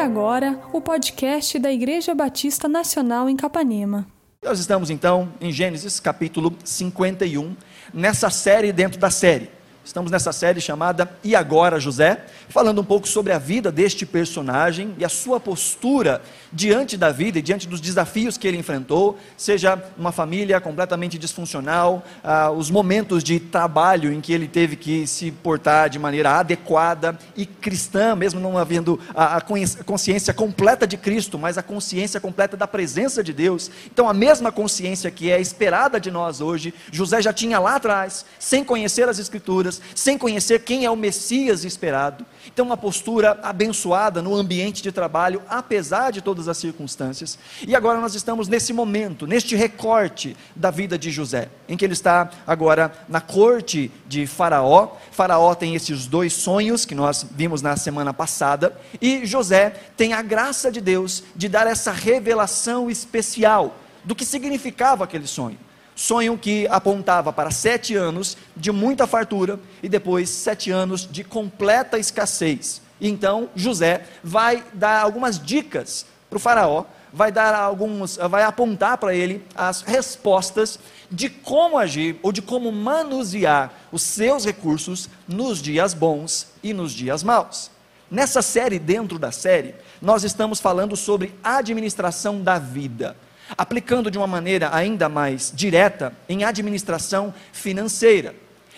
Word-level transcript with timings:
agora 0.00 0.58
o 0.72 0.80
podcast 0.80 1.58
da 1.58 1.70
Igreja 1.70 2.14
Batista 2.14 2.66
Nacional 2.66 3.28
em 3.28 3.36
Capanema. 3.36 4.06
Nós 4.42 4.58
estamos 4.58 4.88
então 4.88 5.30
em 5.38 5.52
Gênesis 5.52 6.00
capítulo 6.00 6.56
51, 6.64 7.54
nessa 7.92 8.30
série 8.30 8.72
dentro 8.72 8.98
da 8.98 9.10
série. 9.10 9.50
Estamos 9.90 10.12
nessa 10.12 10.30
série 10.30 10.60
chamada 10.60 11.10
E 11.24 11.34
Agora 11.34 11.80
José, 11.80 12.24
falando 12.48 12.80
um 12.80 12.84
pouco 12.84 13.08
sobre 13.08 13.32
a 13.32 13.38
vida 13.40 13.72
deste 13.72 14.06
personagem 14.06 14.94
e 14.96 15.04
a 15.04 15.08
sua 15.08 15.40
postura 15.40 16.22
diante 16.52 16.96
da 16.96 17.10
vida 17.10 17.40
e 17.40 17.42
diante 17.42 17.66
dos 17.66 17.80
desafios 17.80 18.38
que 18.38 18.46
ele 18.46 18.56
enfrentou, 18.56 19.18
seja 19.36 19.82
uma 19.98 20.12
família 20.12 20.60
completamente 20.60 21.18
disfuncional, 21.18 22.04
ah, 22.22 22.52
os 22.52 22.70
momentos 22.70 23.24
de 23.24 23.40
trabalho 23.40 24.12
em 24.12 24.20
que 24.20 24.32
ele 24.32 24.46
teve 24.46 24.76
que 24.76 25.08
se 25.08 25.32
portar 25.32 25.90
de 25.90 25.98
maneira 25.98 26.38
adequada 26.38 27.18
e 27.36 27.44
cristã, 27.44 28.14
mesmo 28.14 28.38
não 28.38 28.56
havendo 28.56 29.00
a, 29.12 29.38
a 29.38 29.40
consciência 29.84 30.32
completa 30.32 30.86
de 30.86 30.96
Cristo, 30.96 31.36
mas 31.36 31.58
a 31.58 31.64
consciência 31.64 32.20
completa 32.20 32.56
da 32.56 32.68
presença 32.68 33.24
de 33.24 33.32
Deus. 33.32 33.68
Então, 33.92 34.08
a 34.08 34.14
mesma 34.14 34.52
consciência 34.52 35.10
que 35.10 35.32
é 35.32 35.40
esperada 35.40 35.98
de 35.98 36.12
nós 36.12 36.40
hoje, 36.40 36.72
José 36.92 37.20
já 37.20 37.32
tinha 37.32 37.58
lá 37.58 37.74
atrás, 37.74 38.24
sem 38.38 38.62
conhecer 38.62 39.08
as 39.08 39.18
Escrituras 39.18 39.79
sem 39.94 40.18
conhecer 40.18 40.60
quem 40.60 40.84
é 40.84 40.90
o 40.90 40.96
Messias 40.96 41.64
esperado. 41.64 42.24
Então, 42.46 42.66
uma 42.66 42.76
postura 42.76 43.38
abençoada 43.42 44.22
no 44.22 44.34
ambiente 44.34 44.82
de 44.82 44.90
trabalho, 44.90 45.42
apesar 45.48 46.10
de 46.10 46.20
todas 46.20 46.48
as 46.48 46.58
circunstâncias. 46.58 47.38
E 47.66 47.76
agora 47.76 48.00
nós 48.00 48.14
estamos 48.14 48.48
nesse 48.48 48.72
momento, 48.72 49.26
neste 49.26 49.54
recorte 49.54 50.36
da 50.54 50.70
vida 50.70 50.98
de 50.98 51.10
José, 51.10 51.48
em 51.68 51.76
que 51.76 51.84
ele 51.84 51.92
está 51.92 52.30
agora 52.46 52.92
na 53.08 53.20
corte 53.20 53.90
de 54.06 54.26
Faraó. 54.26 54.96
Faraó 55.10 55.54
tem 55.54 55.74
esses 55.74 56.06
dois 56.06 56.32
sonhos 56.32 56.84
que 56.84 56.94
nós 56.94 57.26
vimos 57.30 57.62
na 57.62 57.76
semana 57.76 58.12
passada, 58.12 58.76
e 59.00 59.24
José 59.24 59.70
tem 59.96 60.12
a 60.12 60.22
graça 60.22 60.70
de 60.70 60.80
Deus 60.80 61.22
de 61.36 61.48
dar 61.48 61.66
essa 61.66 61.92
revelação 61.92 62.90
especial 62.90 63.76
do 64.04 64.14
que 64.14 64.24
significava 64.24 65.04
aquele 65.04 65.26
sonho 65.26 65.58
sonho 66.00 66.38
que 66.38 66.66
apontava 66.68 67.30
para 67.30 67.50
sete 67.50 67.94
anos 67.94 68.34
de 68.56 68.72
muita 68.72 69.06
fartura 69.06 69.60
e 69.82 69.88
depois 69.88 70.30
sete 70.30 70.70
anos 70.70 71.06
de 71.06 71.22
completa 71.22 71.98
escassez. 71.98 72.80
Então 72.98 73.50
José 73.54 74.06
vai 74.24 74.64
dar 74.72 75.02
algumas 75.02 75.38
dicas 75.38 76.06
para 76.30 76.38
o 76.38 76.40
faraó, 76.40 76.86
vai 77.12 77.30
dar 77.30 77.54
alguns, 77.54 78.16
vai 78.16 78.44
apontar 78.44 78.96
para 78.96 79.14
ele 79.14 79.44
as 79.54 79.82
respostas 79.82 80.78
de 81.10 81.28
como 81.28 81.76
agir 81.76 82.18
ou 82.22 82.32
de 82.32 82.40
como 82.40 82.72
manusear 82.72 83.70
os 83.92 84.00
seus 84.00 84.46
recursos 84.46 85.06
nos 85.28 85.60
dias 85.60 85.92
bons 85.92 86.46
e 86.62 86.72
nos 86.72 86.92
dias 86.92 87.22
maus. 87.22 87.70
Nessa 88.10 88.40
série, 88.40 88.78
dentro 88.78 89.18
da 89.18 89.30
série, 89.30 89.74
nós 90.00 90.24
estamos 90.24 90.60
falando 90.60 90.96
sobre 90.96 91.34
administração 91.44 92.40
da 92.40 92.58
vida 92.58 93.14
aplicando 93.56 94.10
de 94.10 94.18
uma 94.18 94.26
maneira 94.26 94.74
ainda 94.74 95.08
mais 95.08 95.52
direta 95.54 96.12
em 96.28 96.44
administração 96.44 97.34
financeira. 97.52 98.34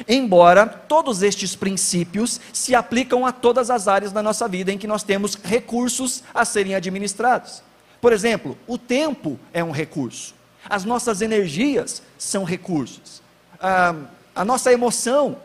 Embora 0.09 0.67
todos 0.67 1.23
estes 1.23 1.55
princípios 1.55 2.41
se 2.53 2.75
aplicam 2.75 3.27
a 3.27 3.33
todas 3.33 3.71
as 3.71 3.87
áreas 3.87 4.13
da 4.13 4.23
nossa 4.23 4.49
vida 4.49 4.73
em 4.73 4.79
que 4.79 4.87
nós 4.87 5.03
temos 5.03 5.35
recursos 5.35 6.23
a 6.35 6.45
serem 6.45 6.75
administrados. 6.75 7.63
Por 8.01 8.13
exemplo, 8.13 8.59
o 8.67 8.77
tempo 8.77 9.39
é 9.53 9.63
um 9.63 9.71
recurso, 9.71 10.35
as 10.69 10.85
nossas 10.85 11.23
energias 11.23 12.03
são 12.19 12.43
recursos, 12.43 13.23
a, 13.61 13.95
a 14.35 14.45
nossa 14.45 14.73
emoção, 14.73 15.37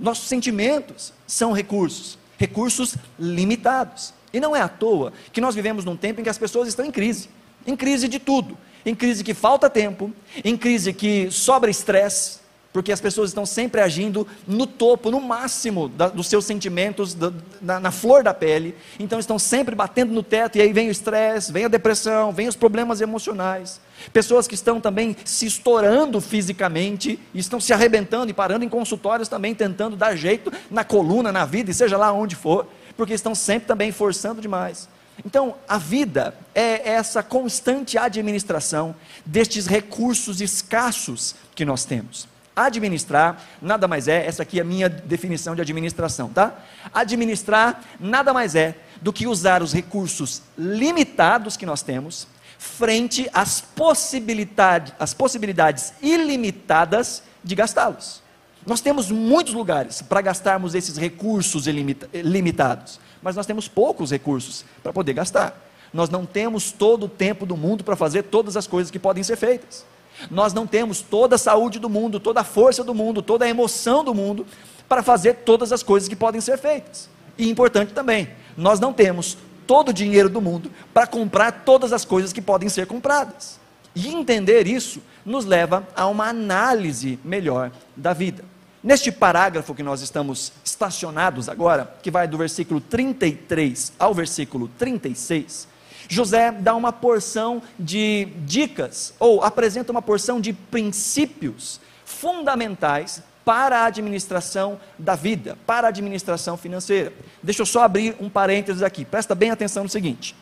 nossos 0.00 0.26
sentimentos 0.26 1.12
são 1.26 1.52
recursos, 1.52 2.18
recursos 2.38 2.96
limitados. 3.18 4.12
E 4.32 4.40
não 4.40 4.56
é 4.56 4.62
à 4.62 4.68
toa 4.68 5.12
que 5.32 5.40
nós 5.40 5.54
vivemos 5.54 5.84
num 5.84 5.96
tempo 5.96 6.20
em 6.20 6.24
que 6.24 6.30
as 6.30 6.38
pessoas 6.38 6.66
estão 6.66 6.84
em 6.84 6.90
crise 6.90 7.28
em 7.66 7.76
crise 7.76 8.08
de 8.08 8.18
tudo, 8.18 8.56
em 8.84 8.94
crise 8.94 9.22
que 9.22 9.34
falta 9.34 9.70
tempo, 9.70 10.12
em 10.44 10.56
crise 10.56 10.92
que 10.92 11.30
sobra 11.30 11.70
estresse, 11.70 12.42
porque 12.72 12.90
as 12.90 13.00
pessoas 13.00 13.30
estão 13.30 13.44
sempre 13.44 13.80
agindo 13.80 14.26
no 14.46 14.66
topo, 14.66 15.10
no 15.10 15.20
máximo 15.20 15.88
da, 15.88 16.08
dos 16.08 16.26
seus 16.26 16.46
sentimentos, 16.46 17.12
da, 17.12 17.30
na, 17.60 17.78
na, 17.78 17.90
flor 17.90 18.22
da 18.22 18.32
pele, 18.32 18.74
então 18.98 19.18
estão 19.18 19.38
sempre 19.38 19.74
batendo 19.74 20.12
no 20.12 20.22
teto, 20.22 20.56
e 20.56 20.62
aí 20.62 20.72
vem 20.72 20.88
o 20.88 20.90
estresse, 20.90 21.52
vem 21.52 21.66
a 21.66 21.68
depressão, 21.68 22.32
vem 22.32 22.48
os 22.48 22.56
problemas 22.56 23.00
emocionais. 23.00 23.80
Pessoas 24.12 24.48
que 24.48 24.54
estão 24.54 24.80
também 24.80 25.14
se 25.24 25.46
estourando 25.46 26.20
fisicamente, 26.20 27.18
estão 27.34 27.60
se 27.60 27.72
arrebentando 27.72 28.30
e 28.30 28.34
parando 28.34 28.64
em 28.64 28.68
consultórios 28.68 29.28
também, 29.28 29.54
tentando 29.54 29.94
dar 29.94 30.16
jeito 30.16 30.50
na 30.70 30.82
coluna, 30.82 31.30
na 31.30 31.44
vida, 31.44 31.70
e 31.70 31.74
seja 31.74 31.98
lá 31.98 32.10
onde 32.10 32.34
for, 32.34 32.66
porque 32.96 33.12
estão 33.12 33.34
sempre 33.34 33.68
também 33.68 33.92
forçando 33.92 34.40
demais. 34.40 34.88
Então, 35.24 35.54
a 35.68 35.78
vida 35.78 36.34
é 36.54 36.90
essa 36.90 37.22
constante 37.22 37.96
administração 37.96 38.94
destes 39.24 39.66
recursos 39.66 40.40
escassos 40.40 41.34
que 41.54 41.64
nós 41.64 41.84
temos. 41.84 42.28
Administrar 42.54 43.42
nada 43.62 43.88
mais 43.88 44.08
é, 44.08 44.26
essa 44.26 44.42
aqui 44.42 44.58
é 44.58 44.62
a 44.62 44.64
minha 44.64 44.88
definição 44.88 45.54
de 45.54 45.62
administração, 45.62 46.28
tá? 46.28 46.54
Administrar 46.92 47.82
nada 47.98 48.34
mais 48.34 48.54
é 48.54 48.76
do 49.00 49.12
que 49.12 49.26
usar 49.26 49.62
os 49.62 49.72
recursos 49.72 50.42
limitados 50.58 51.56
que 51.56 51.64
nós 51.64 51.82
temos 51.82 52.26
frente 52.58 53.28
às 53.32 53.60
possibilidades, 53.60 54.92
às 54.98 55.14
possibilidades 55.14 55.94
ilimitadas 56.02 57.22
de 57.42 57.54
gastá-los. 57.54 58.22
Nós 58.66 58.80
temos 58.80 59.10
muitos 59.10 59.54
lugares 59.54 60.02
para 60.02 60.20
gastarmos 60.20 60.74
esses 60.74 60.96
recursos 60.96 61.66
limitados 61.66 63.00
mas 63.22 63.36
nós 63.36 63.46
temos 63.46 63.68
poucos 63.68 64.10
recursos 64.10 64.64
para 64.82 64.92
poder 64.92 65.12
gastar. 65.12 65.56
Nós 65.92 66.10
não 66.10 66.24
temos 66.24 66.72
todo 66.72 67.04
o 67.04 67.08
tempo 67.08 67.44
do 67.44 67.56
mundo 67.56 67.84
para 67.84 67.96
fazer 67.96 68.24
todas 68.24 68.56
as 68.56 68.66
coisas 68.66 68.90
que 68.90 68.98
podem 68.98 69.22
ser 69.22 69.36
feitas. 69.36 69.84
Nós 70.30 70.52
não 70.52 70.66
temos 70.66 71.00
toda 71.00 71.36
a 71.36 71.38
saúde 71.38 71.78
do 71.78 71.88
mundo, 71.88 72.20
toda 72.20 72.40
a 72.40 72.44
força 72.44 72.82
do 72.82 72.94
mundo, 72.94 73.22
toda 73.22 73.44
a 73.44 73.48
emoção 73.48 74.04
do 74.04 74.14
mundo 74.14 74.46
para 74.88 75.02
fazer 75.02 75.36
todas 75.36 75.72
as 75.72 75.82
coisas 75.82 76.08
que 76.08 76.16
podem 76.16 76.40
ser 76.40 76.58
feitas. 76.58 77.08
E 77.38 77.48
importante 77.48 77.92
também, 77.92 78.28
nós 78.56 78.78
não 78.78 78.92
temos 78.92 79.38
todo 79.66 79.88
o 79.88 79.92
dinheiro 79.92 80.28
do 80.28 80.40
mundo 80.40 80.70
para 80.92 81.06
comprar 81.06 81.62
todas 81.64 81.92
as 81.92 82.04
coisas 82.04 82.32
que 82.32 82.42
podem 82.42 82.68
ser 82.68 82.86
compradas. 82.86 83.58
E 83.94 84.08
entender 84.08 84.66
isso 84.66 85.00
nos 85.24 85.44
leva 85.44 85.86
a 85.94 86.06
uma 86.06 86.28
análise 86.28 87.18
melhor 87.24 87.70
da 87.96 88.12
vida. 88.12 88.44
Neste 88.82 89.12
parágrafo 89.12 89.74
que 89.74 89.82
nós 89.82 90.02
estamos 90.02 90.52
estacionados 90.64 91.48
agora, 91.48 91.94
que 92.02 92.10
vai 92.10 92.26
do 92.26 92.36
versículo 92.36 92.80
33 92.80 93.92
ao 93.96 94.12
versículo 94.12 94.68
36, 94.76 95.68
José 96.08 96.50
dá 96.50 96.74
uma 96.74 96.92
porção 96.92 97.62
de 97.78 98.26
dicas, 98.44 99.14
ou 99.20 99.42
apresenta 99.42 99.92
uma 99.92 100.02
porção 100.02 100.40
de 100.40 100.52
princípios 100.52 101.80
fundamentais 102.04 103.22
para 103.44 103.80
a 103.80 103.86
administração 103.86 104.80
da 104.98 105.14
vida, 105.14 105.56
para 105.64 105.86
a 105.86 105.90
administração 105.90 106.56
financeira. 106.56 107.12
Deixa 107.40 107.62
eu 107.62 107.66
só 107.66 107.84
abrir 107.84 108.16
um 108.20 108.28
parênteses 108.28 108.82
aqui, 108.82 109.04
presta 109.04 109.34
bem 109.34 109.50
atenção 109.50 109.84
no 109.84 109.88
seguinte: 109.88 110.34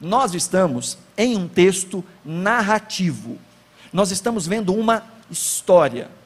nós 0.00 0.32
estamos 0.32 0.96
em 1.18 1.36
um 1.36 1.48
texto 1.48 2.04
narrativo, 2.24 3.36
nós 3.92 4.12
estamos 4.12 4.46
vendo 4.46 4.72
uma 4.72 5.02
história. 5.28 6.19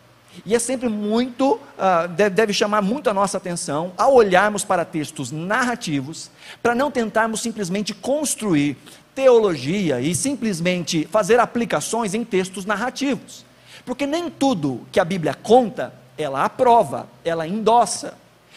E 0.44 0.54
é 0.54 0.58
sempre 0.58 0.88
muito, 0.88 1.54
uh, 1.54 2.08
deve 2.30 2.52
chamar 2.52 2.82
muito 2.82 3.08
a 3.08 3.14
nossa 3.14 3.36
atenção 3.36 3.92
ao 3.96 4.14
olharmos 4.14 4.64
para 4.64 4.84
textos 4.84 5.30
narrativos, 5.30 6.30
para 6.62 6.74
não 6.74 6.90
tentarmos 6.90 7.40
simplesmente 7.40 7.94
construir 7.94 8.76
teologia 9.14 10.00
e 10.00 10.14
simplesmente 10.14 11.06
fazer 11.10 11.38
aplicações 11.38 12.14
em 12.14 12.24
textos 12.24 12.64
narrativos. 12.64 13.44
Porque 13.84 14.06
nem 14.06 14.28
tudo 14.28 14.86
que 14.90 14.98
a 14.98 15.04
Bíblia 15.04 15.34
conta, 15.34 15.94
ela 16.18 16.44
aprova, 16.44 17.08
ela 17.24 17.46
endossa. 17.46 18.14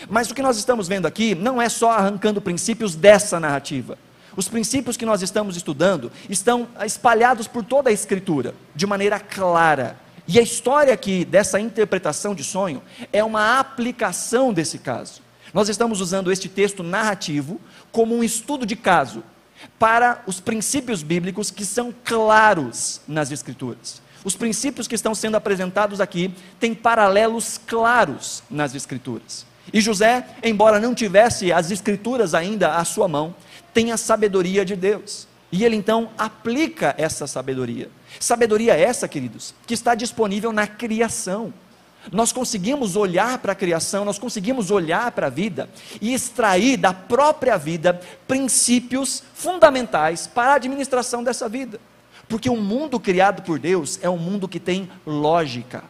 Mas 0.09 0.29
o 0.29 0.35
que 0.35 0.41
nós 0.41 0.57
estamos 0.57 0.87
vendo 0.87 1.05
aqui 1.05 1.35
não 1.35 1.61
é 1.61 1.69
só 1.69 1.91
arrancando 1.91 2.41
princípios 2.41 2.95
dessa 2.95 3.39
narrativa. 3.39 3.97
Os 4.35 4.47
princípios 4.47 4.95
que 4.95 5.05
nós 5.05 5.21
estamos 5.21 5.57
estudando 5.57 6.11
estão 6.29 6.67
espalhados 6.85 7.47
por 7.47 7.63
toda 7.63 7.89
a 7.89 7.93
Escritura, 7.93 8.53
de 8.75 8.85
maneira 8.85 9.19
clara 9.19 9.97
e 10.27 10.37
a 10.37 10.41
história 10.41 10.93
aqui 10.93 11.23
dessa 11.23 11.59
interpretação 11.59 12.35
de 12.35 12.43
sonho 12.43 12.81
é 13.13 13.23
uma 13.23 13.59
aplicação 13.59 14.51
desse 14.51 14.77
caso. 14.77 15.21
Nós 15.53 15.69
estamos 15.69 16.01
usando 16.01 16.31
este 16.31 16.49
texto 16.49 16.83
narrativo 16.83 17.61
como 17.91 18.15
um 18.15 18.23
estudo 18.23 18.65
de 18.65 18.75
caso 18.75 19.23
para 19.79 20.21
os 20.27 20.39
princípios 20.39 21.01
bíblicos 21.01 21.49
que 21.49 21.65
são 21.65 21.93
claros 22.03 23.01
nas 23.07 23.31
Escrituras. 23.31 24.01
Os 24.23 24.35
princípios 24.35 24.87
que 24.87 24.95
estão 24.95 25.15
sendo 25.15 25.37
apresentados 25.37 26.01
aqui 26.01 26.33
têm 26.59 26.75
paralelos 26.75 27.59
claros 27.65 28.43
nas 28.49 28.75
Escrituras. 28.75 29.45
E 29.71 29.79
José, 29.79 30.27
embora 30.43 30.79
não 30.79 30.93
tivesse 30.93 31.51
as 31.51 31.71
Escrituras 31.71 32.33
ainda 32.33 32.75
à 32.75 32.83
sua 32.83 33.07
mão, 33.07 33.33
tem 33.73 33.91
a 33.91 33.97
sabedoria 33.97 34.65
de 34.65 34.75
Deus. 34.75 35.27
E 35.51 35.63
ele 35.63 35.77
então 35.77 36.09
aplica 36.17 36.93
essa 36.97 37.25
sabedoria. 37.25 37.89
Sabedoria 38.19 38.75
essa, 38.75 39.07
queridos, 39.07 39.53
que 39.65 39.73
está 39.73 39.95
disponível 39.95 40.51
na 40.51 40.67
criação. 40.67 41.53
nós 42.11 42.31
conseguimos 42.31 42.95
olhar 42.95 43.37
para 43.39 43.51
a 43.51 43.55
criação, 43.55 44.05
nós 44.05 44.17
conseguimos 44.17 44.71
olhar 44.71 45.11
para 45.11 45.27
a 45.27 45.29
vida 45.29 45.69
e 45.99 46.13
extrair 46.13 46.77
da 46.77 46.93
própria 46.93 47.57
vida 47.57 47.99
princípios 48.27 49.23
fundamentais 49.33 50.25
para 50.25 50.53
a 50.53 50.55
administração 50.55 51.23
dessa 51.23 51.49
vida. 51.49 51.79
Porque 52.29 52.49
o 52.49 52.57
mundo 52.57 52.99
criado 52.99 53.41
por 53.41 53.59
Deus 53.59 53.99
é 54.01 54.09
um 54.09 54.17
mundo 54.17 54.47
que 54.47 54.59
tem 54.59 54.89
lógica. 55.05 55.83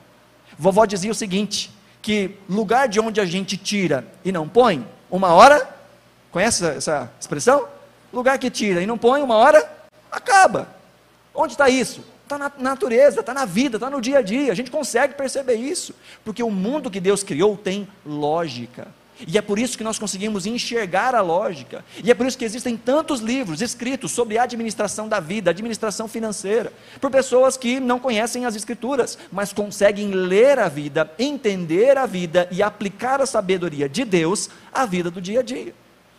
Vovó 0.57 0.85
dizia 0.85 1.11
o 1.11 1.15
seguinte: 1.15 1.71
que 2.01 2.31
lugar 2.49 2.87
de 2.87 2.99
onde 2.99 3.19
a 3.19 3.25
gente 3.25 3.57
tira 3.57 4.07
e 4.23 4.31
não 4.31 4.47
põe, 4.47 4.85
uma 5.09 5.33
hora, 5.33 5.67
conhece 6.31 6.65
essa 6.65 7.11
expressão? 7.19 7.67
Lugar 8.13 8.37
que 8.37 8.49
tira 8.49 8.81
e 8.81 8.87
não 8.87 8.97
põe, 8.97 9.21
uma 9.21 9.35
hora, 9.35 9.69
acaba. 10.11 10.76
Onde 11.39 11.53
está 11.53 11.69
isso? 11.69 12.01
Está 12.23 12.35
na 12.37 12.51
natureza, 12.57 13.19
está 13.19 13.31
na 13.31 13.45
vida, 13.45 13.77
está 13.77 13.91
no 13.91 14.01
dia 14.01 14.17
a 14.17 14.21
dia. 14.23 14.51
A 14.51 14.55
gente 14.55 14.71
consegue 14.71 15.13
perceber 15.13 15.53
isso, 15.53 15.93
porque 16.25 16.41
o 16.41 16.49
mundo 16.49 16.89
que 16.89 16.99
Deus 16.99 17.23
criou 17.23 17.55
tem 17.55 17.87
lógica. 18.03 18.87
E 19.25 19.37
é 19.37 19.41
por 19.41 19.57
isso 19.57 19.77
que 19.77 19.83
nós 19.83 19.97
conseguimos 19.97 20.45
enxergar 20.47 21.15
a 21.15 21.21
lógica. 21.21 21.85
E 22.03 22.09
é 22.09 22.15
por 22.15 22.25
isso 22.25 22.37
que 22.37 22.43
existem 22.43 22.75
tantos 22.75 23.19
livros 23.19 23.61
escritos 23.61 24.11
sobre 24.11 24.37
a 24.37 24.43
administração 24.43 25.07
da 25.07 25.19
vida, 25.19 25.51
administração 25.51 26.07
financeira, 26.07 26.73
por 26.99 27.11
pessoas 27.11 27.55
que 27.55 27.79
não 27.79 27.99
conhecem 27.99 28.45
as 28.45 28.55
escrituras, 28.55 29.17
mas 29.31 29.53
conseguem 29.53 30.11
ler 30.11 30.57
a 30.59 30.67
vida, 30.67 31.11
entender 31.19 31.97
a 31.97 32.07
vida 32.07 32.47
e 32.51 32.63
aplicar 32.63 33.21
a 33.21 33.27
sabedoria 33.27 33.87
de 33.87 34.03
Deus 34.03 34.49
à 34.73 34.85
vida 34.87 35.11
do 35.11 35.21
dia 35.21 35.39
a 35.39 35.43
dia. 35.43 35.73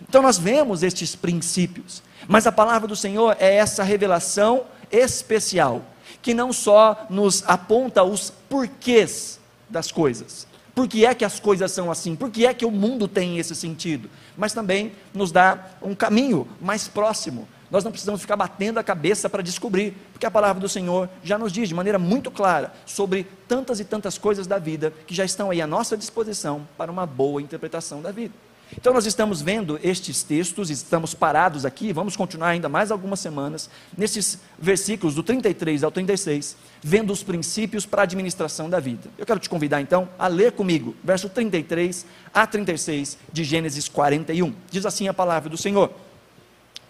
Então 0.08 0.22
nós 0.22 0.38
vemos 0.38 0.82
estes 0.82 1.16
princípios, 1.16 2.02
mas 2.26 2.46
a 2.46 2.52
palavra 2.52 2.86
do 2.86 2.96
Senhor 2.96 3.36
é 3.38 3.56
essa 3.56 3.82
revelação 3.82 4.64
especial 4.90 5.82
que 6.22 6.34
não 6.34 6.52
só 6.52 7.06
nos 7.08 7.44
aponta 7.46 8.02
os 8.02 8.30
porquês 8.48 9.38
das 9.68 9.92
coisas, 9.92 10.46
por 10.74 10.86
que 10.86 11.04
é 11.04 11.14
que 11.14 11.24
as 11.24 11.40
coisas 11.40 11.72
são 11.72 11.90
assim, 11.90 12.14
por 12.14 12.30
que 12.30 12.46
é 12.46 12.54
que 12.54 12.64
o 12.64 12.70
mundo 12.70 13.08
tem 13.08 13.38
esse 13.38 13.54
sentido, 13.54 14.08
mas 14.36 14.52
também 14.52 14.92
nos 15.12 15.32
dá 15.32 15.58
um 15.82 15.94
caminho 15.94 16.46
mais 16.60 16.86
próximo. 16.86 17.48
Nós 17.70 17.84
não 17.84 17.90
precisamos 17.90 18.20
ficar 18.20 18.36
batendo 18.36 18.78
a 18.78 18.84
cabeça 18.84 19.28
para 19.28 19.42
descobrir, 19.42 19.94
porque 20.12 20.24
a 20.24 20.30
palavra 20.30 20.60
do 20.60 20.68
Senhor 20.68 21.08
já 21.22 21.36
nos 21.36 21.52
diz 21.52 21.68
de 21.68 21.74
maneira 21.74 21.98
muito 21.98 22.30
clara 22.30 22.72
sobre 22.86 23.26
tantas 23.46 23.78
e 23.80 23.84
tantas 23.84 24.16
coisas 24.16 24.46
da 24.46 24.58
vida 24.58 24.92
que 25.06 25.14
já 25.14 25.24
estão 25.24 25.50
aí 25.50 25.60
à 25.60 25.66
nossa 25.66 25.96
disposição 25.96 26.66
para 26.78 26.90
uma 26.90 27.04
boa 27.04 27.42
interpretação 27.42 28.00
da 28.00 28.10
vida. 28.10 28.32
Então, 28.76 28.92
nós 28.92 29.06
estamos 29.06 29.40
vendo 29.40 29.80
estes 29.82 30.22
textos, 30.22 30.68
estamos 30.68 31.14
parados 31.14 31.64
aqui, 31.64 31.92
vamos 31.92 32.16
continuar 32.16 32.48
ainda 32.48 32.68
mais 32.68 32.90
algumas 32.90 33.18
semanas, 33.18 33.70
nesses 33.96 34.38
versículos 34.58 35.14
do 35.14 35.22
33 35.22 35.82
ao 35.82 35.90
36, 35.90 36.56
vendo 36.82 37.12
os 37.12 37.22
princípios 37.22 37.86
para 37.86 38.02
a 38.02 38.04
administração 38.04 38.68
da 38.68 38.78
vida. 38.78 39.08
Eu 39.16 39.24
quero 39.24 39.40
te 39.40 39.48
convidar 39.48 39.80
então 39.80 40.08
a 40.18 40.28
ler 40.28 40.52
comigo, 40.52 40.94
verso 41.02 41.28
33 41.28 42.04
a 42.32 42.46
36 42.46 43.16
de 43.32 43.42
Gênesis 43.42 43.88
41. 43.88 44.54
Diz 44.70 44.84
assim 44.84 45.08
a 45.08 45.14
palavra 45.14 45.48
do 45.48 45.56
Senhor: 45.56 45.90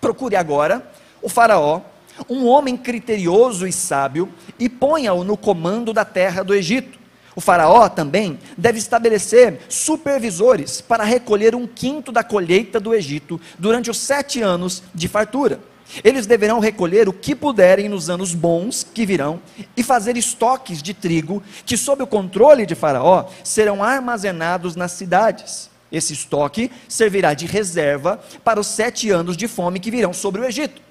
Procure 0.01 0.35
agora 0.35 0.85
o 1.23 1.29
Faraó, 1.29 1.83
um 2.29 2.45
homem 2.47 2.77
criterioso 2.77 3.67
e 3.67 3.73
sábio, 3.73 4.29
e 4.59 4.69
ponha-o 4.69 5.23
no 5.23 5.37
comando 5.37 5.93
da 5.93 6.05
terra 6.05 6.43
do 6.43 6.55
Egito 6.55 6.98
o 7.39 7.41
Faraó 7.41 7.89
também 7.89 8.37
deve 8.57 8.81
estabelecer 8.81 9.61
supervisores 9.69 10.81
para 10.81 11.05
recolher 11.05 11.55
um 11.55 11.69
quinto 11.69 12.11
da 12.11 12.25
colheita 12.25 12.81
do 12.81 12.93
Egito 12.93 13.41
durante 13.57 13.89
os 13.89 13.97
sete 13.97 14.43
anos 14.43 14.83
de 14.93 15.07
fartura. 15.07 15.61
Eles 16.03 16.27
deverão 16.27 16.59
recolher 16.59 17.09
o 17.09 17.13
que 17.13 17.37
puderem 17.37 17.89
nos 17.89 18.11
anos 18.11 18.35
bons 18.35 18.85
que 18.93 19.07
virão 19.07 19.41
e 19.77 19.85
fazer 19.85 20.17
estoques 20.17 20.83
de 20.83 20.93
trigo 20.93 21.41
que, 21.65 21.77
sob 21.77 22.03
o 22.03 22.09
controle 22.09 22.67
de 22.67 22.75
Faraó, 22.75 23.27
serão 23.45 23.85
armazenados 23.85 24.75
nas 24.75 24.91
cidades. 24.91 25.71
Esse 25.93 26.15
estoque 26.15 26.73
servirá 26.89 27.35
de 27.35 27.47
reserva 27.47 28.19
para 28.43 28.59
os 28.59 28.67
sete 28.67 29.11
anos 29.11 29.37
de 29.37 29.47
fome 29.47 29.79
que 29.79 29.93
virão 29.93 30.13
sobre 30.13 30.41
o 30.41 30.45
Egito, 30.45 30.83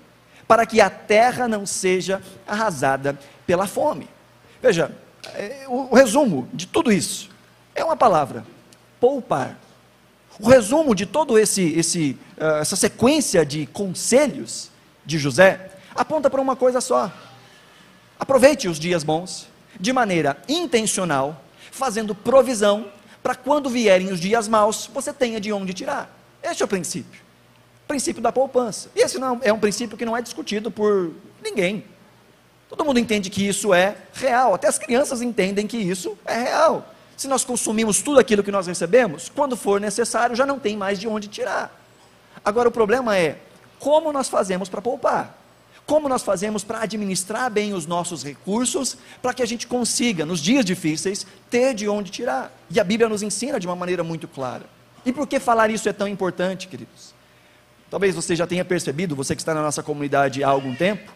para 0.47 0.65
que 0.65 0.79
a 0.79 0.89
terra 0.89 1.45
não 1.45 1.65
seja 1.65 2.21
arrasada 2.47 3.19
pela 3.45 3.67
fome. 3.67 4.07
Veja, 4.61 4.95
o 5.67 5.95
resumo 5.95 6.47
de 6.53 6.65
tudo 6.67 6.91
isso 6.91 7.29
é 7.75 7.83
uma 7.83 7.95
palavra: 7.95 8.45
poupar. 8.99 9.57
O 10.39 10.47
resumo 10.47 10.93
de 10.93 11.05
todo 11.05 11.37
esse, 11.37 11.73
esse 11.73 12.17
uh, 12.37 12.61
essa 12.61 12.75
sequência 12.75 13.45
de 13.45 13.65
conselhos 13.65 14.69
de 15.05 15.17
José 15.17 15.71
aponta 15.95 16.29
para 16.29 16.41
uma 16.41 16.55
coisa 16.55 16.79
só. 16.79 17.11
Aproveite 18.19 18.67
os 18.67 18.79
dias 18.79 19.03
bons 19.03 19.47
de 19.79 19.91
maneira 19.93 20.37
intencional, 20.47 21.43
fazendo 21.71 22.13
provisão 22.13 22.91
para 23.21 23.35
quando 23.35 23.69
vierem 23.69 24.11
os 24.11 24.19
dias 24.19 24.47
maus, 24.47 24.89
você 24.93 25.11
tenha 25.11 25.39
de 25.39 25.51
onde 25.51 25.73
tirar. 25.73 26.09
Este 26.41 26.61
é 26.63 26.65
o 26.65 26.67
princípio. 26.67 27.21
O 27.83 27.87
princípio 27.87 28.21
da 28.21 28.31
poupança. 28.31 28.89
E 28.95 29.01
esse 29.01 29.19
não, 29.19 29.39
é 29.43 29.51
um 29.51 29.59
princípio 29.59 29.97
que 29.97 30.05
não 30.05 30.15
é 30.15 30.21
discutido 30.21 30.71
por 30.71 31.11
ninguém. 31.43 31.83
Todo 32.69 32.83
mundo 32.83 32.99
entende 32.99 33.29
que 33.29 33.47
isso 33.47 33.73
é 33.73 33.95
real, 34.13 34.53
até 34.53 34.67
as 34.67 34.77
crianças 34.77 35.21
entendem 35.21 35.65
que 35.65 35.77
isso 35.77 36.17
é 36.25 36.35
real. 36.35 36.93
Se 37.15 37.27
nós 37.27 37.43
consumimos 37.43 38.01
tudo 38.01 38.19
aquilo 38.19 38.43
que 38.43 38.51
nós 38.51 38.67
recebemos, 38.67 39.29
quando 39.29 39.55
for 39.55 39.79
necessário, 39.79 40.35
já 40.35 40.45
não 40.45 40.59
tem 40.59 40.77
mais 40.77 40.99
de 40.99 41.07
onde 41.07 41.27
tirar. 41.27 41.73
Agora 42.43 42.69
o 42.69 42.71
problema 42.71 43.17
é 43.17 43.39
como 43.79 44.11
nós 44.11 44.27
fazemos 44.27 44.69
para 44.69 44.81
poupar? 44.81 45.37
Como 45.85 46.09
nós 46.09 46.21
fazemos 46.21 46.65
para 46.65 46.81
administrar 46.81 47.49
bem 47.49 47.73
os 47.73 47.85
nossos 47.85 48.23
recursos, 48.23 48.97
para 49.21 49.33
que 49.33 49.41
a 49.41 49.45
gente 49.45 49.65
consiga, 49.65 50.25
nos 50.25 50.41
dias 50.41 50.65
difíceis, 50.65 51.25
ter 51.49 51.73
de 51.73 51.87
onde 51.87 52.11
tirar? 52.11 52.51
E 52.69 52.79
a 52.79 52.83
Bíblia 52.83 53.07
nos 53.07 53.23
ensina 53.23 53.59
de 53.59 53.65
uma 53.65 53.75
maneira 53.75 54.03
muito 54.03 54.27
clara. 54.27 54.65
E 55.05 55.13
por 55.13 55.25
que 55.25 55.39
falar 55.39 55.69
isso 55.69 55.87
é 55.87 55.93
tão 55.93 56.07
importante, 56.07 56.67
queridos? 56.67 57.15
Talvez 57.89 58.13
você 58.13 58.35
já 58.35 58.45
tenha 58.45 58.65
percebido, 58.65 59.15
você 59.15 59.33
que 59.33 59.41
está 59.41 59.53
na 59.53 59.61
nossa 59.61 59.81
comunidade 59.81 60.43
há 60.43 60.49
algum 60.49 60.75
tempo, 60.75 61.09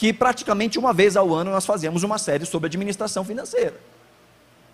que 0.00 0.14
praticamente 0.14 0.78
uma 0.78 0.94
vez 0.94 1.14
ao 1.14 1.34
ano 1.34 1.50
nós 1.50 1.66
fazemos 1.66 2.02
uma 2.02 2.16
série 2.16 2.46
sobre 2.46 2.68
administração 2.68 3.22
financeira. 3.22 3.78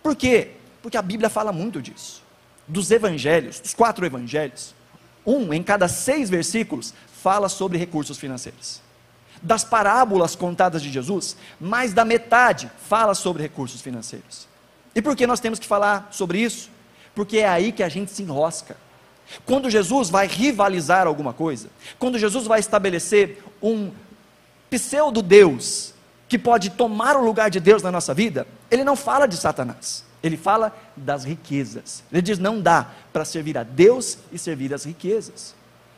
Por 0.01 0.15
quê? 0.15 0.53
Porque 0.81 0.97
a 0.97 1.03
Bíblia 1.03 1.29
fala 1.29 1.51
muito 1.51 1.83
disso. 1.83 2.23
Dos 2.69 2.93
evangelhos, 2.93 3.59
dos 3.59 3.75
quatro 3.75 4.07
evangelhos, 4.07 4.73
um 5.27 5.53
em 5.53 5.65
cada 5.65 5.89
seis 5.89 6.31
versículos 6.31 6.95
fala 7.25 7.49
sobre 7.49 7.77
recursos 7.77 8.19
financeiros. 8.19 8.81
Das 9.43 9.65
parábolas 9.65 10.37
contadas 10.37 10.81
de 10.81 10.93
Jesus, 10.93 11.37
mais 11.61 11.93
da 11.93 12.05
metade 12.05 12.71
fala 12.89 13.13
sobre 13.13 13.43
recursos 13.43 13.81
financeiros. 13.81 14.47
E 14.95 15.03
por 15.03 15.17
que 15.17 15.27
nós 15.27 15.41
temos 15.41 15.59
que 15.59 15.67
falar 15.67 16.07
sobre 16.13 16.39
isso? 16.39 16.71
Porque 17.17 17.39
é 17.39 17.49
aí 17.49 17.73
que 17.73 17.83
a 17.83 17.89
gente 17.89 18.13
se 18.13 18.23
enrosca. 18.23 18.77
Quando 19.45 19.69
Jesus 19.69 20.09
vai 20.09 20.29
rivalizar 20.29 21.05
alguma 21.09 21.33
coisa, 21.33 21.69
quando 21.99 22.17
Jesus 22.17 22.47
vai 22.47 22.61
estabelecer 22.61 23.43
um 23.61 23.91
pseudo-Deus 24.79 25.95
que 26.29 26.39
pode 26.39 26.71
tomar 26.71 27.17
o 27.17 27.25
lugar 27.25 27.51
de 27.51 27.61
Deus 27.61 27.83
na 27.83 27.93
nossa 27.93 28.13
vida, 28.13 28.47
ele 28.71 28.85
não 28.85 28.97
fala 28.97 29.27
de 29.27 29.37
Satanás, 29.37 30.05
ele 30.23 30.37
fala 30.37 30.77
das 30.97 31.25
riquezas. 31.25 32.03
Ele 32.11 32.23
diz: 32.23 32.39
não 32.39 32.61
dá 32.61 32.89
para 33.13 33.25
servir 33.25 33.57
a 33.57 33.63
Deus 33.63 34.19
e 34.33 34.39
servir 34.39 34.75
as 34.75 34.85
riquezas. 34.85 35.55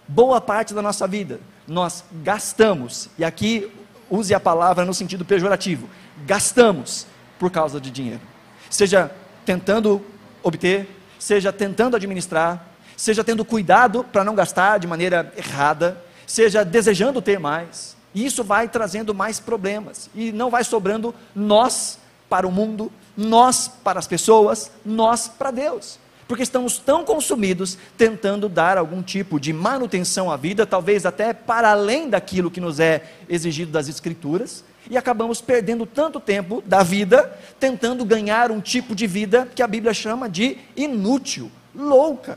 Boa 0.07 0.41
parte 0.41 0.75
da 0.75 0.83
nossa 0.83 1.07
vida 1.07 1.41
nós 1.67 2.03
gastamos, 2.23 3.11
e 3.19 3.25
aqui 3.25 3.71
use 4.09 4.35
a 4.35 4.41
palavra 4.41 4.87
no 4.87 4.95
sentido 4.95 5.23
pejorativo, 5.23 5.87
gastamos 6.27 7.07
por 7.39 7.51
causa 7.51 7.79
de 7.79 7.91
dinheiro. 7.91 8.23
Seja 8.71 9.11
tentando 9.45 10.03
obter, 10.43 10.89
seja 11.19 11.53
tentando 11.53 11.95
administrar, 11.95 12.67
seja 12.97 13.23
tendo 13.23 13.45
cuidado 13.45 14.03
para 14.03 14.25
não 14.25 14.35
gastar 14.35 14.79
de 14.79 14.87
maneira 14.87 15.33
errada, 15.37 16.03
seja 16.27 16.65
desejando 16.65 17.21
ter 17.21 17.39
mais. 17.39 17.98
E 18.19 18.27
isso 18.27 18.43
vai 18.43 18.67
trazendo 18.67 19.15
mais 19.15 19.39
problemas. 19.39 20.11
E 20.13 20.33
não 20.33 20.51
vai 20.51 20.65
sobrando 20.65 21.15
nós 21.37 22.01
para 22.29 22.49
o 22.49 22.51
mundo, 22.51 22.91
nós 23.17 23.71
para 23.85 24.01
as 24.01 24.09
pessoas, 24.09 24.73
nós 24.85 25.29
para 25.29 25.53
Deus. 25.53 26.01
Porque 26.27 26.43
estamos 26.43 26.79
tão 26.79 27.05
consumidos 27.05 27.79
tentando 27.97 28.49
dar 28.49 28.77
algum 28.77 29.03
tipo 29.03 29.39
de 29.39 29.53
manutenção 29.53 30.33
à 30.33 30.37
vida, 30.37 30.67
talvez 30.67 31.07
até 31.07 31.33
para 31.33 31.71
além 31.71 32.11
daquilo 32.11 32.51
que 32.51 32.61
nos 32.61 32.81
é 32.81 33.09
exigido 33.29 33.71
das 33.71 33.89
Escrituras, 33.89 34.65
e 34.91 34.97
acabamos 34.97 35.41
perdendo 35.41 35.87
tanto 35.87 36.19
tempo 36.19 36.61
da 36.67 36.83
vida 36.83 37.33
tentando 37.61 38.05
ganhar 38.05 38.51
um 38.51 38.61
tipo 38.61 38.97
de 38.97 39.07
vida 39.07 39.49
que 39.55 39.63
a 39.63 39.67
Bíblia 39.69 39.95
chama 39.95 40.29
de 40.29 40.59
inútil, 40.77 41.53
louca. 41.73 42.37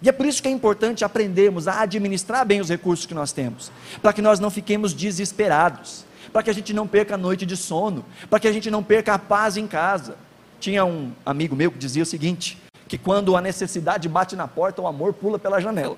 E 0.00 0.08
é 0.08 0.12
por 0.12 0.26
isso 0.26 0.40
que 0.40 0.48
é 0.48 0.50
importante 0.50 1.04
aprendermos 1.04 1.66
a 1.66 1.80
administrar 1.80 2.46
bem 2.46 2.60
os 2.60 2.68
recursos 2.68 3.04
que 3.04 3.14
nós 3.14 3.32
temos, 3.32 3.72
para 4.00 4.12
que 4.12 4.22
nós 4.22 4.38
não 4.38 4.50
fiquemos 4.50 4.92
desesperados, 4.92 6.04
para 6.32 6.42
que 6.42 6.50
a 6.50 6.52
gente 6.52 6.72
não 6.72 6.86
perca 6.86 7.14
a 7.14 7.18
noite 7.18 7.44
de 7.44 7.56
sono, 7.56 8.04
para 8.30 8.38
que 8.38 8.46
a 8.46 8.52
gente 8.52 8.70
não 8.70 8.82
perca 8.82 9.14
a 9.14 9.18
paz 9.18 9.56
em 9.56 9.66
casa. 9.66 10.16
Tinha 10.60 10.84
um 10.84 11.12
amigo 11.26 11.56
meu 11.56 11.72
que 11.72 11.78
dizia 11.78 12.02
o 12.02 12.06
seguinte: 12.06 12.58
que 12.86 12.96
quando 12.96 13.36
a 13.36 13.40
necessidade 13.40 14.08
bate 14.08 14.36
na 14.36 14.46
porta, 14.46 14.80
o 14.80 14.86
amor 14.86 15.12
pula 15.12 15.38
pela 15.38 15.60
janela. 15.60 15.96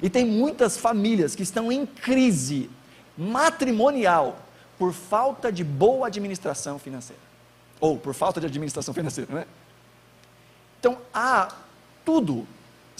E 0.00 0.08
tem 0.08 0.24
muitas 0.24 0.76
famílias 0.76 1.34
que 1.34 1.42
estão 1.42 1.70
em 1.72 1.84
crise 1.84 2.70
matrimonial 3.18 4.38
por 4.78 4.92
falta 4.92 5.50
de 5.50 5.64
boa 5.64 6.06
administração 6.06 6.78
financeira. 6.78 7.20
Ou 7.80 7.98
por 7.98 8.14
falta 8.14 8.40
de 8.40 8.46
administração 8.46 8.94
financeira, 8.94 9.28
não 9.32 9.40
é? 9.40 9.46
Então, 10.78 10.98
há 11.12 11.48
tudo 12.04 12.46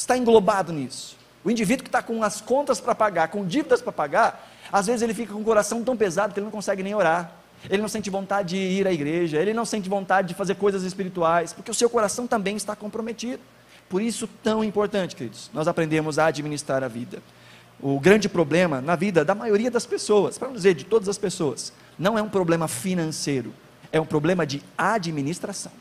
está 0.00 0.16
englobado 0.16 0.72
nisso. 0.72 1.16
O 1.44 1.50
indivíduo 1.50 1.84
que 1.84 1.88
está 1.88 2.02
com 2.02 2.22
as 2.22 2.40
contas 2.40 2.80
para 2.80 2.94
pagar, 2.94 3.28
com 3.28 3.46
dívidas 3.46 3.80
para 3.80 3.92
pagar, 3.92 4.50
às 4.72 4.86
vezes 4.86 5.02
ele 5.02 5.14
fica 5.14 5.32
com 5.32 5.40
o 5.40 5.44
coração 5.44 5.82
tão 5.82 5.96
pesado 5.96 6.32
que 6.32 6.40
ele 6.40 6.44
não 6.44 6.50
consegue 6.50 6.82
nem 6.82 6.94
orar. 6.94 7.32
Ele 7.68 7.82
não 7.82 7.88
sente 7.88 8.08
vontade 8.08 8.50
de 8.50 8.56
ir 8.56 8.86
à 8.86 8.92
igreja, 8.92 9.38
ele 9.38 9.52
não 9.52 9.66
sente 9.66 9.88
vontade 9.88 10.28
de 10.28 10.34
fazer 10.34 10.54
coisas 10.54 10.82
espirituais, 10.82 11.52
porque 11.52 11.70
o 11.70 11.74
seu 11.74 11.90
coração 11.90 12.26
também 12.26 12.56
está 12.56 12.74
comprometido. 12.74 13.42
Por 13.88 14.00
isso, 14.00 14.26
tão 14.42 14.64
importante, 14.64 15.14
queridos, 15.14 15.50
nós 15.52 15.68
aprendemos 15.68 16.18
a 16.18 16.26
administrar 16.26 16.82
a 16.82 16.88
vida. 16.88 17.22
O 17.78 18.00
grande 18.00 18.28
problema 18.28 18.80
na 18.80 18.96
vida 18.96 19.24
da 19.24 19.34
maioria 19.34 19.70
das 19.70 19.84
pessoas, 19.84 20.38
para 20.38 20.48
não 20.48 20.54
dizer 20.54 20.74
de 20.74 20.84
todas 20.84 21.08
as 21.08 21.18
pessoas, 21.18 21.72
não 21.98 22.16
é 22.16 22.22
um 22.22 22.28
problema 22.28 22.68
financeiro, 22.68 23.52
é 23.92 24.00
um 24.00 24.06
problema 24.06 24.46
de 24.46 24.62
administração. 24.78 25.72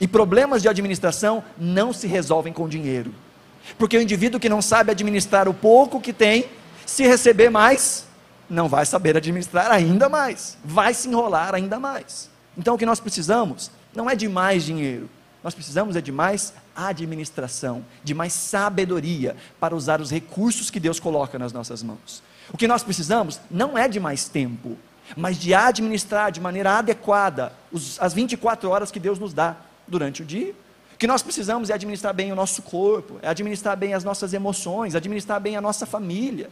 E 0.00 0.06
problemas 0.06 0.62
de 0.62 0.68
administração 0.68 1.42
não 1.58 1.92
se 1.92 2.06
resolvem 2.06 2.52
com 2.52 2.68
dinheiro. 2.68 3.14
Porque 3.78 3.96
o 3.96 4.02
indivíduo 4.02 4.40
que 4.40 4.48
não 4.48 4.62
sabe 4.62 4.90
administrar 4.90 5.48
o 5.48 5.54
pouco 5.54 6.00
que 6.00 6.12
tem, 6.12 6.46
se 6.84 7.04
receber 7.04 7.50
mais, 7.50 8.06
não 8.48 8.68
vai 8.68 8.86
saber 8.86 9.16
administrar 9.16 9.70
ainda 9.70 10.08
mais, 10.08 10.56
vai 10.64 10.94
se 10.94 11.08
enrolar 11.08 11.54
ainda 11.54 11.80
mais. 11.80 12.30
Então 12.56 12.74
o 12.74 12.78
que 12.78 12.86
nós 12.86 13.00
precisamos 13.00 13.70
não 13.94 14.08
é 14.08 14.14
de 14.14 14.28
mais 14.28 14.64
dinheiro, 14.64 15.08
nós 15.42 15.54
precisamos 15.54 15.96
é 15.96 16.00
de 16.00 16.12
mais 16.12 16.52
administração, 16.74 17.84
de 18.02 18.14
mais 18.14 18.32
sabedoria 18.32 19.36
para 19.58 19.74
usar 19.74 20.00
os 20.00 20.10
recursos 20.10 20.70
que 20.70 20.80
Deus 20.80 21.00
coloca 21.00 21.38
nas 21.38 21.52
nossas 21.52 21.82
mãos. 21.82 22.22
O 22.52 22.56
que 22.56 22.68
nós 22.68 22.82
precisamos 22.82 23.40
não 23.50 23.76
é 23.76 23.88
de 23.88 23.98
mais 23.98 24.28
tempo, 24.28 24.76
mas 25.16 25.38
de 25.38 25.54
administrar 25.54 26.30
de 26.30 26.40
maneira 26.40 26.78
adequada 26.78 27.52
os, 27.72 28.00
as 28.00 28.12
24 28.12 28.68
horas 28.68 28.90
que 28.90 29.00
Deus 29.00 29.18
nos 29.18 29.32
dá 29.32 29.56
durante 29.86 30.22
o 30.22 30.24
dia. 30.24 30.54
O 30.94 30.98
que 30.98 31.06
nós 31.06 31.22
precisamos 31.22 31.68
é 31.68 31.74
administrar 31.74 32.14
bem 32.14 32.32
o 32.32 32.34
nosso 32.34 32.62
corpo, 32.62 33.18
é 33.20 33.28
administrar 33.28 33.76
bem 33.76 33.92
as 33.92 34.02
nossas 34.02 34.32
emoções, 34.32 34.94
administrar 34.94 35.40
bem 35.40 35.56
a 35.56 35.60
nossa 35.60 35.84
família. 35.84 36.48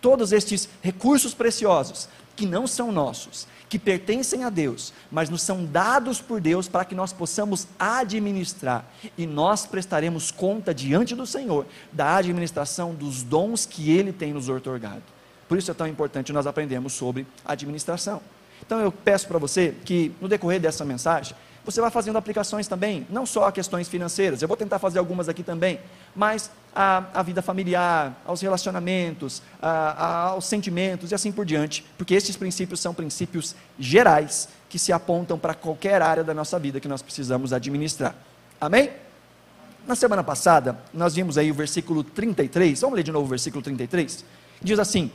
Todos 0.00 0.30
estes 0.30 0.68
recursos 0.80 1.34
preciosos 1.34 2.08
que 2.36 2.46
não 2.46 2.68
são 2.68 2.92
nossos, 2.92 3.48
que 3.68 3.76
pertencem 3.76 4.44
a 4.44 4.50
Deus, 4.50 4.92
mas 5.10 5.28
nos 5.28 5.42
são 5.42 5.64
dados 5.64 6.20
por 6.20 6.40
Deus 6.40 6.68
para 6.68 6.84
que 6.84 6.94
nós 6.94 7.12
possamos 7.12 7.66
administrar 7.76 8.86
e 9.16 9.26
nós 9.26 9.66
prestaremos 9.66 10.30
conta 10.30 10.72
diante 10.72 11.16
do 11.16 11.26
Senhor 11.26 11.66
da 11.92 12.16
administração 12.16 12.94
dos 12.94 13.24
dons 13.24 13.66
que 13.66 13.90
Ele 13.90 14.12
tem 14.12 14.32
nos 14.32 14.48
otorgado. 14.48 15.02
Por 15.48 15.58
isso 15.58 15.70
é 15.72 15.74
tão 15.74 15.88
importante 15.88 16.32
nós 16.32 16.46
aprendermos 16.46 16.92
sobre 16.92 17.26
administração. 17.44 18.20
Então 18.64 18.80
eu 18.80 18.92
peço 18.92 19.26
para 19.26 19.38
você 19.38 19.74
que 19.84 20.12
no 20.20 20.28
decorrer 20.28 20.60
dessa 20.60 20.84
mensagem 20.84 21.34
você 21.70 21.82
vai 21.82 21.90
fazendo 21.90 22.16
aplicações 22.16 22.66
também, 22.66 23.06
não 23.10 23.26
só 23.26 23.44
a 23.44 23.52
questões 23.52 23.88
financeiras, 23.88 24.40
eu 24.40 24.48
vou 24.48 24.56
tentar 24.56 24.78
fazer 24.78 24.98
algumas 24.98 25.28
aqui 25.28 25.42
também, 25.42 25.78
mas 26.16 26.50
a, 26.74 27.04
a 27.12 27.22
vida 27.22 27.42
familiar, 27.42 28.18
aos 28.24 28.40
relacionamentos, 28.40 29.42
aos 29.60 30.46
sentimentos 30.46 31.10
e 31.10 31.14
assim 31.14 31.30
por 31.30 31.44
diante, 31.44 31.84
porque 31.98 32.14
estes 32.14 32.38
princípios 32.38 32.80
são 32.80 32.94
princípios 32.94 33.54
gerais 33.78 34.48
que 34.66 34.78
se 34.78 34.94
apontam 34.94 35.38
para 35.38 35.52
qualquer 35.52 36.00
área 36.00 36.24
da 36.24 36.32
nossa 36.32 36.58
vida 36.58 36.80
que 36.80 36.88
nós 36.88 37.02
precisamos 37.02 37.52
administrar. 37.52 38.14
Amém? 38.58 38.90
Na 39.86 39.94
semana 39.94 40.24
passada, 40.24 40.78
nós 40.94 41.16
vimos 41.16 41.36
aí 41.36 41.50
o 41.50 41.54
versículo 41.54 42.02
33, 42.02 42.80
vamos 42.80 42.96
ler 42.96 43.02
de 43.02 43.12
novo 43.12 43.26
o 43.26 43.28
versículo 43.28 43.62
33? 43.62 44.24
Diz 44.62 44.78
assim: 44.78 45.10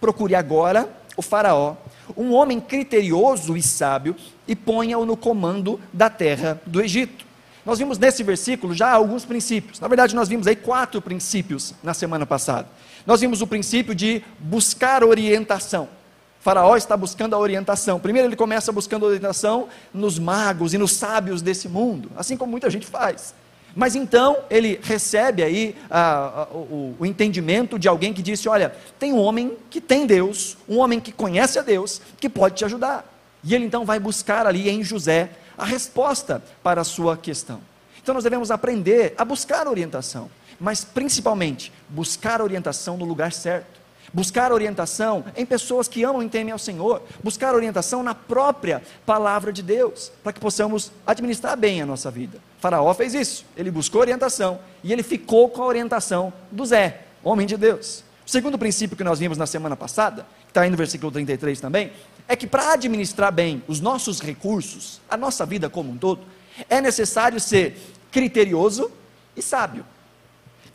Procure 0.00 0.34
agora 0.34 0.88
o 1.16 1.22
Faraó, 1.22 1.76
um 2.16 2.32
homem 2.32 2.60
criterioso 2.60 3.56
e 3.56 3.62
sábio, 3.62 4.16
e 4.46 4.56
ponha-o 4.56 5.06
no 5.06 5.16
comando 5.16 5.80
da 5.92 6.10
terra 6.10 6.60
do 6.66 6.80
Egito. 6.80 7.24
Nós 7.64 7.78
vimos 7.78 7.96
nesse 7.98 8.22
versículo 8.22 8.74
já 8.74 8.90
alguns 8.90 9.24
princípios. 9.24 9.78
Na 9.78 9.86
verdade, 9.86 10.14
nós 10.14 10.28
vimos 10.28 10.46
aí 10.46 10.56
quatro 10.56 11.00
princípios 11.00 11.74
na 11.82 11.94
semana 11.94 12.26
passada. 12.26 12.66
Nós 13.06 13.20
vimos 13.20 13.40
o 13.40 13.46
princípio 13.46 13.94
de 13.94 14.22
buscar 14.38 15.04
orientação. 15.04 15.84
O 15.84 16.42
faraó 16.42 16.76
está 16.76 16.96
buscando 16.96 17.34
a 17.34 17.38
orientação. 17.38 18.00
Primeiro, 18.00 18.26
ele 18.26 18.34
começa 18.34 18.72
buscando 18.72 19.06
orientação 19.06 19.68
nos 19.94 20.18
magos 20.18 20.74
e 20.74 20.78
nos 20.78 20.92
sábios 20.92 21.40
desse 21.40 21.68
mundo, 21.68 22.10
assim 22.16 22.36
como 22.36 22.50
muita 22.50 22.68
gente 22.68 22.84
faz. 22.84 23.32
Mas 23.74 23.96
então 23.96 24.38
ele 24.50 24.78
recebe 24.82 25.42
aí 25.42 25.76
ah, 25.90 26.46
o, 26.52 26.94
o, 27.00 27.06
entendimento 27.06 27.78
de 27.78 27.88
alguém 27.88 28.12
que 28.12 28.22
disse: 28.22 28.48
Olha, 28.48 28.74
tem 28.98 29.12
um 29.12 29.18
homem 29.18 29.56
que 29.70 29.80
tem 29.80 30.06
Deus, 30.06 30.56
um 30.68 30.78
homem 30.78 31.00
que 31.00 31.12
conhece 31.12 31.58
a 31.58 31.62
Deus, 31.62 32.00
que 32.18 32.28
pode 32.28 32.56
te 32.56 32.64
ajudar. 32.64 33.04
E 33.42 33.54
ele 33.54 33.64
então 33.64 33.84
vai 33.84 33.98
buscar 33.98 34.46
ali 34.46 34.68
em 34.68 34.82
José 34.84 35.30
a 35.56 35.64
resposta 35.64 36.42
para 36.62 36.82
a 36.82 36.84
sua 36.84 37.16
questão. 37.16 37.60
Então 38.02 38.14
nós 38.14 38.24
devemos 38.24 38.50
aprender 38.50 39.14
a 39.16 39.24
buscar 39.24 39.66
orientação, 39.66 40.30
mas 40.60 40.84
principalmente 40.84 41.72
buscar 41.88 42.42
orientação 42.42 42.96
no 42.96 43.04
lugar 43.04 43.32
certo 43.32 43.81
buscar 44.12 44.52
orientação 44.52 45.24
em 45.36 45.44
pessoas 45.44 45.88
que 45.88 46.04
amam 46.04 46.22
e 46.22 46.28
temem 46.28 46.52
ao 46.52 46.58
Senhor, 46.58 47.02
buscar 47.22 47.54
orientação 47.54 48.02
na 48.02 48.14
própria 48.14 48.82
palavra 49.04 49.52
de 49.52 49.62
Deus, 49.62 50.10
para 50.22 50.32
que 50.32 50.40
possamos 50.40 50.92
administrar 51.06 51.56
bem 51.56 51.82
a 51.82 51.86
nossa 51.86 52.10
vida. 52.10 52.38
faraó 52.60 52.92
fez 52.94 53.14
isso, 53.14 53.44
ele 53.56 53.70
buscou 53.70 54.00
orientação 54.00 54.60
e 54.82 54.92
ele 54.92 55.02
ficou 55.02 55.48
com 55.48 55.62
a 55.62 55.66
orientação 55.66 56.32
do 56.50 56.64
Zé, 56.64 57.02
homem 57.22 57.46
de 57.46 57.56
Deus. 57.56 58.04
O 58.26 58.30
segundo 58.30 58.58
princípio 58.58 58.96
que 58.96 59.04
nós 59.04 59.18
vimos 59.18 59.36
na 59.36 59.46
semana 59.46 59.76
passada, 59.76 60.26
que 60.44 60.50
está 60.50 60.62
aí 60.62 60.70
no 60.70 60.76
versículo 60.76 61.10
33 61.10 61.60
também, 61.60 61.92
é 62.28 62.36
que 62.36 62.46
para 62.46 62.72
administrar 62.72 63.32
bem 63.32 63.62
os 63.66 63.80
nossos 63.80 64.20
recursos, 64.20 65.00
a 65.10 65.16
nossa 65.16 65.44
vida 65.44 65.68
como 65.68 65.90
um 65.90 65.98
todo, 65.98 66.22
é 66.68 66.80
necessário 66.80 67.40
ser 67.40 67.76
criterioso 68.10 68.90
e 69.36 69.42
sábio. 69.42 69.84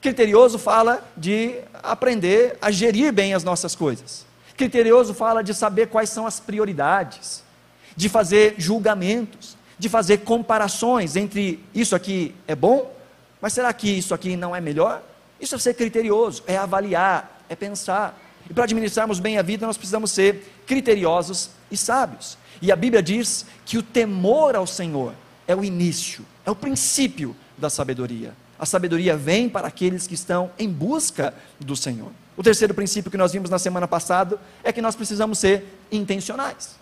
Criterioso 0.02 0.60
fala 0.60 1.06
de 1.16 1.56
aprender 1.84 2.58
a 2.62 2.70
gerir 2.72 3.12
bem 3.12 3.34
as 3.34 3.44
nossas 3.44 3.76
coisas. 3.76 4.26
Criterioso 4.56 5.14
fala 5.14 5.44
de 5.44 5.54
saber 5.54 5.88
quais 5.88 6.10
são 6.10 6.26
as 6.26 6.40
prioridades, 6.40 7.44
de 7.96 8.10
fazer 8.10 8.56
julgamentos, 8.58 9.58
de 9.78 9.90
fazer 9.90 10.20
comparações 10.20 11.16
entre 11.16 11.64
isso 11.74 11.96
aqui 11.96 12.34
é 12.48 12.56
bom, 12.56 12.92
mas 13.42 13.54
será 13.54 13.72
que 13.74 13.90
isso 13.90 14.14
aqui 14.14 14.36
não 14.36 14.56
é 14.56 14.62
melhor? 14.62 15.04
Isso 15.40 15.56
é 15.56 15.60
ser 15.60 15.76
criterioso, 15.76 16.44
é 16.48 16.58
avaliar, 16.58 17.44
é 17.48 17.56
pensar. 17.56 18.18
E 18.50 18.54
para 18.54 18.64
administrarmos 18.64 19.20
bem 19.20 19.38
a 19.38 19.42
vida, 19.42 19.68
nós 19.68 19.78
precisamos 19.78 20.12
ser 20.12 20.52
criteriosos 20.66 21.52
e 21.70 21.78
sábios. 21.78 22.38
E 22.62 22.72
a 22.72 22.76
Bíblia 22.76 23.04
diz 23.04 23.46
que 23.66 23.78
o 23.78 23.84
temor 23.84 24.56
ao 24.56 24.66
Senhor 24.66 25.14
é 25.48 25.56
o 25.56 25.64
início, 25.64 26.26
é 26.46 26.50
o 26.50 26.56
princípio 26.56 27.36
da 27.58 27.70
sabedoria. 27.70 28.34
A 28.60 28.66
sabedoria 28.66 29.16
vem 29.16 29.48
para 29.48 29.68
aqueles 29.68 30.08
que 30.08 30.16
estão 30.16 30.50
em 30.58 30.70
busca 30.70 31.34
do 31.60 31.76
Senhor. 31.76 32.12
O 32.36 32.44
terceiro 32.44 32.74
princípio 32.74 33.12
que 33.12 33.18
nós 33.18 33.32
vimos 33.32 33.50
na 33.50 33.60
semana 33.60 33.88
passada 33.88 34.40
é 34.64 34.72
que 34.72 34.82
nós 34.82 34.96
precisamos 34.96 35.40
ser 35.40 35.66
intencionais. 35.92 36.76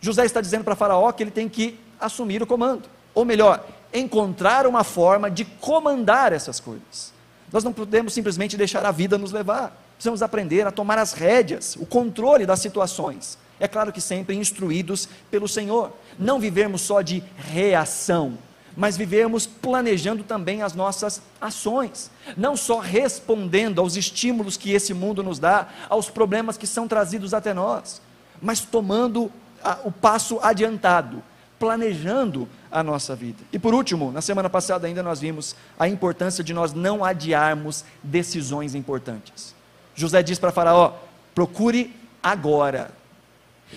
José 0.00 0.24
está 0.24 0.40
dizendo 0.40 0.64
para 0.64 0.74
Faraó 0.74 1.10
que 1.12 1.22
ele 1.22 1.30
tem 1.30 1.48
que 1.48 1.78
assumir 2.00 2.42
o 2.42 2.46
comando, 2.46 2.84
ou 3.14 3.24
melhor, 3.24 3.66
encontrar 3.92 4.66
uma 4.66 4.84
forma 4.84 5.30
de 5.30 5.44
comandar 5.44 6.32
essas 6.32 6.58
coisas. 6.58 7.12
Nós 7.52 7.64
não 7.64 7.72
podemos 7.72 8.12
simplesmente 8.12 8.56
deixar 8.56 8.84
a 8.86 8.92
vida 8.92 9.18
nos 9.18 9.32
levar, 9.32 9.76
precisamos 9.94 10.22
aprender 10.22 10.66
a 10.66 10.70
tomar 10.70 10.98
as 10.98 11.12
rédeas, 11.12 11.76
o 11.76 11.84
controle 11.84 12.46
das 12.46 12.60
situações. 12.60 13.36
É 13.58 13.68
claro 13.68 13.92
que 13.92 14.00
sempre 14.00 14.34
instruídos 14.36 15.08
pelo 15.30 15.46
Senhor, 15.46 15.92
não 16.18 16.40
vivermos 16.40 16.80
só 16.80 17.02
de 17.02 17.22
reação, 17.36 18.38
mas 18.76 18.96
vivemos 18.96 19.46
planejando 19.46 20.22
também 20.22 20.62
as 20.62 20.74
nossas 20.74 21.22
ações, 21.40 22.10
não 22.36 22.56
só 22.56 22.78
respondendo 22.78 23.80
aos 23.80 23.96
estímulos 23.96 24.56
que 24.56 24.72
esse 24.72 24.94
mundo 24.94 25.22
nos 25.22 25.38
dá, 25.38 25.68
aos 25.88 26.08
problemas 26.10 26.56
que 26.56 26.66
são 26.66 26.86
trazidos 26.86 27.34
até 27.34 27.52
nós, 27.52 28.00
mas 28.40 28.60
tomando 28.60 29.30
a, 29.62 29.78
o 29.84 29.92
passo 29.92 30.38
adiantado, 30.42 31.22
planejando 31.58 32.48
a 32.70 32.82
nossa 32.82 33.14
vida. 33.14 33.42
E 33.52 33.58
por 33.58 33.74
último, 33.74 34.12
na 34.12 34.22
semana 34.22 34.48
passada 34.48 34.86
ainda 34.86 35.02
nós 35.02 35.20
vimos 35.20 35.54
a 35.78 35.88
importância 35.88 36.42
de 36.42 36.54
nós 36.54 36.72
não 36.72 37.04
adiarmos 37.04 37.84
decisões 38.02 38.74
importantes. 38.74 39.54
José 39.94 40.22
diz 40.22 40.38
para 40.38 40.52
Faraó: 40.52 40.94
procure 41.34 41.94
agora. 42.22 42.90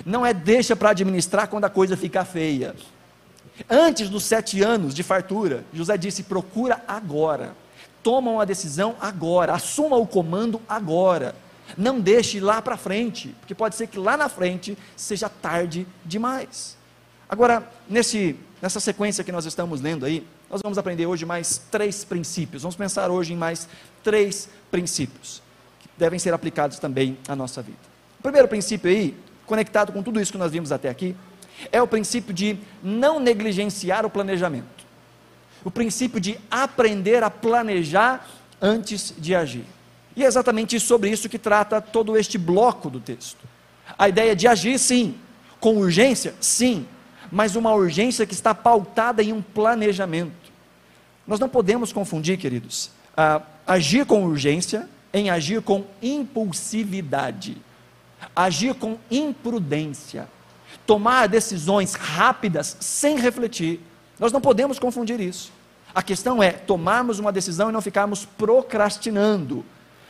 Não 0.05 0.25
é 0.25 0.33
deixa 0.33 0.75
para 0.75 0.89
administrar 0.89 1.47
quando 1.47 1.65
a 1.65 1.69
coisa 1.69 1.97
ficar 1.97 2.25
feia. 2.25 2.75
Antes 3.69 4.09
dos 4.09 4.23
sete 4.23 4.61
anos 4.61 4.93
de 4.93 5.03
fartura, 5.03 5.63
José 5.73 5.97
disse: 5.97 6.23
procura 6.23 6.83
agora, 6.87 7.55
toma 8.01 8.31
uma 8.31 8.45
decisão 8.45 8.95
agora, 8.99 9.53
assuma 9.53 9.95
o 9.95 10.07
comando 10.07 10.61
agora. 10.67 11.35
Não 11.77 11.99
deixe 11.99 12.39
lá 12.39 12.61
para 12.61 12.77
frente, 12.77 13.29
porque 13.39 13.55
pode 13.55 13.75
ser 13.75 13.87
que 13.87 13.97
lá 13.97 14.17
na 14.17 14.27
frente 14.27 14.77
seja 14.95 15.29
tarde 15.29 15.87
demais. 16.05 16.77
Agora, 17.29 17.67
nesse, 17.89 18.35
nessa 18.61 18.79
sequência 18.79 19.23
que 19.23 19.31
nós 19.31 19.45
estamos 19.45 19.81
lendo 19.81 20.05
aí, 20.05 20.27
nós 20.49 20.61
vamos 20.61 20.77
aprender 20.77 21.05
hoje 21.07 21.25
mais 21.25 21.57
três 21.71 22.03
princípios. 22.03 22.61
Vamos 22.61 22.75
pensar 22.75 23.09
hoje 23.09 23.33
em 23.33 23.37
mais 23.37 23.67
três 24.03 24.49
princípios 24.69 25.41
que 25.79 25.89
devem 25.97 26.19
ser 26.19 26.33
aplicados 26.33 26.77
também 26.77 27.17
à 27.27 27.35
nossa 27.35 27.61
vida. 27.61 27.77
O 28.19 28.23
primeiro 28.23 28.47
princípio 28.47 28.89
aí, 28.89 29.17
conectado 29.45 29.91
com 29.91 30.03
tudo 30.03 30.21
isso 30.21 30.31
que 30.31 30.37
nós 30.37 30.51
vimos 30.51 30.71
até 30.71 30.89
aqui, 30.89 31.15
é 31.71 31.81
o 31.81 31.87
princípio 31.87 32.33
de 32.33 32.57
não 32.81 33.19
negligenciar 33.19 34.05
o 34.05 34.09
planejamento. 34.09 34.83
o 35.63 35.71
princípio 35.71 36.19
de 36.19 36.37
aprender 36.51 37.23
a 37.23 37.29
planejar 37.29 38.27
antes 38.61 39.13
de 39.17 39.33
agir. 39.33 39.65
E 40.15 40.23
é 40.23 40.27
exatamente 40.27 40.79
sobre 40.79 41.09
isso 41.09 41.29
que 41.29 41.39
trata 41.39 41.81
todo 41.81 42.17
este 42.17 42.37
bloco 42.37 42.89
do 42.89 42.99
texto. 42.99 43.47
A 43.97 44.09
ideia 44.09 44.35
de 44.35 44.47
agir, 44.47 44.77
sim, 44.77 45.15
com 45.59 45.77
urgência, 45.77 46.35
sim, 46.39 46.85
mas 47.31 47.55
uma 47.55 47.73
urgência 47.73 48.25
que 48.25 48.33
está 48.33 48.53
pautada 48.53 49.23
em 49.23 49.33
um 49.33 49.41
planejamento. 49.41 50.51
Nós 51.25 51.39
não 51.39 51.49
podemos 51.49 51.93
confundir, 51.93 52.37
queridos, 52.37 52.91
agir 53.65 54.05
com 54.05 54.25
urgência 54.25 54.89
em 55.13 55.29
agir 55.29 55.61
com 55.61 55.85
impulsividade, 56.01 57.57
agir 58.35 58.73
com 58.75 58.97
imprudência, 59.09 60.27
tomar 60.85 61.27
decisões 61.27 61.93
rápidas 61.93 62.77
sem 62.79 63.17
refletir. 63.17 63.79
Nós 64.19 64.31
não 64.31 64.41
podemos 64.41 64.79
confundir 64.79 65.19
isso. 65.19 65.51
A 65.93 66.01
questão 66.01 66.41
é 66.41 66.51
tomarmos 66.51 67.19
uma 67.19 67.31
decisão 67.31 67.69
e 67.69 67.73
não 67.73 67.81
ficarmos 67.81 68.25
procrastinando, 68.25 69.63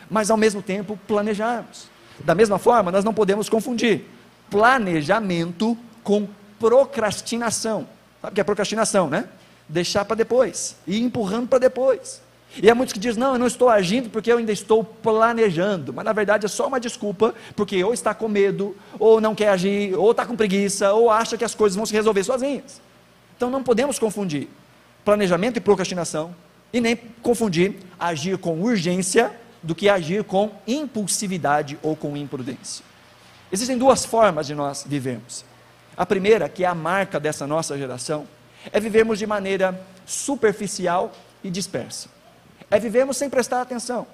mas 0.10 0.32
ao 0.32 0.38
mesmo 0.38 0.62
tempo 0.62 0.98
planejarmos. 1.08 1.88
Da 2.20 2.34
mesma 2.34 2.58
forma, 2.58 2.91
nós 2.91 3.03
não 3.03 3.13
podemos 3.13 3.50
confundir 3.50 4.05
planejamento 4.50 5.77
com 6.03 6.27
procrastinação. 6.60 7.88
Sabe 8.22 8.32
o 8.32 8.36
que 8.36 8.41
é 8.41 8.43
procrastinação, 8.43 9.10
né? 9.10 9.27
Deixar 9.67 10.05
para 10.05 10.15
depois, 10.15 10.75
e 10.88 11.01
empurrando 11.01 11.48
para 11.48 11.60
depois. 11.60 12.22
E 12.62 12.70
há 12.70 12.76
muitos 12.76 12.94
que 12.94 13.00
dizem, 13.00 13.20
não, 13.20 13.34
eu 13.34 13.40
não 13.40 13.48
estou 13.48 13.68
agindo 13.68 14.10
porque 14.10 14.32
eu 14.32 14.38
ainda 14.38 14.52
estou 14.52 14.84
planejando. 14.84 15.92
Mas 15.92 16.06
na 16.06 16.14
verdade 16.14 16.46
é 16.46 16.50
só 16.50 16.68
uma 16.68 16.80
desculpa, 16.80 17.34
porque 17.56 17.84
ou 17.84 17.94
está 17.94 18.14
com 18.14 18.28
medo, 18.28 18.76
ou 19.00 19.20
não 19.20 19.34
quer 19.34 19.50
agir, 19.50 19.96
ou 19.96 20.12
está 20.12 20.26
com 20.26 20.36
preguiça, 20.36 20.94
ou 20.94 21.10
acha 21.10 21.38
que 21.38 21.44
as 21.44 21.56
coisas 21.56 21.76
vão 21.76 21.86
se 21.86 21.94
resolver 21.94 22.24
sozinhas. 22.24 22.80
Então 23.36 23.50
não 23.50 23.64
podemos 23.64 23.98
confundir 23.98 24.48
planejamento 25.04 25.58
e 25.58 25.62
procrastinação, 25.62 26.34
e 26.72 26.80
nem 26.80 26.96
confundir 27.22 27.76
agir 28.00 28.38
com 28.38 28.62
urgência 28.62 29.32
do 29.62 29.76
que 29.76 29.90
agir 29.90 30.24
com 30.24 30.52
impulsividade 30.68 31.78
ou 31.82 31.96
com 31.96 32.16
imprudência. 32.16 32.86
Existem 33.52 33.78
duas 33.78 34.06
formas 34.06 34.48
de 34.48 34.56
nós 34.56 34.86
vivermos. 34.88 35.44
A 35.96 36.06
primeira, 36.06 36.50
que 36.50 36.64
é 36.64 36.68
a 36.68 36.74
marca 36.74 37.20
dessa 37.20 37.46
nossa 37.46 37.78
geração, 37.78 38.28
é 38.72 38.80
vivermos 38.80 39.20
de 39.20 39.28
maneira 39.28 39.80
superficial 40.06 41.12
e 41.44 41.52
dispersa 41.52 42.10
é 42.74 42.80
vivermos 42.80 43.18
sem 43.18 43.30
prestar 43.30 43.62
atenção. 43.62 44.08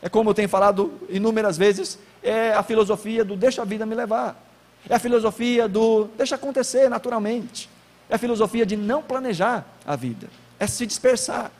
É 0.00 0.08
como 0.08 0.30
eu 0.30 0.34
tenho 0.34 0.48
falado 0.48 0.98
inúmeras 1.10 1.58
vezes, 1.58 1.98
é 2.22 2.52
a 2.52 2.62
filosofia 2.62 3.22
do 3.22 3.36
deixa 3.36 3.60
a 3.60 3.64
vida 3.66 3.84
me 3.84 3.94
levar. 3.94 4.42
É 4.88 4.94
a 4.94 4.98
filosofia 4.98 5.68
do 5.68 6.08
deixa 6.16 6.36
acontecer 6.36 6.88
naturalmente. 6.88 7.68
É 8.08 8.14
a 8.14 8.18
filosofia 8.18 8.64
de 8.64 8.78
não 8.78 9.02
planejar 9.02 9.66
a 9.84 9.94
vida, 9.94 10.30
é 10.58 10.66
se 10.66 10.86
dispersar. 10.86 11.50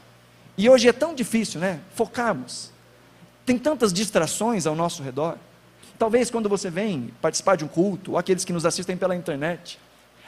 E 0.57 0.71
hoje 0.71 0.89
é 0.89 0.93
tão 0.93 1.15
difícil, 1.15 1.61
né? 1.61 1.81
Focarmos. 1.95 2.71
Tem 3.45 3.59
tantas 3.59 3.93
distrações 3.93 4.67
ao 4.67 4.75
nosso 4.75 5.03
redor. 5.03 5.37
Talvez 5.99 6.31
quando 6.31 6.49
você 6.49 6.71
vem 6.71 7.11
participar 7.21 7.57
de 7.57 7.65
um 7.65 7.69
culto, 7.69 8.13
ou 8.13 8.19
aqueles 8.19 8.45
que 8.45 8.55
nos 8.55 8.65
assistem 8.65 8.97
pela 8.97 9.15
internet, 9.15 9.79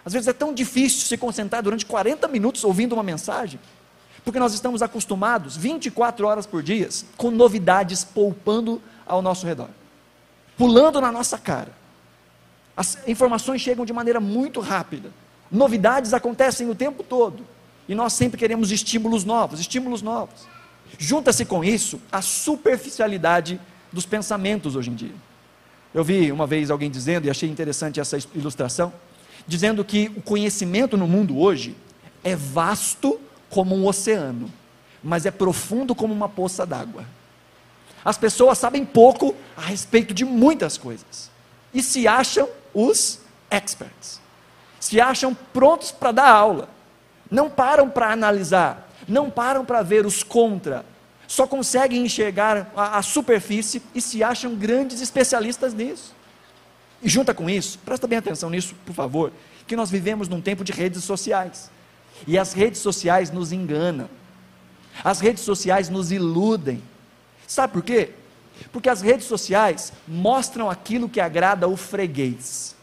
às 0.05 0.13
vezes 0.13 0.29
é 0.29 0.35
tão 0.35 0.53
difícil 0.53 1.07
se 1.07 1.17
concentrar 1.17 1.63
durante 1.63 1.87
40 1.87 2.29
minutos 2.29 2.63
ouvindo 2.63 2.93
uma 2.93 3.03
mensagem. 3.03 3.59
Porque 4.25 4.39
nós 4.39 4.53
estamos 4.53 4.83
acostumados 4.83 5.57
24 5.57 6.27
horas 6.27 6.47
por 6.47 6.63
dia 6.63 6.89
com 7.17 7.31
novidades 7.31 8.05
poupando 8.05 8.81
ao 9.07 9.23
nosso 9.23 9.47
redor, 9.47 9.69
pulando 10.57 11.01
na 11.01 11.11
nossa 11.11 11.39
cara. 11.39 11.73
As 12.77 12.99
informações 13.07 13.61
chegam 13.61 13.85
de 13.85 13.93
maneira 13.93 14.21
muito 14.21 14.61
rápida. 14.61 15.11
Novidades 15.51 16.15
acontecem 16.15 16.69
o 16.71 16.75
tempo 16.75 17.03
todo. 17.03 17.45
E 17.89 17.95
nós 17.95 18.13
sempre 18.13 18.39
queremos 18.39 18.71
estímulos 18.71 19.25
novos, 19.25 19.59
estímulos 19.59 20.01
novos. 20.01 20.47
Junta-se 20.99 21.45
com 21.45 21.65
isso 21.65 22.01
a 22.11 22.23
superficialidade 22.23 23.61
dos 23.93 24.07
pensamentos 24.07 24.77
hoje 24.77 24.91
em 24.91 24.95
dia. 24.95 25.15
Eu 25.93 26.05
vi 26.05 26.31
uma 26.31 26.47
vez 26.47 26.71
alguém 26.71 26.91
dizendo, 26.91 27.27
e 27.27 27.31
achei 27.31 27.49
interessante 27.49 27.99
essa 27.99 28.17
ilustração, 28.35 28.93
dizendo 29.47 29.85
que 29.85 30.11
o 30.17 30.23
conhecimento 30.23 30.97
no 30.97 31.09
mundo 31.09 31.39
hoje 31.39 31.77
é 32.23 32.37
vasto 32.37 33.21
como 33.51 33.77
um 33.77 33.87
oceano, 33.87 34.51
mas 35.03 35.27
é 35.27 35.31
profundo 35.31 35.95
como 35.95 36.15
uma 36.15 36.29
poça 36.29 36.65
d'água. 36.65 37.05
As 38.05 38.17
pessoas 38.17 38.59
sabem 38.59 38.85
pouco 38.85 39.35
a 39.57 39.63
respeito 39.63 40.15
de 40.15 40.25
muitas 40.25 40.79
coisas 40.79 41.31
e 41.75 41.83
se 41.83 42.09
acham 42.09 42.49
os 42.73 43.21
experts, 43.51 44.21
se 44.79 45.01
acham 45.01 45.35
prontos 45.53 45.91
para 45.93 46.13
dar 46.13 46.31
aula, 46.31 46.69
não 47.31 47.51
param 47.51 47.91
para 47.91 48.13
analisar, 48.13 48.91
não 49.07 49.29
param 49.29 49.65
para 49.65 49.83
ver 49.83 50.07
os 50.07 50.23
contra, 50.23 50.85
só 51.27 51.47
conseguem 51.47 52.05
enxergar 52.05 52.73
a, 52.75 52.99
a, 52.99 53.03
superfície 53.03 53.83
e 53.95 54.01
se 54.01 54.23
acham 54.23 54.55
grandes 54.55 55.01
especialistas 55.01 55.75
nisso. 55.75 56.15
E 57.03 57.09
junta 57.09 57.33
com 57.33 57.49
isso, 57.49 57.79
presta 57.85 58.07
bem 58.07 58.19
atenção 58.19 58.51
nisso, 58.51 58.75
por 58.85 58.95
favor, 58.95 59.33
que 59.67 59.77
nós 59.77 59.91
vivemos 59.91 60.29
num 60.29 60.41
tempo 60.41 60.65
de 60.65 60.73
redes 60.73 61.05
sociais. 61.05 61.71
E 62.27 62.39
as 62.39 62.53
redes 62.53 62.81
sociais 62.81 63.31
nos 63.31 63.53
enganam. 63.53 64.09
As 65.03 65.21
redes 65.21 65.43
sociais 65.43 65.89
nos 65.89 66.13
iludem. 66.13 66.83
Sabe 67.47 67.73
por 67.73 67.83
quê? 67.83 68.11
Porque 68.73 68.89
as 68.89 69.01
redes 69.01 69.27
sociais 69.27 69.93
mostram 70.07 70.71
aquilo 70.71 71.09
que 71.09 71.21
agrada 71.21 71.67
o 71.67 71.77
freguês. 71.77 72.77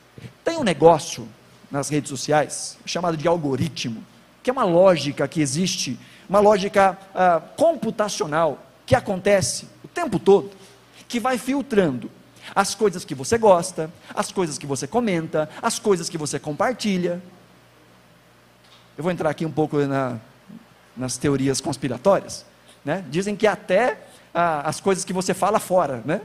Tem 0.44 0.58
um 0.58 0.64
negócio 0.64 1.28
nas 1.70 1.90
redes 1.90 2.10
sociais 2.10 2.78
chamado 2.86 3.18
de 3.18 3.28
algoritmo, 3.28 4.04
que 4.42 4.50
é 4.50 4.54
uma 4.54 4.64
lógica 4.64 5.28
que 5.28 5.42
existe, 5.42 6.00
uma 6.28 6.40
lógica 6.40 6.98
ah, 7.14 7.42
computacional 7.56 8.64
que 8.86 8.96
acontece 8.96 9.68
o 9.84 9.88
tempo 9.88 10.18
todo, 10.18 10.52
que 11.08 11.20
vai 11.20 11.38
filtrando 11.38 12.10
as 12.56 12.74
coisas 12.74 13.04
que 13.04 13.14
você 13.14 13.38
gosta, 13.38 13.92
as 14.16 14.32
coisas 14.32 14.58
que 14.58 14.66
você 14.66 14.88
comenta, 14.88 15.50
as 15.62 15.80
coisas 15.80 16.10
que 16.10 16.18
você 16.18 16.40
compartilha. 16.40 17.22
Eu 18.98 19.04
vou 19.04 19.12
entrar 19.12 19.30
aqui 19.30 19.46
um 19.46 19.52
pouco 19.52 19.78
na, 19.78 20.18
nas 20.96 21.18
teorias 21.18 21.62
conspiratórias. 21.62 22.44
Né? 22.84 23.06
Dizem 23.10 23.36
que 23.36 23.46
até 23.46 24.00
ah, 24.34 24.68
as 24.68 24.80
coisas 24.80 25.06
que 25.06 25.14
você 25.14 25.34
fala 25.34 25.60
fora. 25.60 26.02
Né? 26.04 26.22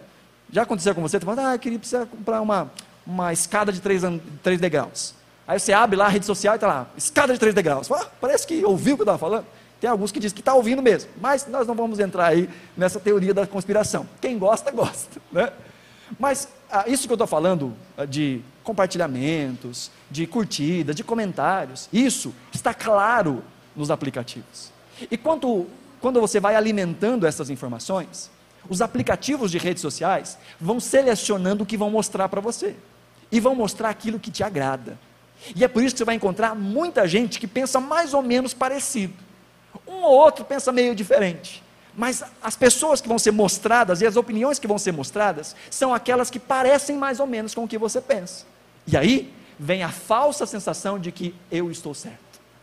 Já 0.50 0.62
aconteceu 0.62 0.94
com 0.94 1.02
você? 1.02 1.18
Você 1.18 1.26
fala, 1.26 1.50
ah, 1.50 1.54
eu 1.54 1.58
queria 1.58 1.78
precisar 1.78 2.06
comprar 2.06 2.40
uma, 2.40 2.70
uma 3.06 3.32
escada 3.32 3.70
de 3.72 3.80
três, 3.80 4.02
três 4.42 4.58
degraus. 4.58 5.14
Aí 5.46 5.61
você 5.61 5.72
abre 5.72 5.96
lá 5.96 6.06
a 6.06 6.08
rede 6.08 6.24
social 6.24 6.54
e 6.54 6.56
está 6.56 6.66
lá, 6.66 6.87
escada 6.96 7.32
de 7.32 7.38
três 7.38 7.54
degraus. 7.54 7.90
Ah, 7.92 8.06
parece 8.20 8.46
que 8.46 8.64
ouviu 8.64 8.94
o 8.94 8.96
que 8.96 9.02
eu 9.02 9.04
estava 9.04 9.18
falando. 9.18 9.44
Tem 9.78 9.90
alguns 9.90 10.12
que 10.12 10.20
dizem 10.20 10.35
que 10.35 10.40
está 10.40 10.54
ouvindo 10.54 10.80
mesmo, 10.80 11.11
mas 11.20 11.46
nós 11.48 11.66
não 11.66 11.74
vamos 11.74 11.98
entrar 11.98 12.28
aí 12.28 12.48
nessa 12.76 13.00
teoria 13.00 13.35
da 13.35 13.46
conspiração. 13.46 14.06
Quem 14.20 14.38
gosta, 14.38 14.70
gosta. 14.70 15.20
Né? 15.30 15.52
Mas 16.18 16.48
ah, 16.70 16.85
isso 16.87 17.06
que 17.06 17.12
eu 17.12 17.16
estou 17.16 17.26
falando 17.26 17.74
ah, 17.98 18.04
de 18.04 18.40
compartilhamentos, 18.62 19.90
de 20.11 20.27
curtidas, 20.27 20.94
de 20.94 21.05
comentários, 21.05 21.88
isso 21.92 22.35
está 22.53 22.72
claro 22.72 23.42
nos 23.75 23.90
aplicativos. 23.90 24.70
E 25.11 25.16
quando, 25.16 25.66
quando 26.01 26.20
você 26.20 26.38
vai 26.38 26.55
alimentando 26.55 27.27
essas 27.27 27.51
informações, 27.51 28.31
os 28.68 28.81
aplicativos 28.81 29.51
de 29.51 29.59
redes 29.59 29.81
sociais 29.81 30.38
vão 30.61 30.79
selecionando 30.79 31.64
o 31.64 31.66
que 31.66 31.77
vão 31.77 31.90
mostrar 31.90 32.29
para 32.29 32.40
você. 32.40 32.77
E 33.31 33.40
vão 33.40 33.55
mostrar 33.55 33.88
aquilo 33.88 34.20
que 34.20 34.31
te 34.31 34.44
agrada. 34.44 34.98
E 35.57 35.64
é 35.64 35.68
por 35.68 35.83
isso 35.83 35.94
que 35.94 35.98
você 35.98 36.05
vai 36.05 36.14
encontrar 36.14 36.55
muita 36.55 37.09
gente 37.09 37.40
que 37.40 37.46
pensa 37.46 37.81
mais 37.81 38.14
ou 38.14 38.22
menos 38.22 38.55
parecido. 38.55 39.14
Um 39.87 40.03
ou 40.03 40.12
outro 40.12 40.44
pensa 40.44 40.70
meio 40.70 40.94
diferente. 40.94 41.62
Mas 41.96 42.22
as 42.42 42.57
pessoas 42.57 43.01
que 43.01 43.09
vão 43.09 43.18
ser 43.18 43.33
mostradas 43.33 44.01
e 44.01 44.07
as 44.07 44.16
opiniões 44.16 44.59
que 44.59 44.66
vão 44.66 44.79
ser 44.79 44.92
mostradas 44.92 45.57
são 45.70 45.92
aquelas 45.92 46.31
que 46.31 46.38
parecem 46.38 46.96
mais 46.96 47.20
ou 47.20 47.27
menos 47.27 47.55
com 47.55 47.64
o 47.64 47.68
que 47.68 47.77
você 47.77 48.01
pensa. 48.01 48.46
E 48.86 48.96
aí 48.96 49.32
vem 49.58 49.82
a 49.82 49.88
falsa 49.88 50.46
sensação 50.46 50.98
de 50.98 51.12
que 51.12 51.34
eu 51.50 51.70
estou 51.70 51.94
certo. 51.94 52.18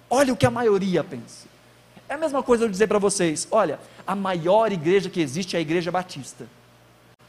Olha 0.09 0.33
o 0.33 0.37
que 0.37 0.45
a 0.45 0.51
maioria 0.51 1.03
pensa. 1.03 1.47
É 2.07 2.15
a 2.15 2.17
mesma 2.17 2.41
coisa 2.41 2.65
eu 2.65 2.69
dizer 2.69 2.87
para 2.87 2.99
vocês: 2.99 3.47
olha, 3.51 3.79
a 4.05 4.15
maior 4.15 4.71
igreja 4.71 5.09
que 5.09 5.21
existe 5.21 5.55
é 5.55 5.59
a 5.59 5.61
Igreja 5.61 5.91
Batista. 5.91 6.47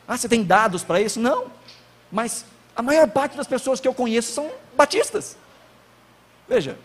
Ah, 0.09 0.17
você 0.17 0.29
tem 0.29 0.43
dados 0.43 0.83
para 0.83 1.01
isso? 1.01 1.21
Não. 1.21 1.47
Mas 2.11 2.45
a 2.75 2.83
maior 2.83 3.09
parte 3.09 3.37
das 3.37 3.47
pessoas 3.47 3.79
que 3.79 3.87
eu 3.87 3.95
conheço 3.95 4.33
são 4.33 4.51
batistas. 4.77 5.37
Veja, 6.49 6.77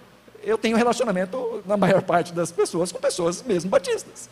eu 0.43 0.57
tenho 0.57 0.77
relacionamento, 0.77 1.63
na 1.65 1.75
maior 1.75 2.03
parte 2.03 2.33
das 2.33 2.51
pessoas, 2.51 2.91
com 2.91 2.99
pessoas 2.99 3.41
mesmo 3.41 3.69
batistas. 3.69 4.29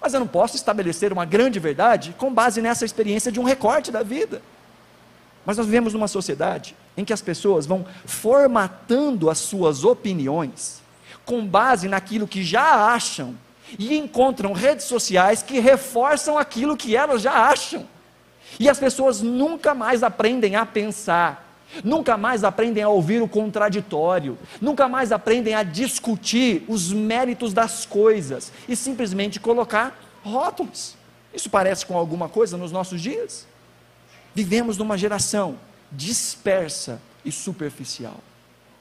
Mas 0.00 0.12
eu 0.12 0.20
não 0.20 0.26
posso 0.26 0.56
estabelecer 0.56 1.12
uma 1.12 1.24
grande 1.24 1.58
verdade 1.58 2.14
com 2.18 2.32
base 2.32 2.60
nessa 2.60 2.84
experiência 2.84 3.32
de 3.32 3.40
um 3.40 3.44
recorte 3.44 3.90
da 3.90 4.02
vida. 4.02 4.42
Mas 5.46 5.56
nós 5.56 5.66
vivemos 5.66 5.94
numa 5.94 6.08
sociedade 6.08 6.74
em 6.96 7.04
que 7.04 7.12
as 7.12 7.22
pessoas 7.22 7.64
vão 7.66 7.86
formatando 8.04 9.30
as 9.30 9.38
suas 9.38 9.84
opiniões 9.84 10.82
com 11.24 11.46
base 11.46 11.88
naquilo 11.88 12.26
que 12.26 12.42
já 12.42 12.92
acham 12.92 13.34
e 13.78 13.96
encontram 13.96 14.52
redes 14.52 14.86
sociais 14.86 15.42
que 15.42 15.60
reforçam 15.60 16.36
aquilo 16.36 16.76
que 16.76 16.96
elas 16.96 17.22
já 17.22 17.32
acham. 17.32 17.86
E 18.58 18.68
as 18.68 18.78
pessoas 18.78 19.22
nunca 19.22 19.74
mais 19.74 20.02
aprendem 20.02 20.56
a 20.56 20.66
pensar, 20.66 21.56
nunca 21.84 22.16
mais 22.16 22.42
aprendem 22.42 22.82
a 22.82 22.88
ouvir 22.88 23.22
o 23.22 23.28
contraditório, 23.28 24.38
nunca 24.60 24.88
mais 24.88 25.12
aprendem 25.12 25.54
a 25.54 25.62
discutir 25.62 26.64
os 26.68 26.92
méritos 26.92 27.52
das 27.52 27.84
coisas 27.84 28.52
e 28.68 28.74
simplesmente 28.74 29.38
colocar 29.38 29.96
rótulos. 30.24 30.96
Isso 31.34 31.50
parece 31.50 31.84
com 31.84 31.96
alguma 31.96 32.28
coisa 32.28 32.56
nos 32.56 32.72
nossos 32.72 33.00
dias? 33.00 33.46
Vivemos 34.36 34.76
numa 34.76 34.98
geração 34.98 35.58
dispersa 35.90 37.00
e 37.24 37.32
superficial. 37.32 38.20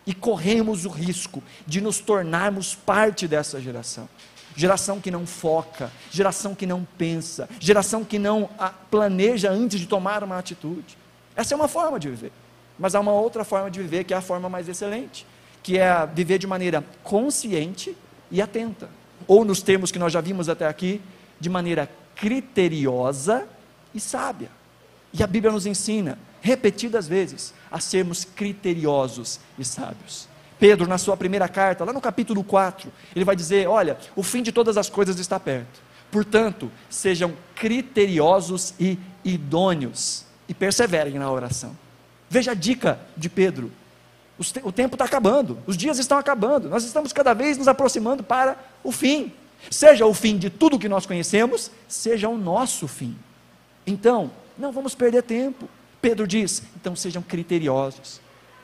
E 0.05 0.13
corremos 0.13 0.83
o 0.83 0.89
risco 0.89 1.41
de 1.65 1.79
nos 1.79 1.97
tornarmos 1.97 2.75
parte 2.75 3.25
dessa 3.25 3.61
geração. 3.61 4.09
Geração 4.53 4.99
que 4.99 5.09
não 5.09 5.25
foca, 5.25 5.89
geração 6.11 6.53
que 6.53 6.65
não 6.65 6.85
pensa, 6.97 7.47
geração 7.57 8.03
que 8.03 8.19
não 8.19 8.49
ah, 8.59 8.73
planeja 8.91 9.49
antes 9.49 9.79
de 9.79 9.87
tomar 9.87 10.25
uma 10.25 10.37
atitude. 10.37 10.97
Essa 11.37 11.53
é 11.53 11.55
uma 11.55 11.69
forma 11.69 11.97
de 12.01 12.09
viver. 12.09 12.33
Mas 12.77 12.93
há 12.93 12.99
uma 12.99 13.13
outra 13.13 13.45
forma 13.45 13.71
de 13.71 13.81
viver 13.81 14.03
que 14.03 14.13
é 14.13 14.17
a 14.17 14.21
forma 14.21 14.49
mais 14.49 14.67
excelente, 14.67 15.25
que 15.63 15.77
é 15.77 16.05
viver 16.05 16.37
de 16.37 16.47
maneira 16.47 16.83
consciente 17.01 17.95
e 18.29 18.41
atenta. 18.41 18.89
Ou 19.25 19.45
nos 19.45 19.61
termos 19.61 19.89
que 19.89 19.99
nós 19.99 20.11
já 20.11 20.19
vimos 20.19 20.49
até 20.49 20.67
aqui, 20.67 21.01
de 21.39 21.49
maneira 21.49 21.89
criteriosa 22.13 23.47
e 23.93 24.01
sábia. 24.01 24.49
E 25.17 25.23
a 25.23 25.27
Bíblia 25.27 25.51
nos 25.51 25.65
ensina, 25.65 26.19
repetidas 26.41 27.07
vezes, 27.07 27.53
a 27.71 27.79
sermos 27.79 28.25
criteriosos 28.25 29.39
e 29.57 29.63
sábios. 29.63 30.27
Pedro, 30.59 30.87
na 30.87 30.97
sua 30.97 31.15
primeira 31.15 31.47
carta, 31.47 31.85
lá 31.85 31.93
no 31.93 32.01
capítulo 32.01 32.43
4, 32.43 32.91
ele 33.15 33.23
vai 33.23 33.35
dizer: 33.35 33.67
Olha, 33.67 33.97
o 34.15 34.21
fim 34.21 34.43
de 34.43 34.51
todas 34.51 34.77
as 34.77 34.89
coisas 34.89 35.17
está 35.19 35.39
perto. 35.39 35.79
Portanto, 36.11 36.69
sejam 36.89 37.33
criteriosos 37.55 38.73
e 38.79 38.97
idôneos 39.23 40.25
e 40.47 40.53
perseverem 40.53 41.15
na 41.15 41.31
oração. 41.31 41.75
Veja 42.29 42.51
a 42.51 42.55
dica 42.55 42.99
de 43.15 43.29
Pedro. 43.29 43.71
O 44.63 44.71
tempo 44.71 44.95
está 44.95 45.05
acabando, 45.05 45.57
os 45.65 45.77
dias 45.77 45.97
estão 45.97 46.17
acabando, 46.17 46.67
nós 46.67 46.83
estamos 46.83 47.13
cada 47.13 47.33
vez 47.33 47.57
nos 47.57 47.69
aproximando 47.69 48.21
para 48.21 48.57
o 48.83 48.91
fim. 48.91 49.31
Seja 49.71 50.05
o 50.05 50.13
fim 50.13 50.37
de 50.37 50.49
tudo 50.49 50.77
que 50.77 50.89
nós 50.89 51.05
conhecemos, 51.05 51.71
seja 51.87 52.27
o 52.27 52.37
nosso 52.37 52.85
fim. 52.85 53.15
Então, 53.87 54.29
não 54.57 54.71
vamos 54.71 54.95
perder 54.95 55.23
tempo. 55.23 55.67
Pedro 56.01 56.27
diz: 56.27 56.63
então 56.75 56.95
sejam 56.95 57.21
criteriosos. 57.21 58.21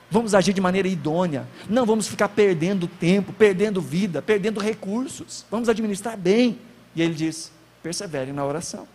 Vamos 0.10 0.36
agir 0.36 0.54
de 0.54 0.60
maneira 0.60 0.88
idônea. 0.88 1.48
Não 1.70 1.86
vamos 1.86 2.08
ficar 2.08 2.30
perdendo 2.30 2.86
tempo, 2.88 3.32
perdendo 3.32 3.82
vida, 3.82 4.22
perdendo 4.22 4.60
recursos. 4.60 5.46
Vamos 5.50 5.70
administrar 5.70 6.18
bem. 6.18 6.60
E 6.96 7.02
ele 7.02 7.14
diz: 7.14 7.52
persevere 7.82 8.32
na 8.32 8.46
oração. 8.46 8.88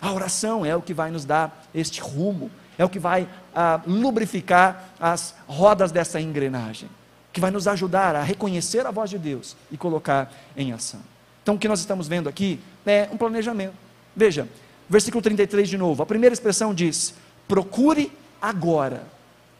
A 0.00 0.12
oração 0.12 0.64
é 0.64 0.74
o 0.74 0.80
que 0.80 0.94
vai 0.94 1.10
nos 1.10 1.24
dar 1.24 1.68
este 1.74 2.00
rumo, 2.00 2.50
é 2.78 2.84
o 2.84 2.88
que 2.88 2.98
vai 2.98 3.28
ah, 3.54 3.80
lubrificar 3.86 4.90
as 4.98 5.34
rodas 5.46 5.92
dessa 5.92 6.18
engrenagem, 6.20 6.88
que 7.32 7.40
vai 7.40 7.50
nos 7.50 7.68
ajudar 7.68 8.16
a 8.16 8.22
reconhecer 8.22 8.86
a 8.86 8.90
voz 8.90 9.10
de 9.10 9.18
Deus 9.18 9.56
e 9.70 9.76
colocar 9.76 10.32
em 10.56 10.72
ação. 10.72 11.00
Então, 11.42 11.54
o 11.54 11.58
que 11.58 11.68
nós 11.68 11.80
estamos 11.80 12.08
vendo 12.08 12.28
aqui 12.28 12.60
é 12.86 13.08
um 13.12 13.16
planejamento. 13.16 13.74
Veja, 14.16 14.48
versículo 14.90 15.22
33 15.22 15.68
de 15.68 15.78
novo. 15.78 16.02
A 16.02 16.06
primeira 16.06 16.34
expressão 16.34 16.74
diz: 16.74 17.14
procure 17.46 18.12
agora, 18.42 19.04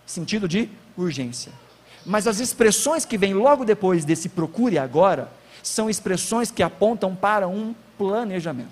sentido 0.05 0.49
de 0.49 0.69
urgência. 0.97 1.53
Mas 2.05 2.27
as 2.27 2.41
expressões 2.41 3.05
que 3.05 3.17
vêm 3.17 3.33
logo 3.33 3.65
depois 3.65 4.05
desse 4.05 4.29
procure 4.29 4.77
agora 4.79 5.31
são 5.63 5.89
expressões 5.89 6.51
que 6.51 6.63
apontam 6.63 7.15
para 7.15 7.47
um 7.47 7.75
planejamento. 7.97 8.69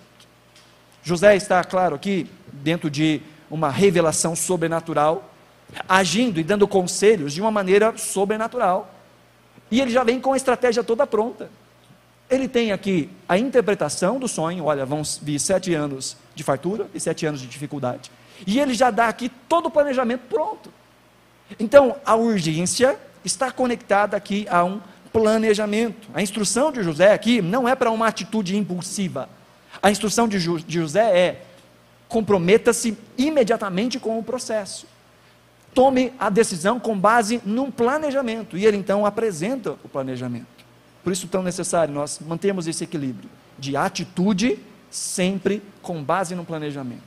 José 1.02 1.36
está, 1.36 1.62
claro, 1.62 1.94
aqui 1.94 2.28
dentro 2.52 2.90
de 2.90 3.22
uma 3.50 3.70
revelação 3.70 4.34
sobrenatural, 4.34 5.30
agindo 5.88 6.40
e 6.40 6.44
dando 6.44 6.66
conselhos 6.66 7.32
de 7.32 7.40
uma 7.40 7.50
maneira 7.50 7.96
sobrenatural. 7.96 8.94
E 9.70 9.80
ele 9.80 9.90
já 9.90 10.02
vem 10.02 10.18
com 10.18 10.32
a 10.32 10.36
estratégia 10.36 10.82
toda 10.82 11.06
pronta. 11.06 11.50
Ele 12.30 12.48
tem 12.48 12.72
aqui 12.72 13.10
a 13.28 13.38
interpretação 13.38 14.18
do 14.18 14.26
sonho, 14.26 14.64
olha, 14.64 14.84
vão 14.84 15.02
vir 15.22 15.38
sete 15.38 15.74
anos 15.74 16.16
de 16.38 16.44
fartura 16.44 16.86
e 16.94 17.00
sete 17.00 17.26
anos 17.26 17.40
de 17.40 17.48
dificuldade. 17.48 18.12
E 18.46 18.60
ele 18.60 18.72
já 18.72 18.92
dá 18.92 19.08
aqui 19.08 19.28
todo 19.48 19.66
o 19.66 19.70
planejamento 19.70 20.22
pronto. 20.28 20.72
Então, 21.58 21.96
a 22.06 22.14
urgência 22.14 22.96
está 23.24 23.50
conectada 23.50 24.16
aqui 24.16 24.46
a 24.48 24.62
um 24.62 24.80
planejamento. 25.12 26.08
A 26.14 26.22
instrução 26.22 26.70
de 26.70 26.80
José 26.84 27.12
aqui 27.12 27.42
não 27.42 27.68
é 27.68 27.74
para 27.74 27.90
uma 27.90 28.06
atitude 28.06 28.56
impulsiva. 28.56 29.28
A 29.82 29.90
instrução 29.90 30.28
de 30.28 30.38
José 30.38 31.18
é 31.18 31.42
comprometa-se 32.06 32.96
imediatamente 33.18 33.98
com 33.98 34.16
o 34.16 34.22
processo. 34.22 34.86
Tome 35.74 36.12
a 36.20 36.30
decisão 36.30 36.78
com 36.78 36.96
base 36.96 37.42
num 37.44 37.68
planejamento. 37.68 38.56
E 38.56 38.64
ele 38.64 38.76
então 38.76 39.04
apresenta 39.04 39.72
o 39.82 39.88
planejamento. 39.88 40.46
Por 41.02 41.12
isso, 41.12 41.26
tão 41.26 41.42
necessário 41.42 41.92
nós 41.92 42.20
mantermos 42.24 42.68
esse 42.68 42.84
equilíbrio 42.84 43.28
de 43.58 43.76
atitude 43.76 44.58
sempre 44.90 45.62
com 45.82 46.02
base 46.02 46.34
no 46.34 46.44
planejamento. 46.44 47.02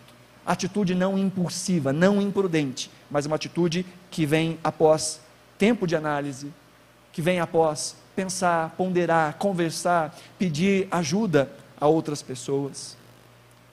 Atitude 0.45 0.95
não 0.95 1.17
impulsiva, 1.17 1.93
não 1.93 2.21
imprudente, 2.21 2.89
mas 3.09 3.25
uma 3.25 3.35
atitude 3.35 3.85
que 4.09 4.25
vem 4.25 4.57
após 4.63 5.19
tempo 5.57 5.85
de 5.85 5.95
análise, 5.95 6.51
que 7.13 7.21
vem 7.21 7.39
após 7.39 7.95
pensar, 8.15 8.71
ponderar, 8.71 9.35
conversar, 9.35 10.15
pedir 10.37 10.87
ajuda 10.91 11.51
a 11.79 11.87
outras 11.87 12.21
pessoas. 12.21 12.97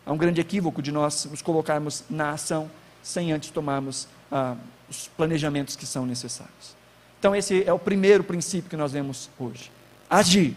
Há 0.05 0.13
um 0.13 0.17
grande 0.17 0.41
equívoco 0.41 0.83
de 0.83 0.93
nós 0.93 1.27
nos 1.27 1.43
colocarmos 1.43 2.05
na 2.09 2.31
ação 2.31 2.71
sem 3.03 3.33
antes 3.33 3.51
tomarmos 3.51 4.09
ah, 4.31 4.57
os 4.89 5.09
planejamentos 5.09 5.77
que 5.77 5.87
são 5.87 6.07
necessários. 6.07 6.77
Então, 7.19 7.35
esse 7.35 7.65
é 7.65 7.73
o 7.73 7.79
primeiro 7.79 8.23
princípio 8.23 8.71
que 8.71 8.77
nós 8.77 8.93
vemos 8.93 9.29
hoje. 9.39 9.71
Agir, 10.09 10.55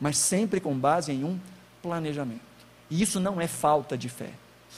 mas 0.00 0.18
sempre 0.18 0.60
com 0.60 0.74
base 0.76 1.12
em 1.12 1.24
um 1.24 1.38
planejamento. 1.82 2.49
E 2.90 3.00
isso 3.00 3.20
não 3.20 3.40
é 3.40 3.46
falta 3.46 3.96
de 3.96 4.08
fé. 4.08 4.30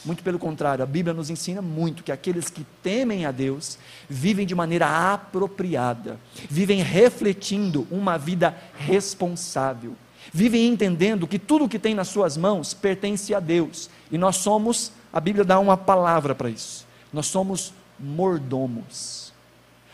Muito 0.05 0.21
pelo 0.21 0.37
contrário, 0.37 0.83
a 0.83 0.87
Bíblia 0.87 1.13
nos 1.13 1.29
ensina 1.29 1.61
muito 1.61 2.03
que 2.03 2.11
aqueles 2.11 2.49
que 2.49 2.65
temem 2.81 3.25
a 3.25 3.31
Deus 3.31 3.77
vivem 4.09 4.45
de 4.45 4.53
maneira 4.53 5.13
apropriada, 5.13 6.19
vivem 6.49 6.81
refletindo 6.81 7.87
uma 7.89 8.17
vida 8.17 8.55
responsável, 8.77 9.95
vivem 10.33 10.67
entendendo 10.67 11.27
que 11.27 11.39
tudo 11.39 11.65
o 11.65 11.69
que 11.69 11.79
tem 11.79 11.95
nas 11.95 12.09
suas 12.09 12.35
mãos 12.35 12.73
pertence 12.73 13.33
a 13.33 13.39
Deus. 13.39 13.89
E 14.11 14.17
nós 14.17 14.37
somos, 14.37 14.91
a 15.11 15.21
Bíblia 15.21 15.45
dá 15.45 15.57
uma 15.59 15.77
palavra 15.77 16.35
para 16.35 16.49
isso. 16.49 16.85
Nós 17.11 17.27
somos 17.27 17.73
mordomos. 17.97 19.31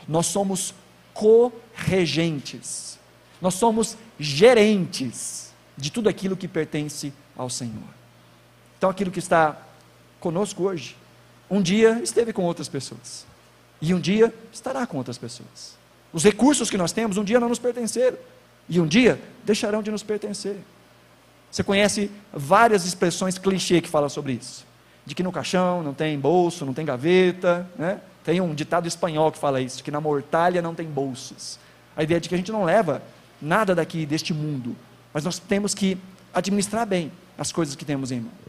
Nós 0.07 0.25
somos 0.25 0.73
co-regentes. 1.13 2.97
Nós 3.39 3.53
somos 3.53 3.95
gerentes 4.19 5.53
de 5.77 5.91
tudo 5.91 6.09
aquilo 6.09 6.35
que 6.35 6.47
pertence 6.47 7.13
ao 7.37 7.49
Senhor. 7.49 7.98
Então, 8.79 8.89
aquilo 8.89 9.11
que 9.11 9.19
está 9.19 9.57
conosco 10.21 10.63
hoje, 10.63 10.95
um 11.51 11.61
dia 11.61 11.99
esteve 12.01 12.31
com 12.31 12.43
outras 12.43 12.69
pessoas, 12.69 13.25
e 13.81 13.93
um 13.93 13.99
dia 13.99 14.33
estará 14.53 14.87
com 14.87 14.97
outras 14.97 15.17
pessoas. 15.17 15.77
Os 16.13 16.23
recursos 16.23 16.69
que 16.69 16.77
nós 16.77 16.93
temos, 16.93 17.17
um 17.17 17.23
dia 17.23 17.41
não 17.41 17.49
nos 17.49 17.59
pertenceram, 17.59 18.17
e 18.69 18.79
um 18.79 18.87
dia 18.87 19.19
deixarão 19.43 19.83
de 19.83 19.91
nos 19.91 20.01
pertencer. 20.01 20.55
Você 21.51 21.61
conhece 21.61 22.09
várias 22.31 22.85
expressões 22.85 23.37
clichê 23.37 23.81
que 23.81 23.89
falam 23.89 24.07
sobre 24.07 24.33
isso. 24.33 24.65
De 25.05 25.13
que 25.13 25.23
no 25.23 25.31
caixão 25.31 25.83
não 25.83 25.93
tem 25.93 26.17
bolso, 26.17 26.65
não 26.65 26.73
tem 26.73 26.85
gaveta, 26.85 27.69
né? 27.77 27.99
Tem 28.23 28.39
um 28.39 28.55
ditado 28.55 28.87
espanhol 28.87 29.29
que 29.29 29.39
fala 29.39 29.59
isso, 29.59 29.83
que 29.83 29.91
na 29.91 29.99
mortalha 29.99 30.61
não 30.61 30.73
tem 30.73 30.87
bolsos. 30.87 31.59
A 31.97 32.03
ideia 32.03 32.21
de 32.21 32.29
que 32.29 32.35
a 32.35 32.37
gente 32.37 32.51
não 32.51 32.63
leva 32.63 33.01
nada 33.41 33.75
daqui 33.75 34.05
deste 34.05 34.33
mundo, 34.33 34.75
mas 35.13 35.25
nós 35.25 35.37
temos 35.37 35.73
que 35.73 35.97
administrar 36.33 36.85
bem 36.85 37.11
as 37.37 37.51
coisas 37.51 37.75
que 37.75 37.83
temos 37.83 38.11
em 38.11 38.21
mão. 38.21 38.48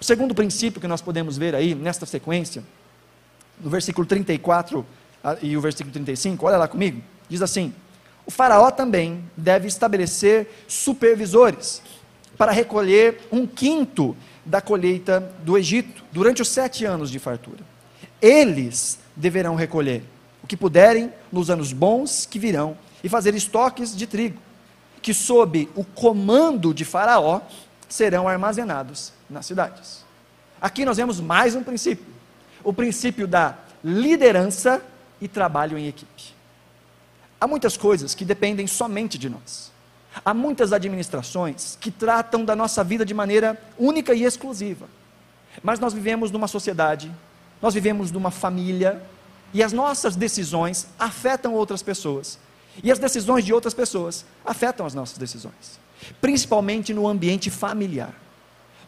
O 0.00 0.04
segundo 0.04 0.34
princípio 0.34 0.80
que 0.80 0.86
nós 0.86 1.00
podemos 1.00 1.36
ver 1.36 1.54
aí 1.54 1.74
nesta 1.74 2.06
sequência, 2.06 2.62
no 3.60 3.68
versículo 3.68 4.06
34 4.06 4.86
ah, 5.24 5.36
e 5.42 5.56
o 5.56 5.60
versículo 5.60 5.92
35, 5.92 6.46
olha 6.46 6.56
lá 6.56 6.68
comigo, 6.68 7.02
diz 7.28 7.42
assim: 7.42 7.74
o 8.24 8.30
Faraó 8.30 8.70
também 8.70 9.24
deve 9.36 9.66
estabelecer 9.66 10.64
supervisores 10.68 11.82
para 12.36 12.52
recolher 12.52 13.26
um 13.32 13.44
quinto 13.44 14.16
da 14.44 14.60
colheita 14.60 15.20
do 15.42 15.58
Egito 15.58 16.04
durante 16.12 16.40
os 16.42 16.48
sete 16.48 16.84
anos 16.84 17.10
de 17.10 17.18
fartura. 17.18 17.64
Eles 18.22 19.00
deverão 19.16 19.56
recolher 19.56 20.04
o 20.44 20.46
que 20.46 20.56
puderem 20.56 21.12
nos 21.32 21.50
anos 21.50 21.72
bons 21.72 22.24
que 22.24 22.38
virão 22.38 22.78
e 23.02 23.08
fazer 23.08 23.34
estoques 23.34 23.96
de 23.96 24.06
trigo, 24.06 24.40
que 25.02 25.12
sob 25.12 25.68
o 25.74 25.84
comando 25.84 26.72
de 26.72 26.84
Faraó 26.84 27.40
serão 27.88 28.28
armazenados 28.28 29.17
nas 29.28 29.46
cidades. 29.46 30.04
Aqui 30.60 30.84
nós 30.84 30.96
vemos 30.96 31.20
mais 31.20 31.54
um 31.54 31.62
princípio: 31.62 32.06
o 32.64 32.72
princípio 32.72 33.26
da 33.26 33.56
liderança 33.82 34.82
e 35.20 35.28
trabalho 35.28 35.78
em 35.78 35.86
equipe. 35.86 36.34
Há 37.40 37.46
muitas 37.46 37.76
coisas 37.76 38.14
que 38.14 38.24
dependem 38.24 38.66
somente 38.66 39.16
de 39.16 39.28
nós. 39.28 39.70
Há 40.24 40.34
muitas 40.34 40.72
administrações 40.72 41.78
que 41.80 41.90
tratam 41.90 42.44
da 42.44 42.56
nossa 42.56 42.82
vida 42.82 43.04
de 43.04 43.14
maneira 43.14 43.60
única 43.78 44.12
e 44.14 44.24
exclusiva. 44.24 44.88
Mas 45.62 45.78
nós 45.78 45.92
vivemos 45.92 46.30
numa 46.30 46.48
sociedade, 46.48 47.12
nós 47.62 47.74
vivemos 47.74 48.10
numa 48.10 48.30
família, 48.30 49.02
E 49.52 49.62
as 49.62 49.72
nossas 49.72 50.14
decisões 50.14 50.86
afetam 50.98 51.54
outras 51.54 51.82
pessoas. 51.82 52.38
E 52.82 52.92
as 52.92 52.98
decisões 52.98 53.44
de 53.44 53.52
outras 53.52 53.74
pessoas 53.74 54.24
afetam 54.44 54.86
as 54.86 54.94
nossas 54.94 55.18
decisões. 55.18 55.80
Principalmente 56.20 56.92
no 56.92 57.08
ambiente 57.08 57.50
familiar. 57.50 58.14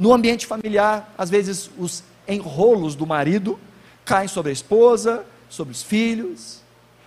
No 0.00 0.14
ambiente 0.14 0.46
familiar, 0.46 1.12
às 1.18 1.28
vezes 1.28 1.70
os 1.78 2.02
enrolos 2.26 2.94
do 2.94 3.06
marido 3.06 3.60
caem 4.02 4.26
sobre 4.26 4.48
a 4.48 4.52
esposa, 4.52 5.26
sobre 5.50 5.72
os 5.74 5.82
filhos. 5.82 6.62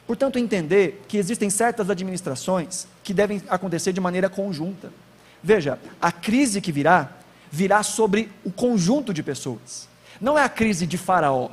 Portanto, 0.06 0.38
entender 0.38 1.04
que 1.08 1.18
existem 1.18 1.50
certas 1.50 1.90
administrações 1.90 2.88
que 3.04 3.12
devem 3.12 3.42
acontecer 3.50 3.94
de 3.94 4.00
maneira 4.00 4.30
conjunta. 4.30 4.94
Veja, 5.42 5.80
a 6.00 6.12
crise 6.12 6.62
que 6.62 6.72
virá, 6.72 7.10
virá 7.52 7.82
sobre 7.82 8.30
o 8.46 8.52
conjunto 8.52 9.12
de 9.12 9.24
pessoas. 9.24 9.90
Não 10.22 10.38
é 10.38 10.44
a 10.44 10.50
crise 10.50 10.86
de 10.86 10.98
Faraó. 10.98 11.50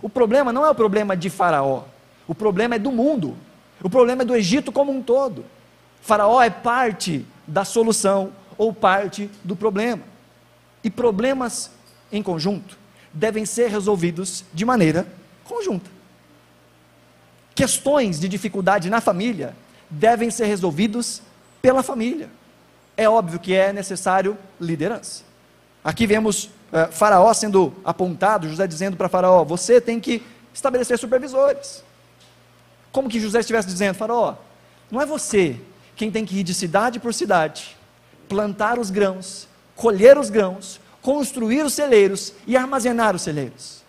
O 0.00 0.08
problema 0.08 0.52
não 0.52 0.64
é 0.64 0.70
o 0.70 0.74
problema 0.74 1.16
de 1.16 1.28
Faraó. 1.28 1.82
O 2.28 2.34
problema 2.34 2.76
é 2.76 2.78
do 2.78 2.92
mundo. 2.92 3.36
O 3.82 3.90
problema 3.90 4.22
é 4.22 4.24
do 4.24 4.36
Egito 4.36 4.70
como 4.70 4.92
um 4.92 5.02
todo. 5.02 5.44
Faraó 6.00 6.40
é 6.40 6.48
parte 6.48 7.26
da 7.44 7.64
solução 7.64 8.30
ou 8.56 8.72
parte 8.72 9.28
do 9.42 9.56
problema. 9.56 10.14
E 10.86 10.90
problemas 10.90 11.68
em 12.12 12.22
conjunto 12.22 12.78
devem 13.12 13.44
ser 13.44 13.68
resolvidos 13.68 14.44
de 14.54 14.64
maneira 14.64 15.04
conjunta. 15.42 15.90
Questões 17.56 18.20
de 18.20 18.28
dificuldade 18.28 18.88
na 18.88 19.00
família 19.00 19.52
devem 19.90 20.30
ser 20.30 20.44
resolvidos 20.44 21.22
pela 21.60 21.82
família. 21.82 22.30
É 22.96 23.08
óbvio 23.08 23.40
que 23.40 23.52
é 23.52 23.72
necessário 23.72 24.38
liderança. 24.60 25.24
Aqui 25.82 26.06
vemos 26.06 26.44
uh, 26.44 26.92
Faraó 26.92 27.34
sendo 27.34 27.74
apontado, 27.84 28.48
José 28.48 28.64
dizendo 28.68 28.96
para 28.96 29.08
Faraó: 29.08 29.42
você 29.42 29.80
tem 29.80 29.98
que 29.98 30.22
estabelecer 30.54 30.96
supervisores. 31.00 31.82
Como 32.92 33.08
que 33.08 33.18
José 33.18 33.40
estivesse 33.40 33.66
dizendo: 33.66 33.96
Faraó, 33.96 34.36
não 34.88 35.02
é 35.02 35.06
você 35.06 35.60
quem 35.96 36.12
tem 36.12 36.24
que 36.24 36.38
ir 36.38 36.44
de 36.44 36.54
cidade 36.54 37.00
por 37.00 37.12
cidade, 37.12 37.76
plantar 38.28 38.78
os 38.78 38.88
grãos, 38.88 39.48
colher 39.76 40.18
os 40.18 40.30
grãos, 40.30 40.80
construir 41.02 41.62
os 41.64 41.74
celeiros 41.74 42.32
e 42.46 42.56
armazenar 42.56 43.14
os 43.14 43.22
celeiros. 43.22 43.84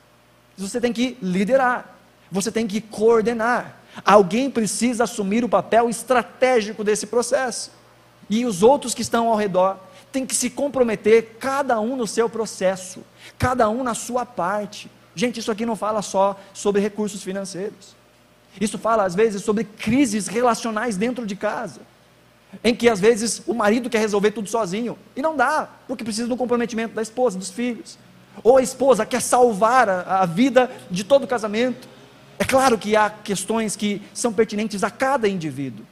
Você 0.58 0.80
tem 0.80 0.94
que 0.94 1.18
liderar, 1.22 1.98
você 2.32 2.52
tem 2.52 2.68
que 2.68 2.82
coordenar. 2.82 3.78
Alguém 4.06 4.52
precisa 4.52 5.06
assumir 5.06 5.44
o 5.44 5.50
papel 5.50 5.90
estratégico 5.90 6.84
desse 6.84 7.08
processo. 7.08 7.72
E 8.30 8.46
os 8.46 8.62
outros 8.62 8.94
que 8.94 9.02
estão 9.02 9.30
ao 9.30 9.36
redor 9.36 9.80
têm 10.12 10.26
que 10.26 10.36
se 10.36 10.50
comprometer, 10.50 11.38
cada 11.40 11.80
um 11.80 11.96
no 11.96 12.06
seu 12.06 12.30
processo, 12.30 13.04
cada 13.40 13.70
um 13.70 13.84
na 13.84 13.96
sua 13.96 14.26
parte. 14.26 14.92
Gente, 15.16 15.40
isso 15.40 15.52
aqui 15.52 15.66
não 15.66 15.76
fala 15.76 16.02
só 16.02 16.40
sobre 16.54 16.82
recursos 16.82 17.24
financeiros. 17.24 17.96
Isso 18.60 18.78
fala, 18.78 19.06
às 19.06 19.16
vezes, 19.16 19.44
sobre 19.44 19.64
crises 19.64 20.28
relacionais 20.28 20.98
dentro 20.98 21.26
de 21.26 21.36
casa 21.36 21.82
em 22.64 22.76
que 22.76 22.90
às 22.90 23.00
vezes 23.00 23.42
o 23.46 23.54
marido 23.54 23.90
quer 23.90 24.00
resolver 24.00 24.32
tudo 24.32 24.50
sozinho 24.50 24.98
e 25.16 25.22
não 25.22 25.36
dá, 25.36 25.70
porque 25.88 26.04
precisa 26.04 26.28
do 26.28 26.38
comprometimento 26.38 26.96
da 26.96 27.02
esposa, 27.02 27.38
dos 27.38 27.50
filhos. 27.50 27.98
Ou 28.44 28.58
a 28.58 28.62
esposa 28.62 29.06
quer 29.06 29.22
salvar 29.22 29.90
a, 29.90 30.22
a 30.22 30.26
vida 30.26 30.70
de 30.90 31.04
todo 31.04 31.24
o 31.24 31.28
casamento. 31.28 31.88
É 32.40 32.46
claro 32.46 32.78
que 32.78 32.96
há 32.96 33.10
questões 33.10 33.76
que 33.76 34.02
são 34.14 34.32
pertinentes 34.32 34.84
a 34.84 34.92
cada 34.92 35.28
indivíduo, 35.28 35.86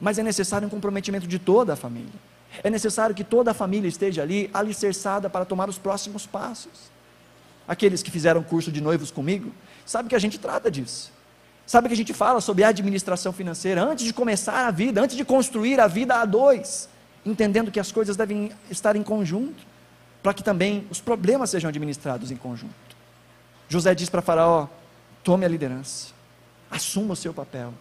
mas 0.00 0.18
é 0.18 0.22
necessário 0.22 0.66
um 0.66 0.70
comprometimento 0.70 1.26
de 1.26 1.38
toda 1.38 1.74
a 1.74 1.76
família. 1.76 2.12
É 2.62 2.68
necessário 2.68 3.14
que 3.14 3.22
toda 3.22 3.52
a 3.52 3.54
família 3.54 3.88
esteja 3.88 4.22
ali 4.22 4.50
alicerçada 4.52 5.30
para 5.30 5.44
tomar 5.44 5.68
os 5.68 5.78
próximos 5.78 6.26
passos. 6.26 6.90
Aqueles 7.68 8.02
que 8.02 8.10
fizeram 8.10 8.42
curso 8.42 8.72
de 8.72 8.80
noivos 8.80 9.10
comigo, 9.10 9.52
sabem 9.86 10.08
que 10.08 10.16
a 10.16 10.18
gente 10.18 10.38
trata 10.38 10.70
disso. 10.70 11.11
Sabe 11.72 11.88
que 11.88 11.94
a 11.94 11.96
gente 11.96 12.12
fala 12.12 12.38
sobre 12.42 12.64
administração 12.64 13.32
financeira 13.32 13.82
antes 13.82 14.04
de 14.04 14.12
começar 14.12 14.66
a 14.66 14.70
vida, 14.70 15.00
antes 15.00 15.16
de 15.16 15.24
construir 15.24 15.80
a 15.80 15.86
vida 15.86 16.16
a 16.16 16.26
dois, 16.26 16.86
entendendo 17.24 17.70
que 17.70 17.80
as 17.80 17.90
coisas 17.90 18.14
devem 18.14 18.52
estar 18.70 18.94
em 18.94 19.02
conjunto, 19.02 19.64
para 20.22 20.34
que 20.34 20.42
também 20.42 20.86
os 20.90 21.00
problemas 21.00 21.48
sejam 21.48 21.70
administrados 21.70 22.30
em 22.30 22.36
conjunto. 22.36 22.74
José 23.70 23.94
diz 23.94 24.10
para 24.10 24.20
Faraó: 24.20 24.68
tome 25.24 25.46
a 25.46 25.48
liderança, 25.48 26.08
assuma 26.70 27.14
o 27.14 27.16
seu 27.16 27.32
papel. 27.32 27.72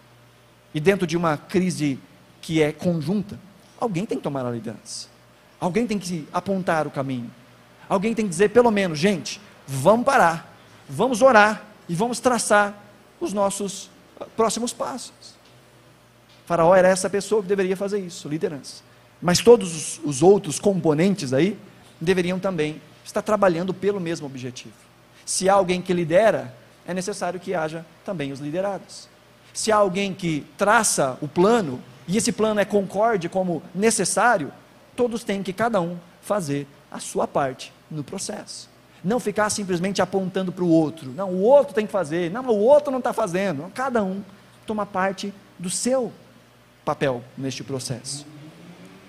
E 0.73 0.79
dentro 0.79 1.05
de 1.05 1.17
uma 1.17 1.35
crise 1.35 1.99
que 2.41 2.63
é 2.63 2.71
conjunta, 2.71 3.37
alguém 3.77 4.05
tem 4.05 4.17
que 4.17 4.23
tomar 4.23 4.45
a 4.45 4.51
liderança, 4.51 5.09
alguém 5.59 5.85
tem 5.85 5.99
que 5.99 6.25
apontar 6.31 6.87
o 6.87 6.91
caminho, 6.91 7.29
alguém 7.89 8.15
tem 8.15 8.23
que 8.23 8.29
dizer, 8.29 8.51
pelo 8.51 8.71
menos, 8.71 8.97
gente, 8.97 9.41
vamos 9.67 10.05
parar, 10.05 10.49
vamos 10.87 11.21
orar 11.21 11.65
e 11.89 11.93
vamos 11.93 12.21
traçar 12.21 12.80
os 13.21 13.31
nossos 13.31 13.89
próximos 14.35 14.73
passos. 14.73 15.35
Faraó 16.45 16.75
era 16.75 16.89
essa 16.89 17.09
pessoa 17.09 17.41
que 17.41 17.47
deveria 17.47 17.77
fazer 17.77 17.99
isso, 17.99 18.27
liderança. 18.27 18.83
Mas 19.21 19.39
todos 19.39 19.73
os, 19.73 20.01
os 20.03 20.23
outros 20.23 20.59
componentes 20.59 21.31
aí 21.31 21.57
deveriam 21.99 22.39
também 22.39 22.81
estar 23.05 23.21
trabalhando 23.21 23.73
pelo 23.73 23.99
mesmo 23.99 24.25
objetivo. 24.25 24.73
Se 25.25 25.47
há 25.47 25.53
alguém 25.53 25.81
que 25.81 25.93
lidera, 25.93 26.53
é 26.85 26.93
necessário 26.93 27.39
que 27.39 27.53
haja 27.53 27.85
também 28.03 28.31
os 28.31 28.39
liderados. 28.39 29.07
Se 29.53 29.71
há 29.71 29.75
alguém 29.75 30.13
que 30.13 30.45
traça 30.57 31.17
o 31.21 31.27
plano, 31.27 31.79
e 32.07 32.17
esse 32.17 32.31
plano 32.31 32.59
é 32.59 32.65
concorde 32.65 33.29
como 33.29 33.61
necessário, 33.73 34.51
todos 34.95 35.23
têm 35.23 35.43
que, 35.43 35.53
cada 35.53 35.79
um, 35.79 35.97
fazer 36.21 36.67
a 36.91 36.99
sua 36.99 37.27
parte 37.27 37.71
no 37.89 38.03
processo. 38.03 38.70
Não 39.03 39.19
ficar 39.19 39.49
simplesmente 39.49 40.01
apontando 40.01 40.51
para 40.51 40.63
o 40.63 40.69
outro. 40.69 41.11
Não, 41.11 41.29
o 41.29 41.41
outro 41.41 41.73
tem 41.73 41.85
que 41.85 41.91
fazer. 41.91 42.29
Não, 42.29 42.45
o 42.45 42.59
outro 42.59 42.91
não 42.91 42.99
está 42.99 43.11
fazendo. 43.11 43.71
Cada 43.73 44.03
um 44.03 44.21
toma 44.65 44.85
parte 44.85 45.33
do 45.57 45.69
seu 45.69 46.11
papel 46.85 47.23
neste 47.37 47.63
processo. 47.63 48.25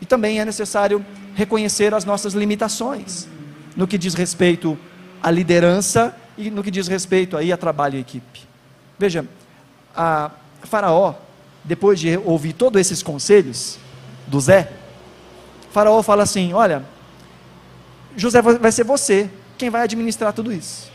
E 0.01 0.07
também 0.07 0.41
é 0.41 0.45
necessário 0.45 1.05
reconhecer 1.35 1.95
as 1.95 2.05
nossas 2.05 2.35
limitações 2.35 3.29
no 3.77 3.87
que 3.87 3.97
diz 3.97 4.15
respeito 4.15 4.79
à 5.23 5.31
liderança 5.31 6.15
e 6.37 6.51
no 6.51 6.63
que 6.63 6.71
diz 6.71 6.89
respeito 6.89 7.37
aí 7.37 7.53
a 7.53 7.57
trabalho 7.57 7.97
em 7.97 8.01
equipe. 8.01 8.41
Veja, 8.99 9.27
a 9.95 10.31
Faraó, 10.63 11.15
depois 11.65 12.01
de 12.01 12.17
ouvir 12.19 12.53
todos 12.53 12.81
esses 12.81 13.03
conselhos 13.03 13.79
do 14.27 14.41
Zé, 14.41 14.73
Faraó 15.71 16.03
fala 16.03 16.23
assim: 16.23 16.53
Olha, 16.53 16.85
José 18.17 18.43
vai 18.43 18.73
ser 18.73 18.85
você 18.85 19.31
quem 19.63 19.71
vai 19.71 19.83
administrar 19.83 20.33
tudo 20.33 20.53
isso. 20.53 20.91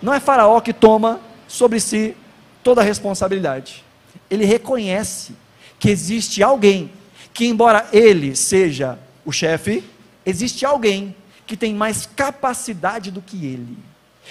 Não 0.00 0.14
é 0.14 0.18
Faraó 0.18 0.58
que 0.62 0.72
toma 0.72 1.20
sobre 1.46 1.78
si 1.78 2.16
toda 2.62 2.80
a 2.80 2.84
responsabilidade. 2.84 3.84
Ele 4.30 4.46
reconhece 4.46 5.34
que 5.78 5.90
existe 5.90 6.42
alguém 6.42 6.90
que, 7.34 7.44
embora 7.44 7.86
ele 7.92 8.34
seja 8.34 8.98
o 9.26 9.30
chefe, 9.30 9.84
existe 10.24 10.64
alguém 10.64 11.14
que 11.46 11.54
tem 11.54 11.74
mais 11.74 12.06
capacidade 12.06 13.10
do 13.10 13.20
que 13.20 13.44
ele. 13.44 13.76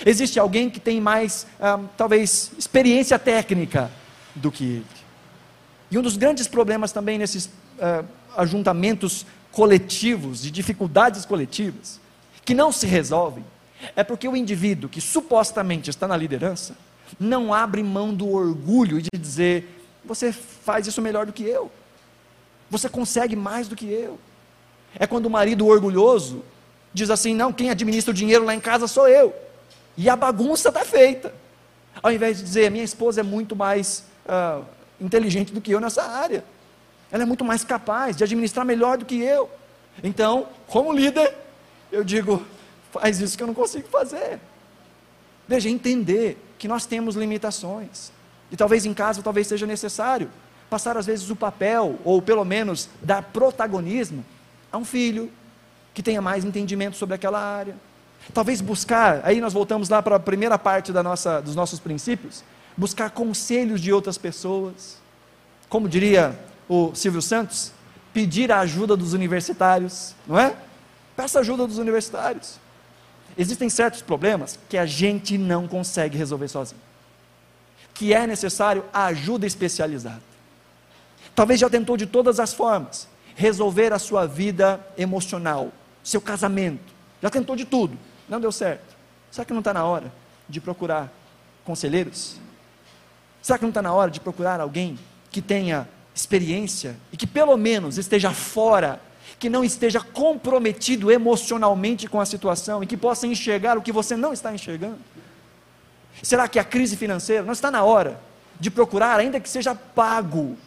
Existe 0.04 0.40
alguém 0.40 0.72
que 0.72 0.80
tem 0.80 1.00
mais, 1.00 1.46
ah, 1.62 1.80
talvez, 1.96 2.52
experiência 2.58 3.20
técnica 3.20 3.92
do 4.34 4.52
que 4.52 4.64
ele. 4.64 4.86
E 5.92 6.00
um 6.00 6.02
dos 6.02 6.18
grandes 6.18 6.48
problemas 6.48 6.92
também 6.92 7.20
nesses 7.20 7.48
ah, 7.80 8.04
ajuntamentos 8.36 9.24
coletivos, 9.52 10.42
de 10.42 10.50
dificuldades 10.50 11.26
coletivas, 11.26 12.00
que 12.50 12.56
não 12.56 12.72
se 12.72 12.88
resolvem 12.88 13.46
é 13.96 14.04
porque 14.04 14.28
o 14.28 14.36
indivíduo 14.36 14.90
que 14.90 15.00
supostamente 15.00 15.92
está 15.92 16.08
na 16.08 16.18
liderança 16.18 16.76
não 17.20 17.54
abre 17.54 17.84
mão 17.84 18.12
do 18.12 18.28
orgulho 18.28 19.00
de 19.00 19.10
dizer: 19.16 19.86
você 20.04 20.34
faz 20.34 20.88
isso 20.88 21.00
melhor 21.00 21.28
do 21.28 21.32
que 21.32 21.44
eu, 21.44 21.72
você 22.68 22.90
consegue 22.90 23.36
mais 23.36 23.68
do 23.68 23.76
que 23.76 23.86
eu. 23.86 24.18
É 24.96 25.06
quando 25.06 25.28
o 25.28 25.30
marido 25.30 25.68
orgulhoso 25.68 26.44
diz 26.92 27.12
assim: 27.12 27.36
não, 27.36 27.54
quem 27.54 27.70
administra 27.70 28.10
o 28.10 28.16
dinheiro 28.16 28.44
lá 28.44 28.56
em 28.56 28.60
casa 28.60 28.88
sou 28.88 29.08
eu, 29.08 29.32
e 29.96 30.10
a 30.10 30.16
bagunça 30.16 30.70
está 30.70 30.84
feita. 30.84 31.32
Ao 32.02 32.12
invés 32.12 32.38
de 32.38 32.44
dizer: 32.46 32.72
minha 32.72 32.84
esposa 32.84 33.20
é 33.20 33.24
muito 33.24 33.56
mais 33.56 34.06
uh, 34.26 34.66
inteligente 35.00 35.54
do 35.54 35.62
que 35.62 35.70
eu 35.70 35.80
nessa 35.80 36.02
área, 36.02 36.44
ela 37.12 37.22
é 37.22 37.28
muito 37.28 37.46
mais 37.46 37.64
capaz 37.64 38.18
de 38.18 38.24
administrar 38.24 38.66
melhor 38.66 38.98
do 38.98 39.06
que 39.06 39.22
eu. 39.22 39.48
Então, 40.04 40.48
como 40.66 40.92
líder, 40.92 41.32
eu 41.92 42.04
digo, 42.04 42.44
faz 42.92 43.20
isso 43.20 43.38
que 43.38 43.44
eu 43.44 43.48
não 43.48 43.54
consigo 43.54 43.88
fazer. 43.88 44.40
Veja, 45.48 45.70
entender 45.70 46.38
que 46.58 46.68
nós 46.68 46.86
temos 46.86 47.16
limitações. 47.16 48.12
E 48.52 48.58
talvez 48.58 48.86
em 48.86 48.94
casa, 48.94 49.22
talvez 49.22 49.48
seja 49.48 49.66
necessário 49.66 50.30
passar 50.70 50.96
às 50.98 51.08
vezes 51.08 51.30
o 51.30 51.36
papel, 51.36 52.00
ou 52.06 52.22
pelo 52.22 52.46
menos 52.46 52.88
dar 53.02 53.24
protagonismo 53.24 54.24
a 54.72 54.78
um 54.78 54.86
filho 54.86 55.32
que 55.94 56.04
tenha 56.04 56.22
mais 56.22 56.46
entendimento 56.46 56.96
sobre 56.96 57.16
aquela 57.16 57.40
área. 57.40 57.76
Talvez 58.34 58.62
buscar, 58.62 59.22
aí 59.24 59.42
nós 59.42 59.54
voltamos 59.54 59.90
lá 59.90 60.04
para 60.04 60.18
a 60.18 60.20
primeira 60.20 60.60
parte 60.60 60.94
da 60.94 61.02
nossa, 61.02 61.42
dos 61.42 61.56
nossos 61.56 61.80
princípios, 61.80 62.44
buscar 62.78 63.10
conselhos 63.10 63.82
de 63.82 63.92
outras 63.92 64.18
pessoas. 64.18 64.98
Como 65.68 65.90
diria 65.90 66.38
o 66.68 66.94
Silvio 66.94 67.22
Santos, 67.22 67.72
pedir 68.14 68.52
a 68.52 68.60
ajuda 68.60 68.96
dos 68.96 69.14
universitários, 69.14 70.14
não 70.28 70.38
é? 70.40 70.56
Peça 71.20 71.42
ajuda 71.42 71.68
dos 71.68 71.80
universitários. 71.80 72.58
Existem 73.38 73.70
certos 73.70 74.02
problemas 74.02 74.58
que 74.70 74.78
a 74.78 74.86
gente 74.86 75.38
não 75.38 75.68
consegue 75.68 76.18
resolver 76.18 76.48
sozinho. 76.48 76.80
que 77.94 78.14
é 78.14 78.26
necessário 78.26 78.86
a 78.94 79.08
ajuda 79.08 79.46
especializada. 79.46 80.22
Talvez 81.36 81.60
já 81.60 81.70
tentou 81.70 81.98
de 81.98 82.06
todas 82.06 82.40
as 82.40 82.54
formas 82.54 83.10
resolver 83.36 83.92
a 83.92 84.00
sua 84.00 84.26
vida 84.26 84.80
emocional, 84.98 85.74
seu 86.02 86.22
casamento, 86.22 86.94
já 87.22 87.30
tentou 87.30 87.58
de 87.58 87.66
tudo, 87.66 87.98
não 88.30 88.40
deu 88.40 88.54
certo. 88.54 88.96
Será 89.30 89.44
que 89.44 89.52
não 89.52 89.60
está 89.60 89.74
na 89.74 89.84
hora 89.84 90.10
de 90.48 90.62
procurar 90.62 91.12
conselheiros? 91.66 92.38
Será 93.42 93.58
que 93.58 93.66
não 93.66 93.72
está 93.72 93.82
na 93.82 93.92
hora 93.92 94.10
de 94.10 94.22
procurar 94.22 94.62
alguém 94.62 94.98
que 95.30 95.42
tenha 95.42 95.86
experiência 96.16 96.96
e 97.12 97.18
que 97.18 97.28
pelo 97.28 97.58
menos 97.58 97.98
esteja 97.98 98.32
fora, 98.32 99.02
que 99.40 99.50
não 99.50 99.64
esteja 99.64 100.02
comprometido 100.02 101.10
emocionalmente 101.10 102.08
com 102.08 102.20
a 102.20 102.26
situação 102.26 102.84
e 102.84 102.86
que 102.86 102.98
possa 102.98 103.26
enxergar 103.26 103.78
o 103.78 103.82
que 103.82 103.92
você 103.92 104.18
não 104.18 104.34
está 104.34 104.54
enxergando? 104.54 105.00
Será 106.22 106.48
que 106.48 106.60
a 106.60 106.64
crise 106.64 106.98
financeira 106.98 107.44
não 107.44 107.54
está 107.54 107.72
na 107.72 107.84
hora 107.84 108.20
de 108.60 108.70
procurar, 108.70 109.18
ainda 109.18 109.40
que 109.40 109.50
seja 109.50 109.74
pago, 109.74 110.58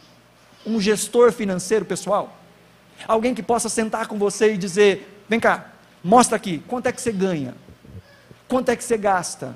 um 0.65 0.81
gestor 0.81 1.31
financeiro 1.31 1.85
pessoal? 1.85 2.35
Alguém 3.07 3.35
que 3.35 3.43
possa 3.43 3.69
sentar 3.69 4.07
com 4.07 4.17
você 4.17 4.53
e 4.53 4.57
dizer: 4.57 5.23
vem 5.29 5.39
cá, 5.39 5.71
mostra 6.03 6.35
aqui, 6.35 6.63
quanto 6.67 6.87
é 6.87 6.91
que 6.91 7.01
você 7.01 7.11
ganha? 7.11 7.53
Quanto 8.47 8.69
é 8.69 8.75
que 8.75 8.83
você 8.83 8.97
gasta? 8.97 9.55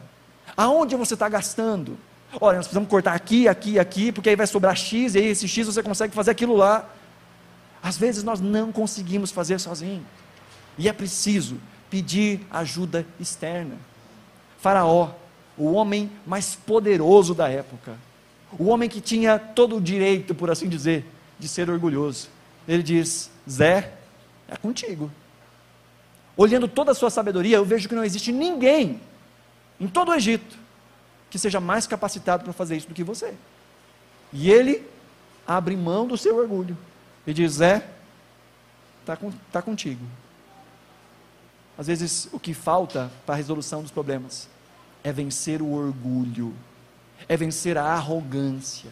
Aonde 0.56 0.96
você 0.96 1.16
está 1.16 1.28
gastando? 1.28 1.98
Olha, 2.40 2.58
nós 2.58 2.68
precisamos 2.68 2.90
cortar 2.90 3.14
aqui, 3.14 3.48
aqui, 3.48 3.80
aqui, 3.80 4.12
porque 4.12 4.30
aí 4.30 4.36
vai 4.36 4.46
sobrar 4.46 4.76
X, 4.76 5.16
e 5.16 5.18
aí 5.18 5.26
esse 5.28 5.48
X 5.48 5.66
você 5.66 5.82
consegue 5.82 6.14
fazer 6.14 6.32
aquilo 6.32 6.56
lá. 6.56 6.88
Às 7.88 7.98
vezes 7.98 8.22
nós 8.22 8.42
não 8.42 8.70
conseguimos 8.70 9.32
fazer 9.32 9.62
sozinho. 9.62 10.06
E 10.78 10.90
é 10.90 10.94
preciso 10.94 11.58
pedir 11.90 12.46
ajuda 12.52 13.08
externa. 13.18 13.76
Faraó, 14.60 15.12
o 15.58 15.72
homem 15.72 16.12
mais 16.26 16.54
poderoso 16.54 17.34
da 17.34 17.48
época, 17.48 17.96
o 18.60 18.66
homem 18.66 18.90
que 18.90 19.00
tinha 19.00 19.40
todo 19.40 19.78
o 19.78 19.82
direito, 19.82 20.36
por 20.36 20.52
assim 20.52 20.68
dizer, 20.68 21.06
de 21.40 21.48
ser 21.48 21.70
orgulhoso. 21.70 22.28
Ele 22.68 22.84
diz: 22.84 23.32
Zé, 23.50 23.94
é 24.50 24.58
contigo. 24.58 25.10
Olhando 26.36 26.68
toda 26.68 26.92
a 26.92 26.96
sua 26.96 27.10
sabedoria, 27.10 27.56
eu 27.56 27.64
vejo 27.64 27.88
que 27.88 27.96
não 27.96 28.04
existe 28.04 28.34
ninguém 28.34 29.00
em 29.80 29.88
todo 29.88 30.10
o 30.10 30.14
Egito 30.14 30.58
que 31.30 31.40
seja 31.40 31.62
mais 31.62 31.88
capacitado 31.88 32.44
para 32.44 32.52
fazer 32.52 32.76
isso 32.76 32.90
do 32.90 32.94
que 32.94 33.04
você. 33.04 33.34
E 34.34 34.52
ele 34.52 34.86
abre 35.48 35.78
mão 35.78 36.06
do 36.06 36.18
seu 36.18 36.36
orgulho 36.36 36.78
e 37.28 37.34
diz: 37.34 37.54
Zé, 37.54 37.86
está 39.02 39.18
com, 39.18 39.32
tá 39.52 39.62
contigo. 39.62 40.04
Às 41.78 41.88
vezes, 41.88 42.28
o 42.32 42.40
que 42.40 42.54
falta 42.54 43.12
para 43.26 43.36
a 43.36 43.38
resolução 43.38 43.84
dos 43.84 43.92
problemas 43.92 44.50
é 45.04 45.12
vencer 45.12 45.62
o 45.62 45.72
orgulho, 45.72 46.56
é 47.30 47.38
vencer 47.38 47.78
a 47.78 47.84
arrogância 47.84 48.92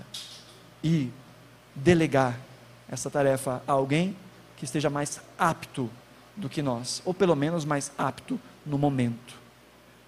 e 0.84 1.10
delegar 1.74 2.38
essa 2.88 3.10
tarefa 3.10 3.64
a 3.68 3.72
alguém 3.72 4.16
que 4.56 4.66
esteja 4.66 4.90
mais 4.90 5.20
apto 5.38 5.90
do 6.36 6.48
que 6.48 6.62
nós, 6.62 7.02
ou 7.06 7.14
pelo 7.14 7.36
menos 7.36 7.66
mais 7.66 7.92
apto 7.98 8.40
no 8.66 8.78
momento. 8.78 9.36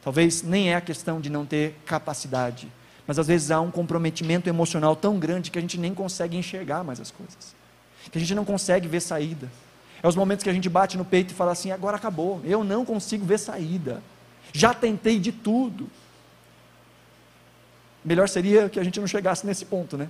Talvez 0.03 0.43
nem 0.43 0.71
é 0.71 0.75
a 0.75 0.81
questão 0.81 1.19
de 1.19 1.29
não 1.29 1.45
ter 1.45 1.79
capacidade, 1.85 2.71
mas 3.07 3.17
às 3.17 3.27
vezes 3.27 3.49
há 3.49 3.59
um 3.59 3.71
comprometimento 3.71 4.47
emocional 4.47 4.95
tão 4.95 5.17
grande 5.17 5.49
que 5.49 5.57
a 5.57 5.61
gente 5.61 5.79
nem 5.79 5.93
consegue 5.93 6.37
enxergar 6.37 6.83
mais 6.83 6.99
as 7.01 7.09
coisas, 7.09 7.56
que 8.11 8.17
a 8.17 8.21
gente 8.21 8.35
não 8.35 8.45
consegue 8.45 8.87
ver 8.87 9.01
saída. 9.01 9.49
É 10.01 10.07
os 10.07 10.15
momentos 10.15 10.43
que 10.43 10.49
a 10.49 10.53
gente 10.53 10.69
bate 10.69 10.97
no 10.97 11.05
peito 11.05 11.31
e 11.31 11.35
fala 11.35 11.51
assim: 11.51 11.71
agora 11.71 11.97
acabou, 11.97 12.41
eu 12.45 12.63
não 12.63 12.85
consigo 12.85 13.25
ver 13.25 13.39
saída, 13.39 14.01
já 14.53 14.73
tentei 14.73 15.19
de 15.19 15.31
tudo. 15.31 15.89
Melhor 18.03 18.29
seria 18.29 18.69
que 18.69 18.79
a 18.79 18.83
gente 18.83 18.99
não 18.99 19.07
chegasse 19.07 19.45
nesse 19.45 19.65
ponto, 19.65 19.97
né? 19.97 20.09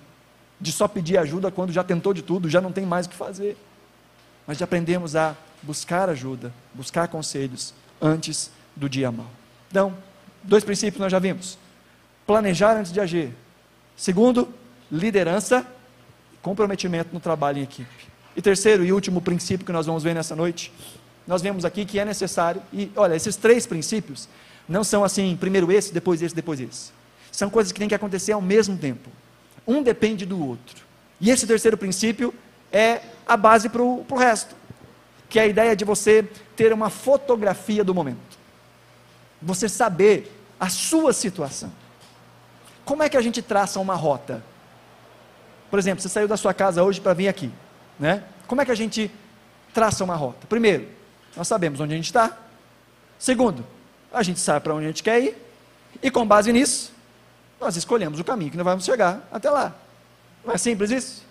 De 0.59 0.71
só 0.71 0.87
pedir 0.87 1.17
ajuda 1.17 1.49
quando 1.51 1.71
já 1.71 1.83
tentou 1.83 2.13
de 2.13 2.21
tudo, 2.21 2.49
já 2.49 2.61
não 2.61 2.71
tem 2.71 2.85
mais 2.85 3.05
o 3.05 3.09
que 3.09 3.15
fazer. 3.15 3.57
Mas 4.45 4.57
de 4.57 4.63
aprendemos 4.63 5.15
a 5.15 5.35
buscar 5.63 6.09
ajuda, 6.09 6.53
buscar 6.73 7.07
conselhos 7.07 7.73
antes 8.01 8.51
do 8.75 8.87
dia 8.87 9.11
mau. 9.11 9.29
Então, 9.69 9.95
dois 10.43 10.63
princípios 10.63 10.99
nós 10.99 11.11
já 11.11 11.19
vimos: 11.19 11.57
planejar 12.25 12.77
antes 12.77 12.91
de 12.91 12.99
agir. 12.99 13.33
Segundo, 13.95 14.53
liderança, 14.91 15.65
comprometimento 16.47 17.09
no 17.13 17.19
trabalho 17.19 17.59
em 17.59 17.63
equipe. 17.63 18.07
E 18.35 18.41
terceiro 18.41 18.85
e 18.85 18.93
último 18.93 19.21
princípio 19.21 19.65
que 19.65 19.71
nós 19.71 19.85
vamos 19.85 20.03
ver 20.03 20.13
nessa 20.13 20.35
noite, 20.35 20.71
nós 21.25 21.41
vemos 21.41 21.65
aqui 21.65 21.85
que 21.85 21.99
é 21.99 22.05
necessário, 22.05 22.61
e 22.71 22.91
olha, 22.95 23.15
esses 23.15 23.35
três 23.35 23.65
princípios 23.65 24.29
não 24.67 24.83
são 24.83 25.03
assim, 25.03 25.35
primeiro 25.39 25.71
esse, 25.71 25.93
depois 25.93 26.21
esse, 26.21 26.35
depois 26.35 26.59
esse. 26.59 26.91
São 27.31 27.49
coisas 27.49 27.71
que 27.71 27.79
têm 27.79 27.87
que 27.89 27.95
acontecer 27.95 28.31
ao 28.31 28.41
mesmo 28.41 28.77
tempo. 28.77 29.09
Um 29.67 29.83
depende 29.83 30.25
do 30.25 30.43
outro. 30.43 30.85
E 31.19 31.29
esse 31.29 31.45
terceiro 31.45 31.77
princípio 31.77 32.33
é 32.71 33.01
a 33.25 33.35
base 33.35 33.69
para 33.69 33.81
o 33.81 34.15
resto, 34.15 34.55
que 35.29 35.39
é 35.39 35.43
a 35.43 35.47
ideia 35.47 35.75
de 35.75 35.83
você 35.83 36.23
ter 36.55 36.71
uma 36.71 36.89
fotografia 36.89 37.83
do 37.83 37.93
momento 37.93 38.37
você 39.41 39.69
saber 39.69 40.31
a 40.59 40.69
sua 40.69 41.13
situação. 41.13 41.71
Como 42.83 43.03
é 43.03 43.09
que 43.09 43.17
a 43.17 43.21
gente 43.21 43.41
traça 43.41 43.79
uma 43.79 43.95
rota? 43.95 44.43
Por 45.69 45.79
exemplo, 45.79 46.01
você 46.01 46.09
saiu 46.09 46.27
da 46.27 46.37
sua 46.37 46.53
casa 46.53 46.83
hoje 46.83 47.01
para 47.01 47.13
vir 47.13 47.27
aqui, 47.27 47.51
né? 47.99 48.23
Como 48.47 48.61
é 48.61 48.65
que 48.65 48.71
a 48.71 48.75
gente 48.75 49.11
traça 49.73 50.03
uma 50.03 50.15
rota? 50.15 50.47
Primeiro, 50.47 50.87
nós 51.35 51.47
sabemos 51.47 51.79
onde 51.79 51.93
a 51.93 51.95
gente 51.97 52.05
está. 52.05 52.37
Segundo, 53.19 53.65
a 54.11 54.23
gente 54.23 54.39
sabe 54.39 54.61
para 54.61 54.73
onde 54.73 54.85
a 54.85 54.87
gente 54.87 55.03
quer 55.03 55.21
ir. 55.21 55.37
E 56.01 56.09
com 56.09 56.25
base 56.25 56.51
nisso, 56.53 56.93
nós 57.59 57.75
escolhemos 57.75 58.19
o 58.19 58.23
caminho 58.23 58.51
que 58.51 58.57
nós 58.57 58.65
vamos 58.65 58.85
chegar 58.85 59.27
até 59.31 59.49
lá. 59.49 59.75
Não 60.45 60.53
é 60.53 60.57
simples 60.57 60.91
isso? 60.91 61.25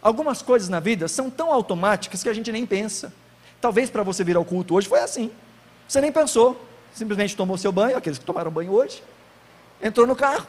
Algumas 0.00 0.40
coisas 0.40 0.68
na 0.68 0.80
vida 0.80 1.08
são 1.08 1.28
tão 1.28 1.52
automáticas 1.52 2.22
que 2.22 2.28
a 2.28 2.34
gente 2.34 2.50
nem 2.52 2.64
pensa. 2.64 3.12
Talvez 3.60 3.90
para 3.90 4.02
você 4.02 4.22
vir 4.22 4.36
ao 4.36 4.44
culto 4.44 4.74
hoje 4.74 4.88
foi 4.88 5.00
assim. 5.00 5.30
Você 5.88 6.00
nem 6.00 6.12
pensou 6.12 6.66
simplesmente 6.96 7.36
tomou 7.36 7.58
seu 7.58 7.70
banho, 7.70 7.96
aqueles 7.96 8.18
que 8.18 8.24
tomaram 8.24 8.50
banho 8.50 8.72
hoje, 8.72 9.02
entrou 9.82 10.06
no 10.06 10.16
carro 10.16 10.46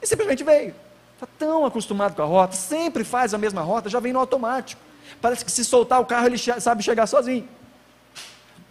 e 0.00 0.06
simplesmente 0.06 0.44
veio. 0.44 0.72
Está 1.18 1.26
tão 1.36 1.66
acostumado 1.66 2.14
com 2.14 2.22
a 2.22 2.24
rota, 2.24 2.54
sempre 2.54 3.02
faz 3.02 3.34
a 3.34 3.38
mesma 3.38 3.60
rota, 3.60 3.88
já 3.88 3.98
vem 3.98 4.12
no 4.12 4.20
automático. 4.20 4.80
Parece 5.20 5.44
que 5.44 5.50
se 5.50 5.64
soltar 5.64 6.00
o 6.00 6.04
carro 6.04 6.28
ele 6.28 6.38
sabe 6.38 6.80
chegar 6.80 7.08
sozinho. 7.08 7.48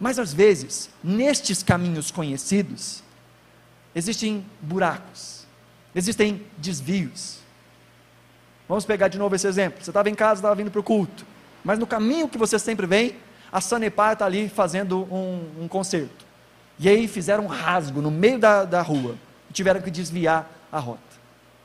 Mas 0.00 0.18
às 0.18 0.32
vezes, 0.32 0.88
nestes 1.04 1.62
caminhos 1.62 2.10
conhecidos, 2.10 3.02
existem 3.94 4.46
buracos, 4.62 5.46
existem 5.94 6.42
desvios. 6.56 7.40
Vamos 8.66 8.86
pegar 8.86 9.08
de 9.08 9.18
novo 9.18 9.34
esse 9.34 9.46
exemplo. 9.46 9.84
Você 9.84 9.90
estava 9.90 10.08
em 10.08 10.14
casa, 10.14 10.38
estava 10.38 10.54
vindo 10.54 10.70
para 10.70 10.80
o 10.80 10.84
culto, 10.84 11.26
mas 11.62 11.78
no 11.78 11.86
caminho 11.86 12.30
que 12.30 12.38
você 12.38 12.58
sempre 12.58 12.86
vem, 12.86 13.14
a 13.52 13.60
Sanepar 13.60 14.14
está 14.14 14.24
ali 14.24 14.48
fazendo 14.48 15.02
um, 15.12 15.64
um 15.64 15.68
concerto. 15.68 16.24
E 16.78 16.88
aí 16.88 17.06
fizeram 17.06 17.44
um 17.44 17.48
rasgo 17.48 18.00
no 18.00 18.10
meio 18.10 18.38
da, 18.38 18.64
da 18.64 18.80
rua 18.80 19.16
e 19.50 19.52
tiveram 19.52 19.82
que 19.82 19.90
desviar 19.90 20.50
a 20.72 20.78
rota. 20.78 21.07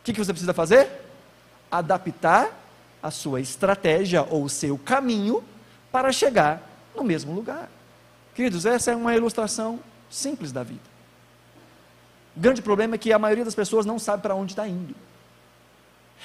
O 0.03 0.05
que, 0.05 0.11
que 0.11 0.19
você 0.19 0.33
precisa 0.33 0.53
fazer? 0.53 0.91
Adaptar 1.71 2.51
a 3.01 3.09
sua 3.09 3.39
estratégia 3.39 4.21
ou 4.29 4.43
o 4.43 4.49
seu 4.49 4.77
caminho 4.77 5.41
para 5.93 6.11
chegar 6.11 6.61
no 6.93 7.05
mesmo 7.05 7.33
lugar. 7.33 7.69
Queridos, 8.35 8.65
essa 8.65 8.91
é 8.91 8.95
uma 8.97 9.15
ilustração 9.15 9.79
simples 10.09 10.51
da 10.51 10.61
vida. 10.61 10.83
O 12.35 12.39
grande 12.41 12.61
problema 12.61 12.95
é 12.95 12.97
que 12.97 13.13
a 13.13 13.17
maioria 13.17 13.45
das 13.45 13.55
pessoas 13.55 13.85
não 13.85 13.97
sabe 13.97 14.21
para 14.21 14.35
onde 14.35 14.51
está 14.51 14.67
indo. 14.67 14.93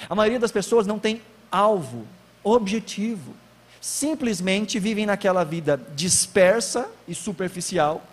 A 0.09 0.13
maioria 0.13 0.39
das 0.39 0.51
pessoas 0.51 0.85
não 0.85 0.99
tem 0.99 1.21
alvo, 1.49 2.05
objetivo. 2.43 3.33
Simplesmente 3.79 4.77
vivem 4.77 5.05
naquela 5.05 5.45
vida 5.45 5.79
dispersa 5.95 6.89
e 7.07 7.15
superficial 7.15 8.03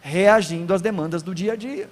reagindo 0.00 0.72
às 0.72 0.80
demandas 0.80 1.20
do 1.20 1.34
dia 1.34 1.54
a 1.54 1.56
dia. 1.56 1.90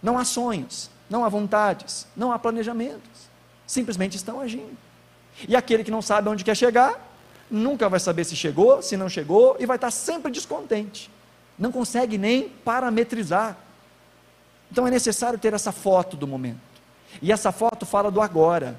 Não 0.00 0.16
há 0.16 0.24
sonhos, 0.24 0.88
não 1.10 1.24
há 1.24 1.28
vontades, 1.28 2.06
não 2.16 2.30
há 2.30 2.38
planejamentos. 2.38 3.28
Simplesmente 3.66 4.16
estão 4.16 4.40
agindo. 4.40 4.78
E 5.48 5.56
aquele 5.56 5.82
que 5.82 5.90
não 5.90 6.00
sabe 6.00 6.28
onde 6.28 6.44
quer 6.44 6.56
chegar, 6.56 6.98
nunca 7.50 7.88
vai 7.88 7.98
saber 7.98 8.24
se 8.24 8.36
chegou, 8.36 8.80
se 8.80 8.96
não 8.96 9.08
chegou, 9.08 9.56
e 9.58 9.66
vai 9.66 9.76
estar 9.76 9.90
sempre 9.90 10.30
descontente. 10.30 11.10
Não 11.58 11.72
consegue 11.72 12.16
nem 12.16 12.48
parametrizar. 12.48 13.56
Então 14.70 14.86
é 14.86 14.90
necessário 14.90 15.38
ter 15.38 15.52
essa 15.52 15.72
foto 15.72 16.16
do 16.16 16.26
momento. 16.26 16.60
E 17.20 17.32
essa 17.32 17.50
foto 17.50 17.84
fala 17.84 18.10
do 18.10 18.20
agora. 18.20 18.78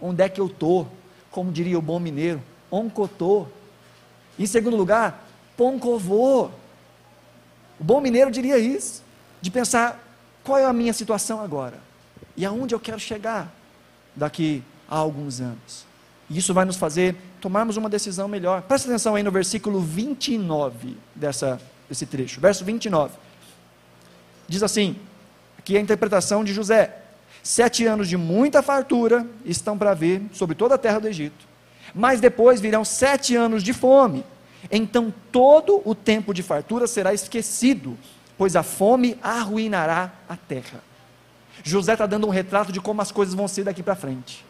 Onde 0.00 0.22
é 0.22 0.28
que 0.28 0.40
eu 0.40 0.46
estou? 0.46 0.88
Como 1.30 1.52
diria 1.52 1.78
o 1.78 1.82
bom 1.82 2.00
mineiro, 2.00 2.42
oncotô. 2.70 3.46
Em 4.36 4.46
segundo 4.46 4.76
lugar, 4.76 5.26
poncovô. 5.56 6.46
O 7.78 7.84
bom 7.84 8.00
mineiro 8.00 8.30
diria 8.30 8.58
isso, 8.58 9.02
de 9.40 9.50
pensar 9.50 10.07
qual 10.48 10.58
é 10.58 10.64
a 10.64 10.72
minha 10.72 10.94
situação 10.94 11.42
agora 11.42 11.78
e 12.34 12.46
aonde 12.46 12.74
eu 12.74 12.80
quero 12.80 12.98
chegar 12.98 13.54
daqui 14.16 14.62
a 14.88 14.96
alguns 14.96 15.42
anos. 15.42 15.84
E 16.30 16.38
isso 16.38 16.54
vai 16.54 16.64
nos 16.64 16.76
fazer 16.76 17.14
tomarmos 17.38 17.76
uma 17.76 17.90
decisão 17.90 18.26
melhor. 18.26 18.62
Presta 18.62 18.88
atenção 18.88 19.14
aí 19.14 19.22
no 19.22 19.30
versículo 19.30 19.78
29 19.78 20.96
dessa, 21.14 21.60
desse 21.86 22.06
trecho. 22.06 22.40
Verso 22.40 22.64
29. 22.64 23.14
Diz 24.48 24.62
assim: 24.62 24.96
aqui 25.58 25.76
é 25.76 25.78
a 25.78 25.82
interpretação 25.82 26.42
de 26.42 26.54
José: 26.54 26.96
Sete 27.42 27.84
anos 27.84 28.08
de 28.08 28.16
muita 28.16 28.62
fartura 28.62 29.26
estão 29.44 29.76
para 29.76 29.92
vir 29.92 30.22
sobre 30.32 30.56
toda 30.56 30.76
a 30.76 30.78
terra 30.78 30.98
do 30.98 31.08
Egito. 31.08 31.46
Mas 31.94 32.22
depois 32.22 32.58
virão 32.58 32.86
sete 32.86 33.36
anos 33.36 33.62
de 33.62 33.74
fome. 33.74 34.24
Então 34.70 35.12
todo 35.30 35.82
o 35.84 35.94
tempo 35.94 36.32
de 36.32 36.42
fartura 36.42 36.86
será 36.86 37.12
esquecido, 37.12 37.98
pois 38.38 38.54
a 38.54 38.62
fome 38.62 39.18
arruinará 39.20 40.12
a 40.28 40.36
terra. 40.36 40.80
José 41.64 41.92
está 41.92 42.06
dando 42.06 42.26
um 42.26 42.30
retrato 42.30 42.72
de 42.72 42.80
como 42.80 43.02
as 43.02 43.10
coisas 43.10 43.34
vão 43.34 43.48
ser 43.48 43.64
daqui 43.64 43.82
para 43.82 43.96
frente. 43.96 44.46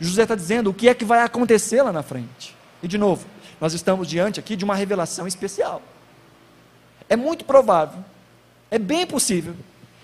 José 0.00 0.24
está 0.24 0.34
dizendo 0.34 0.70
o 0.70 0.74
que 0.74 0.88
é 0.88 0.94
que 0.94 1.04
vai 1.04 1.22
acontecer 1.22 1.80
lá 1.80 1.92
na 1.92 2.02
frente. 2.02 2.56
E 2.82 2.88
de 2.88 2.98
novo, 2.98 3.24
nós 3.60 3.72
estamos 3.72 4.08
diante 4.08 4.40
aqui 4.40 4.56
de 4.56 4.64
uma 4.64 4.74
revelação 4.74 5.26
especial. 5.26 5.80
É 7.08 7.16
muito 7.16 7.44
provável, 7.44 8.04
é 8.70 8.78
bem 8.78 9.06
possível, 9.06 9.54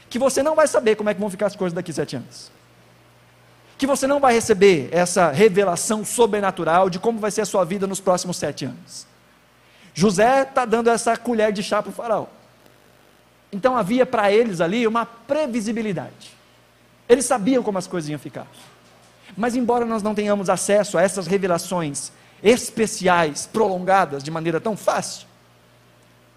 que 0.09 0.19
você 0.19 0.43
não 0.43 0.55
vai 0.55 0.69
saber 0.69 0.95
como 0.95 1.11
é 1.11 1.15
que 1.15 1.21
vão 1.21 1.31
ficar 1.31 1.47
as 1.47 1.57
coisas 1.57 1.75
daqui 1.75 1.93
sete 1.93 2.17
anos. 2.17 2.51
Que 3.77 3.87
você 3.87 4.07
não 4.07 4.21
vai 4.21 4.35
receber 4.35 4.89
essa 4.93 5.31
revelação 5.31 6.05
sobrenatural 6.05 6.89
de 6.89 6.99
como 6.99 7.19
vai 7.19 7.31
ser 7.31 7.43
a 7.43 7.47
sua 7.47 7.65
vida 7.65 7.87
nos 7.87 8.01
próximos 8.01 8.37
sete 8.37 8.65
anos. 8.65 9.07
José 9.95 10.43
está 10.43 10.65
dando 10.65 10.91
essa 10.91 11.17
colher 11.17 11.53
de 11.53 11.63
chá 11.63 11.83
para 11.83 11.91
o 11.91 11.93
faraó. 11.93 12.27
Então 13.53 13.77
havia 13.77 14.05
para 14.05 14.31
eles 14.33 14.61
ali 14.61 14.87
uma 14.87 15.07
previsibilidade. 15.07 16.35
Eles 17.09 17.25
sabiam 17.25 17.63
como 17.63 17.79
as 17.79 17.87
coisas 17.87 18.11
iam 18.11 18.19
ficar. 18.19 18.47
Mas, 19.37 19.55
embora 19.55 19.85
nós 19.85 20.03
não 20.03 20.15
tenhamos 20.15 20.49
acesso 20.49 20.99
a 20.99 21.03
essas 21.03 21.27
revelações 21.27 22.13
especiais, 22.43 23.47
prolongadas 23.47 24.23
de 24.23 24.31
maneira 24.31 24.61
tão 24.61 24.77
fácil, 24.77 25.27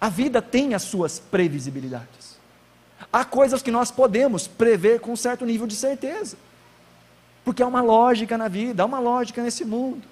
a 0.00 0.08
vida 0.08 0.40
tem 0.40 0.74
as 0.74 0.82
suas 0.82 1.18
previsibilidades. 1.18 2.38
Há 3.12 3.24
coisas 3.24 3.62
que 3.62 3.70
nós 3.70 3.90
podemos 3.90 4.46
prever 4.46 5.00
com 5.00 5.12
um 5.12 5.16
certo 5.16 5.44
nível 5.44 5.66
de 5.66 5.74
certeza, 5.74 6.36
porque 7.44 7.62
há 7.62 7.66
uma 7.66 7.82
lógica 7.82 8.38
na 8.38 8.48
vida, 8.48 8.82
há 8.82 8.86
uma 8.86 8.98
lógica 8.98 9.42
nesse 9.42 9.64
mundo. 9.64 10.02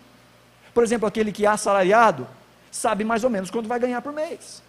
Por 0.75 0.83
exemplo, 0.83 1.07
aquele 1.07 1.33
que 1.33 1.47
é 1.47 1.49
assalariado 1.49 2.27
sabe 2.71 3.05
mais 3.05 3.25
ou 3.25 3.31
menos 3.31 3.51
quanto 3.51 3.69
vai 3.69 3.79
ganhar 3.79 4.03
por 4.03 4.13
mês. 4.13 4.63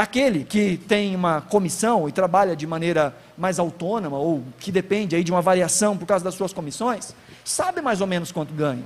Aquele 0.00 0.44
que 0.44 0.78
tem 0.78 1.14
uma 1.14 1.42
comissão 1.42 2.08
e 2.08 2.12
trabalha 2.12 2.56
de 2.56 2.66
maneira 2.66 3.14
mais 3.36 3.58
autônoma, 3.58 4.16
ou 4.16 4.42
que 4.58 4.72
depende 4.72 5.14
aí 5.14 5.22
de 5.22 5.30
uma 5.30 5.42
variação 5.42 5.94
por 5.94 6.06
causa 6.06 6.24
das 6.24 6.34
suas 6.34 6.54
comissões, 6.54 7.14
sabe 7.44 7.82
mais 7.82 8.00
ou 8.00 8.06
menos 8.06 8.32
quanto 8.32 8.54
ganha. 8.54 8.82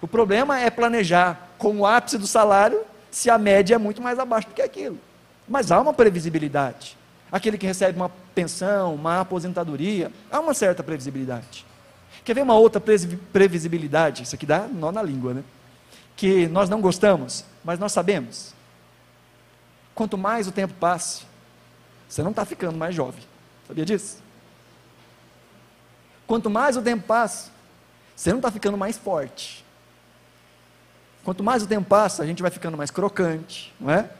O 0.00 0.06
problema 0.06 0.60
é 0.60 0.70
planejar 0.70 1.50
com 1.58 1.78
o 1.78 1.84
ápice 1.84 2.16
do 2.16 2.28
salário 2.28 2.80
se 3.10 3.28
a 3.28 3.36
média 3.36 3.74
é 3.74 3.78
muito 3.78 4.00
mais 4.00 4.20
abaixo 4.20 4.46
do 4.46 4.54
que 4.54 4.62
aquilo. 4.62 4.96
Mas 5.48 5.72
há 5.72 5.80
uma 5.80 5.92
previsibilidade. 5.92 6.96
Aquele 7.32 7.58
que 7.58 7.66
recebe 7.66 7.98
uma 7.98 8.12
pensão, 8.32 8.94
uma 8.94 9.22
aposentadoria, 9.22 10.12
há 10.30 10.38
uma 10.38 10.54
certa 10.54 10.80
previsibilidade. 10.80 11.66
Quer 12.24 12.34
ver 12.34 12.42
uma 12.42 12.54
outra 12.54 12.80
previsibilidade? 13.32 14.22
Isso 14.22 14.36
aqui 14.36 14.46
dá 14.46 14.68
nó 14.72 14.92
na 14.92 15.02
língua, 15.02 15.34
né? 15.34 15.42
Que 16.14 16.46
nós 16.46 16.70
não 16.70 16.80
gostamos, 16.80 17.44
mas 17.64 17.80
nós 17.80 17.90
sabemos. 17.90 18.54
Quanto 19.96 20.18
mais 20.18 20.46
o 20.46 20.52
tempo 20.52 20.74
passe, 20.74 21.24
você 22.06 22.22
não 22.22 22.30
está 22.30 22.44
ficando 22.44 22.76
mais 22.76 22.94
jovem. 22.94 23.24
Sabia 23.66 23.84
disso? 23.84 24.18
Quanto 26.26 26.50
mais 26.50 26.76
o 26.76 26.82
tempo 26.82 27.04
passa, 27.04 27.50
você 28.14 28.28
não 28.30 28.38
está 28.38 28.50
ficando 28.50 28.76
mais 28.76 28.98
forte. 28.98 29.64
Quanto 31.24 31.42
mais 31.42 31.62
o 31.62 31.66
tempo 31.66 31.88
passa, 31.88 32.22
a 32.22 32.26
gente 32.26 32.42
vai 32.42 32.50
ficando 32.50 32.76
mais 32.76 32.90
crocante, 32.90 33.72
não 33.80 33.90
é? 33.90 34.10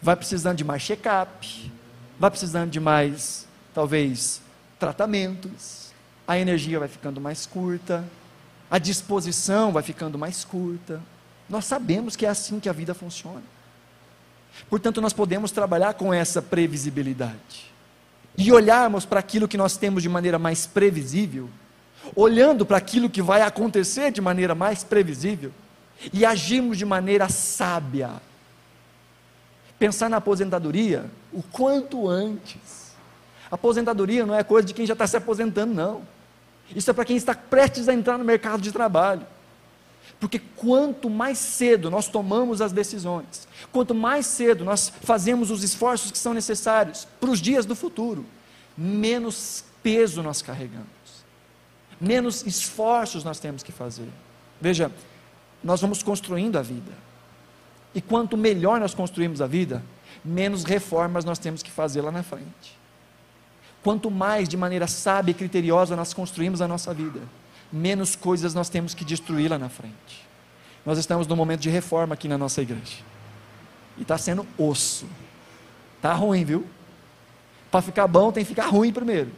Vai 0.00 0.16
precisando 0.16 0.56
de 0.56 0.64
mais 0.64 0.80
check-up, 0.80 1.72
vai 2.18 2.30
precisando 2.30 2.70
de 2.70 2.80
mais, 2.80 3.46
talvez, 3.74 4.40
tratamentos, 4.78 5.92
a 6.26 6.38
energia 6.38 6.78
vai 6.78 6.88
ficando 6.88 7.20
mais 7.20 7.44
curta, 7.44 8.02
a 8.70 8.78
disposição 8.78 9.72
vai 9.72 9.82
ficando 9.82 10.18
mais 10.18 10.42
curta. 10.42 11.02
Nós 11.50 11.66
sabemos 11.66 12.16
que 12.16 12.24
é 12.24 12.30
assim 12.30 12.58
que 12.58 12.68
a 12.68 12.72
vida 12.72 12.94
funciona. 12.94 13.55
Portanto, 14.68 15.00
nós 15.00 15.12
podemos 15.12 15.50
trabalhar 15.50 15.94
com 15.94 16.12
essa 16.12 16.42
previsibilidade 16.42 17.72
e 18.36 18.52
olharmos 18.52 19.04
para 19.04 19.20
aquilo 19.20 19.48
que 19.48 19.56
nós 19.56 19.76
temos 19.76 20.02
de 20.02 20.08
maneira 20.08 20.38
mais 20.38 20.66
previsível 20.66 21.48
olhando 22.14 22.64
para 22.64 22.76
aquilo 22.76 23.10
que 23.10 23.22
vai 23.22 23.42
acontecer 23.42 24.12
de 24.12 24.20
maneira 24.20 24.54
mais 24.54 24.84
previsível 24.84 25.50
e 26.12 26.24
agirmos 26.24 26.76
de 26.78 26.84
maneira 26.84 27.28
sábia. 27.28 28.10
Pensar 29.78 30.08
na 30.08 30.18
aposentadoria 30.18 31.06
o 31.32 31.42
quanto 31.42 32.08
antes. 32.08 32.94
Aposentadoria 33.50 34.26
não 34.26 34.34
é 34.34 34.44
coisa 34.44 34.66
de 34.66 34.74
quem 34.74 34.86
já 34.86 34.92
está 34.92 35.06
se 35.06 35.16
aposentando, 35.16 35.74
não. 35.74 36.02
Isso 36.74 36.90
é 36.90 36.92
para 36.92 37.04
quem 37.04 37.16
está 37.16 37.34
prestes 37.34 37.88
a 37.88 37.94
entrar 37.94 38.18
no 38.18 38.24
mercado 38.24 38.60
de 38.60 38.72
trabalho. 38.72 39.26
Porque 40.18 40.38
quanto 40.38 41.10
mais 41.10 41.38
cedo 41.38 41.90
nós 41.90 42.08
tomamos 42.08 42.62
as 42.62 42.72
decisões, 42.72 43.46
quanto 43.70 43.94
mais 43.94 44.26
cedo 44.26 44.64
nós 44.64 44.90
fazemos 45.02 45.50
os 45.50 45.62
esforços 45.62 46.10
que 46.10 46.18
são 46.18 46.32
necessários 46.32 47.06
para 47.20 47.30
os 47.30 47.40
dias 47.40 47.66
do 47.66 47.76
futuro, 47.76 48.24
menos 48.76 49.64
peso 49.82 50.22
nós 50.22 50.40
carregamos 50.40 50.96
menos 52.00 52.44
esforços 52.46 53.24
nós 53.24 53.38
temos 53.38 53.62
que 53.62 53.72
fazer. 53.72 54.08
Veja, 54.60 54.90
nós 55.62 55.80
vamos 55.80 56.02
construindo 56.02 56.56
a 56.56 56.62
vida. 56.62 56.92
E 57.94 58.00
quanto 58.00 58.36
melhor 58.36 58.78
nós 58.78 58.94
construímos 58.94 59.40
a 59.40 59.46
vida, 59.46 59.82
menos 60.24 60.64
reformas 60.64 61.24
nós 61.24 61.38
temos 61.38 61.62
que 61.62 61.70
fazer 61.70 62.02
lá 62.02 62.10
na 62.10 62.22
frente. 62.22 62.76
Quanto 63.82 64.10
mais 64.10 64.48
de 64.48 64.56
maneira 64.56 64.86
sábia 64.86 65.30
e 65.30 65.34
criteriosa 65.34 65.96
nós 65.96 66.12
construímos 66.12 66.60
a 66.60 66.68
nossa 66.68 66.92
vida, 66.92 67.20
menos 67.72 68.16
coisas 68.16 68.54
nós 68.54 68.68
temos 68.68 68.94
que 68.94 69.04
destruir 69.04 69.50
lá 69.50 69.58
na 69.58 69.68
frente. 69.68 70.26
Nós 70.84 70.98
estamos 70.98 71.26
num 71.26 71.36
momento 71.36 71.60
de 71.60 71.70
reforma 71.70 72.14
aqui 72.14 72.28
na 72.28 72.38
nossa 72.38 72.62
igreja. 72.62 72.98
E 73.98 74.02
está 74.02 74.16
sendo 74.16 74.46
osso. 74.56 75.06
Está 75.96 76.12
ruim, 76.12 76.44
viu? 76.44 76.64
Para 77.70 77.82
ficar 77.82 78.06
bom 78.06 78.30
tem 78.30 78.44
que 78.44 78.48
ficar 78.48 78.66
ruim 78.66 78.92
primeiro. 78.92 79.30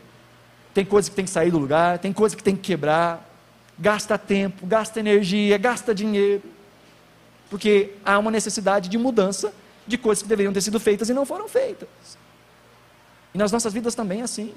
Tem 0.74 0.84
coisa 0.84 1.08
que 1.08 1.16
tem 1.16 1.24
que 1.24 1.30
sair 1.30 1.50
do 1.50 1.58
lugar, 1.58 1.98
tem 1.98 2.12
coisa 2.12 2.36
que 2.36 2.42
tem 2.42 2.54
que 2.54 2.62
quebrar. 2.62 3.26
Gasta 3.78 4.18
tempo, 4.18 4.66
gasta 4.66 5.00
energia, 5.00 5.56
gasta 5.56 5.94
dinheiro. 5.94 6.42
Porque 7.48 7.94
há 8.04 8.18
uma 8.18 8.30
necessidade 8.30 8.88
de 8.88 8.98
mudança 8.98 9.54
de 9.86 9.96
coisas 9.96 10.22
que 10.22 10.28
deveriam 10.28 10.52
ter 10.52 10.60
sido 10.60 10.78
feitas 10.78 11.08
e 11.08 11.14
não 11.14 11.24
foram 11.24 11.48
feitas. 11.48 11.88
E 13.32 13.38
nas 13.38 13.50
nossas 13.50 13.72
vidas 13.72 13.94
também 13.94 14.20
é 14.20 14.24
assim. 14.24 14.52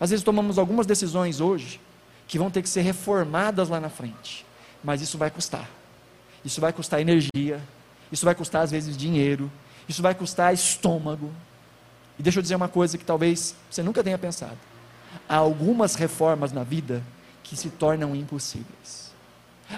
Às 0.00 0.10
vezes 0.10 0.24
tomamos 0.24 0.58
algumas 0.58 0.86
decisões 0.86 1.40
hoje 1.40 1.78
que 2.26 2.38
vão 2.38 2.50
ter 2.50 2.62
que 2.62 2.68
ser 2.68 2.82
reformadas 2.82 3.68
lá 3.68 3.80
na 3.80 3.88
frente. 3.88 4.44
Mas 4.82 5.00
isso 5.00 5.16
vai 5.18 5.30
custar. 5.30 5.68
Isso 6.44 6.60
vai 6.60 6.72
custar 6.72 7.00
energia, 7.00 7.60
isso 8.10 8.24
vai 8.24 8.34
custar 8.34 8.62
às 8.62 8.70
vezes 8.70 8.96
dinheiro, 8.96 9.50
isso 9.88 10.00
vai 10.00 10.14
custar 10.14 10.54
estômago. 10.54 11.32
E 12.18 12.22
deixa 12.22 12.38
eu 12.38 12.42
dizer 12.42 12.54
uma 12.54 12.68
coisa 12.68 12.96
que 12.96 13.04
talvez 13.04 13.54
você 13.70 13.82
nunca 13.82 14.02
tenha 14.02 14.16
pensado 14.16 14.56
há 15.28 15.36
algumas 15.36 15.94
reformas 15.94 16.52
na 16.52 16.62
vida 16.62 17.02
que 17.42 17.56
se 17.56 17.70
tornam 17.70 18.14
impossíveis. 18.14 19.12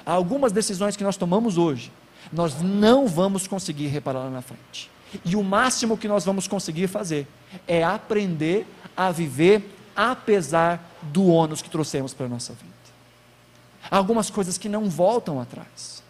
Há 0.04 0.12
algumas 0.12 0.52
decisões 0.52 0.96
que 0.96 1.04
nós 1.04 1.16
tomamos 1.16 1.56
hoje, 1.56 1.92
nós 2.32 2.60
não 2.60 3.06
vamos 3.06 3.46
conseguir 3.46 3.86
reparar 3.86 4.20
lá 4.20 4.30
na 4.30 4.42
frente. 4.42 4.90
E 5.24 5.36
o 5.36 5.42
máximo 5.42 5.96
que 5.96 6.08
nós 6.08 6.24
vamos 6.24 6.46
conseguir 6.46 6.88
fazer 6.88 7.26
é 7.66 7.82
aprender 7.82 8.66
a 8.96 9.10
viver 9.10 9.74
apesar 9.96 10.87
do 11.02 11.26
ônus 11.26 11.62
que 11.62 11.70
trouxemos 11.70 12.12
para 12.14 12.26
a 12.26 12.28
nossa 12.28 12.52
vida. 12.52 12.72
Há 13.90 13.96
algumas 13.96 14.30
coisas 14.30 14.58
que 14.58 14.68
não 14.68 14.88
voltam 14.88 15.40
atrás. 15.40 16.02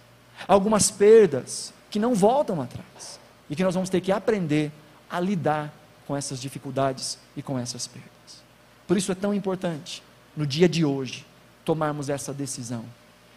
Algumas 0.46 0.90
perdas 0.90 1.72
que 1.90 1.98
não 1.98 2.14
voltam 2.14 2.60
atrás. 2.60 3.18
E 3.48 3.56
que 3.56 3.64
nós 3.64 3.74
vamos 3.74 3.90
ter 3.90 4.00
que 4.00 4.12
aprender 4.12 4.72
a 5.10 5.20
lidar 5.20 5.72
com 6.06 6.16
essas 6.16 6.40
dificuldades 6.40 7.18
e 7.36 7.42
com 7.42 7.58
essas 7.58 7.86
perdas. 7.86 8.08
Por 8.86 8.96
isso 8.96 9.12
é 9.12 9.14
tão 9.14 9.34
importante, 9.34 10.02
no 10.36 10.46
dia 10.46 10.68
de 10.68 10.84
hoje, 10.84 11.26
tomarmos 11.64 12.08
essa 12.08 12.32
decisão. 12.32 12.84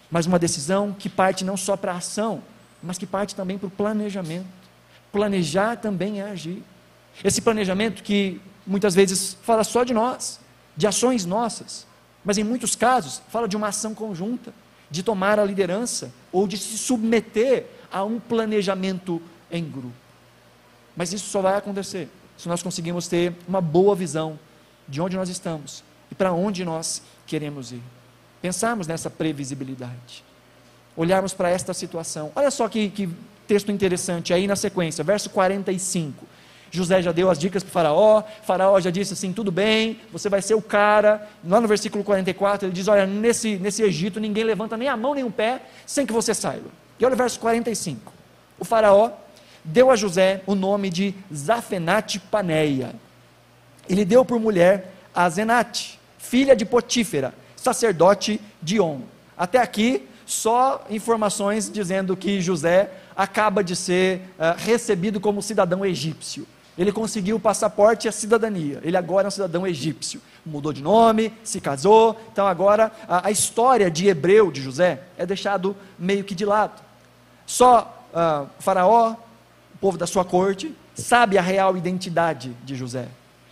Mas 0.10 0.26
uma 0.26 0.40
decisão 0.40 0.94
que 0.98 1.10
parte 1.10 1.44
não 1.44 1.58
só 1.58 1.76
para 1.76 1.94
a 1.94 1.98
ação, 1.98 2.42
mas 2.82 2.98
que 2.98 3.06
parte 3.06 3.36
também 3.36 3.58
para 3.58 3.68
o 3.68 3.72
planejamento. 3.72 4.48
Planejar 5.12 5.76
também 5.78 6.22
é 6.22 6.24
agir. 6.24 6.64
Esse 7.24 7.42
planejamento 7.42 8.02
que 8.02 8.42
muitas 8.66 8.96
vezes 8.96 9.38
fala 9.42 9.64
só 9.64 9.84
de 9.84 9.94
nós, 9.94 10.40
de 10.76 10.88
ações 10.88 11.26
nossas, 11.26 11.86
mas 12.24 12.38
em 12.38 12.44
muitos 12.44 12.76
casos 12.76 13.22
fala 13.30 13.48
de 13.48 13.58
uma 13.58 13.68
ação 13.68 13.94
conjunta, 13.94 14.54
de 14.90 15.04
tomar 15.04 15.40
a 15.40 15.46
liderança 15.46 16.12
ou 16.32 16.48
de 16.48 16.58
se 16.58 16.78
submeter 16.78 17.66
a 17.92 18.04
um 18.04 18.20
planejamento 18.20 19.22
em 19.52 19.64
grupo. 19.64 19.94
Mas 20.96 21.14
isso 21.14 21.30
só 21.30 21.42
vai 21.42 21.56
acontecer 21.56 22.10
se 22.38 22.48
nós 22.48 22.62
conseguirmos 22.62 23.08
ter 23.08 23.34
uma 23.48 23.62
boa 23.62 23.96
visão 23.96 24.40
de 24.88 25.00
onde 25.00 25.16
nós 25.16 25.30
estamos 25.30 25.84
e 26.10 26.16
para 26.16 26.34
onde 26.34 26.66
nós 26.66 27.02
queremos 27.26 27.72
ir. 27.72 27.82
Pensarmos 28.42 28.88
nessa 28.88 29.10
previsibilidade. 29.10 30.24
Olharmos 30.96 31.34
para 31.34 31.50
esta 31.50 31.74
situação. 31.74 32.32
Olha 32.36 32.52
só 32.52 32.68
que, 32.68 32.90
que 32.90 33.10
texto 33.48 33.72
interessante 33.72 34.34
aí 34.34 34.48
na 34.48 34.56
sequência, 34.56 35.04
verso 35.04 35.30
45. 35.30 36.26
José 36.72 37.02
já 37.02 37.12
deu 37.12 37.30
as 37.30 37.38
dicas 37.38 37.62
para 37.62 37.70
o 37.70 37.74
Faraó, 37.74 38.24
Faraó 38.44 38.80
já 38.80 38.90
disse 38.90 39.14
assim: 39.14 39.34
tudo 39.34 39.52
bem, 39.52 40.00
você 40.12 40.30
vai 40.30 40.42
ser 40.42 40.56
o 40.56 40.62
cara. 40.62 41.28
Lá 41.46 41.60
no 41.60 41.68
versículo 41.68 42.04
44 42.04 42.68
ele 42.68 42.74
diz: 42.74 42.88
Olha, 42.88 43.06
nesse, 43.06 43.58
nesse 43.58 43.84
Egito 43.84 44.20
ninguém 44.20 44.46
levanta 44.46 44.78
nem 44.78 44.88
a 44.88 44.96
mão 44.96 45.14
nem 45.14 45.24
o 45.24 45.32
pé 45.32 45.62
sem 45.86 46.06
que 46.06 46.14
você 46.14 46.34
saiba. 46.34 46.70
E 46.98 47.06
olha 47.06 47.14
o 47.14 47.18
verso 47.18 47.40
45. 47.40 48.14
O 48.58 48.64
Faraó 48.64 49.12
deu 49.66 49.92
a 49.92 49.96
José 49.96 50.42
o 50.48 50.56
nome 50.56 50.90
de 50.90 51.14
Zafenate 51.34 52.20
Paneia. 52.20 52.96
Ele 53.90 54.06
deu 54.06 54.24
por 54.24 54.40
mulher 54.40 54.94
a 55.14 55.30
Zenate, 55.30 56.00
filha 56.18 56.56
de 56.56 56.66
Potífera, 56.66 57.34
sacerdote 57.56 58.40
de 58.62 58.80
On. 58.80 59.02
Até 59.38 59.58
aqui, 59.58 60.08
só 60.26 60.86
informações 60.90 61.70
dizendo 61.70 62.16
que 62.16 62.40
José 62.40 62.90
acaba 63.16 63.64
de 63.64 63.76
ser 63.76 64.22
uh, 64.40 64.56
recebido 64.58 65.20
como 65.20 65.42
cidadão 65.42 65.86
egípcio. 65.86 66.48
Ele 66.78 66.92
conseguiu 66.92 67.36
o 67.36 67.40
passaporte 67.40 68.08
e 68.08 68.10
a 68.10 68.12
cidadania. 68.12 68.80
Ele 68.84 68.96
agora 68.96 69.28
é 69.28 69.30
um 69.30 69.32
cidadão 69.32 69.68
egípcio. 69.68 70.22
Mudou 70.46 70.72
de 70.72 70.82
nome, 70.82 71.34
se 71.44 71.60
casou. 71.60 72.20
Então 72.32 72.48
agora 72.48 72.92
a, 73.08 73.28
a 73.28 73.32
história 73.32 73.92
de 73.92 74.08
hebreu 74.08 74.52
de 74.52 74.62
José 74.62 75.02
é 75.18 75.26
deixado 75.26 75.76
meio 76.00 76.24
que 76.24 76.34
de 76.34 76.46
lado. 76.46 76.82
Só 77.46 78.08
uh, 78.14 78.48
Faraó, 78.60 79.16
o 79.76 79.78
povo 79.80 79.98
da 79.98 80.08
sua 80.08 80.24
corte, 80.24 80.74
sabe 80.96 81.38
a 81.38 81.42
real 81.42 81.76
identidade 81.76 82.56
de 82.64 82.76
José. 82.76 83.08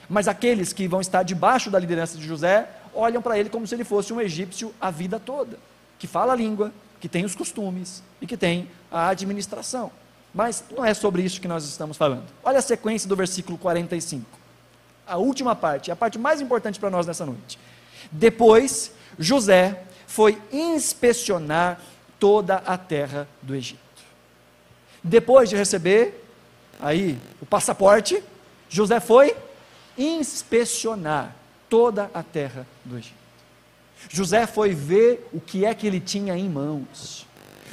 Mas 0.10 0.28
aqueles 0.28 0.74
que 0.74 0.88
vão 0.88 1.02
estar 1.02 1.24
debaixo 1.24 1.70
da 1.70 1.78
liderança 1.78 2.18
de 2.18 2.26
José 2.26 2.68
olham 2.94 3.22
para 3.22 3.38
ele 3.38 3.50
como 3.50 3.68
se 3.68 3.76
ele 3.76 3.84
fosse 3.84 4.12
um 4.12 4.20
egípcio 4.20 4.74
a 4.80 4.90
vida 4.90 5.20
toda, 5.20 5.60
que 6.00 6.08
fala 6.08 6.34
a 6.34 6.36
língua, 6.36 6.72
que 7.00 7.08
tem 7.08 7.26
os 7.26 7.36
costumes 7.36 8.02
e 8.20 8.26
que 8.26 8.36
tem 8.36 8.68
a 8.92 9.10
administração. 9.10 9.92
Mas 10.34 10.64
não 10.76 10.86
é 10.86 10.94
sobre 10.94 11.22
isso 11.24 11.42
que 11.42 11.48
nós 11.48 11.66
estamos 11.66 11.98
falando. 11.98 12.26
Olha 12.44 12.60
a 12.60 12.62
sequência 12.62 13.10
do 13.10 13.16
versículo 13.16 13.58
45. 13.58 14.26
A 15.08 15.18
última 15.18 15.56
parte, 15.56 15.92
a 15.92 15.96
parte 15.96 16.20
mais 16.20 16.40
importante 16.40 16.80
para 16.80 16.90
nós 16.90 17.08
nessa 17.08 17.26
noite. 17.26 17.58
Depois, 18.12 18.92
José 19.18 19.84
foi 20.06 20.42
inspecionar 20.52 21.80
toda 22.20 22.56
a 22.58 22.78
terra 22.78 23.28
do 23.42 23.56
Egito. 23.56 23.80
Depois 25.04 25.50
de 25.50 25.56
receber 25.56 26.26
aí 26.80 27.18
o 27.42 27.46
passaporte, 27.46 28.24
José 28.70 29.00
foi 29.00 29.36
inspecionar 29.98 31.36
toda 31.70 32.10
a 32.14 32.22
terra 32.22 32.68
do 32.86 32.98
Egito. 32.98 33.20
José 34.08 34.48
foi 34.48 34.74
ver 34.74 35.28
o 35.34 35.42
que 35.42 35.66
é 35.66 35.74
que 35.74 35.86
ele 35.86 36.00
tinha 36.00 36.38
em 36.38 36.48
mãos. 36.48 37.26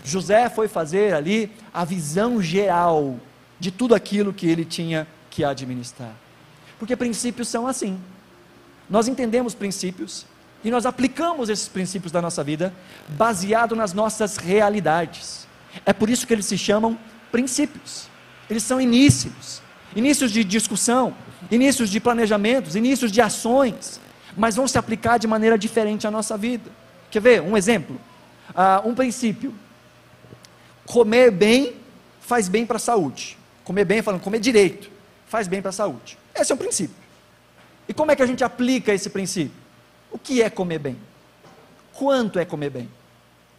José 0.07 0.49
foi 0.49 0.69
fazer 0.69 1.15
ali 1.15 1.51
a 1.75 1.85
visão 1.85 2.41
geral 2.41 3.17
de 3.59 3.73
tudo 3.73 3.93
aquilo 3.93 4.33
que 4.33 4.47
ele 4.47 4.65
tinha 4.65 5.07
que 5.29 5.43
administrar. 5.43 6.13
Porque 6.79 6.95
princípios 6.95 7.49
são 7.49 7.67
assim. 7.67 7.99
Nós 8.89 9.09
entendemos 9.09 9.53
princípios 9.53 10.25
e 10.63 10.71
nós 10.71 10.87
aplicamos 10.87 11.49
esses 11.49 11.67
princípios 11.67 12.13
da 12.13 12.23
nossa 12.23 12.45
vida 12.45 12.73
baseado 13.09 13.75
nas 13.75 13.93
nossas 13.93 14.37
realidades. 14.37 15.49
É 15.85 15.93
por 15.93 16.09
isso 16.09 16.25
que 16.25 16.33
eles 16.33 16.47
se 16.47 16.57
chamam 16.57 16.97
princípios. 17.33 18.09
Eles 18.49 18.63
são 18.63 18.81
inícios, 18.81 19.61
inícios 19.97 20.31
de 20.31 20.45
discussão, 20.45 21.13
inícios 21.51 21.91
de 21.91 21.99
planejamentos, 21.99 22.77
inícios 22.77 23.11
de 23.11 23.21
ações, 23.21 24.01
mas 24.37 24.55
vão 24.55 24.69
se 24.69 24.79
aplicar 24.79 25.19
de 25.19 25.27
maneira 25.27 25.59
diferente 25.59 26.07
à 26.07 26.13
nossa 26.13 26.39
vida. 26.39 26.71
Quer 27.11 27.21
ver 27.21 27.43
um 27.43 27.57
exemplo? 27.57 28.01
Uh, 28.51 28.89
um 28.89 28.95
princípio 28.95 29.53
comer 30.87 31.31
bem 31.31 31.77
faz 32.21 32.49
bem 32.49 32.65
para 32.65 32.77
a 32.77 32.81
saúde. 32.81 33.37
Comer 33.65 33.85
bem, 33.85 34.03
falando, 34.03 34.21
comer 34.21 34.39
direito, 34.39 34.91
faz 35.27 35.49
bem 35.49 35.61
para 35.61 35.71
a 35.71 35.73
saúde. 35.73 36.19
Esse 36.35 36.53
é 36.53 36.55
um 36.55 36.59
princípio. 36.59 36.95
E 37.89 37.95
como 37.95 38.11
é 38.11 38.17
que 38.17 38.23
a 38.23 38.27
gente 38.27 38.43
aplica 38.43 38.93
esse 38.93 39.11
princípio? 39.11 39.57
O 40.11 40.19
que 40.19 40.43
é 40.43 40.51
comer 40.51 40.79
bem? 40.79 40.97
Quanto 41.93 42.39
é 42.39 42.45
comer 42.45 42.71
bem? 42.71 42.91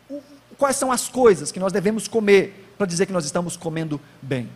O, 0.09 0.21
quais 0.57 0.75
são 0.75 0.91
as 0.91 1.07
coisas 1.07 1.51
que 1.51 1.59
nós 1.59 1.71
devemos 1.71 2.07
comer 2.07 2.73
para 2.77 2.87
dizer 2.87 3.05
que 3.05 3.13
nós 3.13 3.25
estamos 3.25 3.55
comendo 3.57 3.99
bem? 4.21 4.49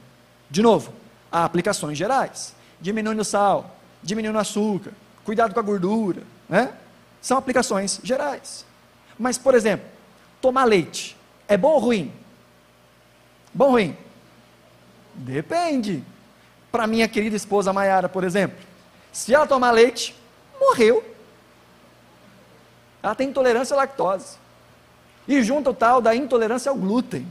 De 0.50 0.62
novo, 0.62 0.94
há 1.32 1.46
aplicações 1.46 1.98
gerais. 1.98 2.54
Diminuindo 2.80 3.22
o 3.22 3.26
sal, 3.26 3.78
diminuindo 4.02 4.38
o 4.38 4.42
açúcar, 4.42 4.92
cuidado 5.24 5.54
com 5.54 5.60
a 5.60 5.64
gordura, 5.64 6.24
né? 6.50 6.74
São 7.22 7.38
aplicações 7.38 8.00
gerais. 8.04 8.66
Mas, 9.18 9.38
por 9.38 9.54
exemplo, 9.54 9.86
tomar 10.42 10.66
leite 10.66 11.16
é 11.48 11.56
bom 11.56 11.74
ou 11.74 11.80
ruim? 11.80 12.12
Bom 13.54 13.66
ou 13.66 13.72
ruim? 13.72 13.98
Depende. 15.14 16.04
Para 16.72 16.88
minha 16.88 17.08
querida 17.08 17.36
esposa 17.36 17.74
Maiara, 17.74 18.08
por 18.08 18.24
exemplo, 18.24 18.58
se 19.12 19.34
ela 19.34 19.46
tomar 19.46 19.72
leite, 19.72 20.16
morreu. 20.60 21.04
Ela 23.04 23.16
tem 23.16 23.30
intolerância 23.30 23.74
à 23.74 23.78
lactose. 23.78 24.38
E 25.28 25.44
junta 25.44 25.70
o 25.70 25.74
tal 25.74 26.02
da 26.02 26.16
intolerância 26.16 26.70
ao 26.70 26.78
glúten. 26.78 27.28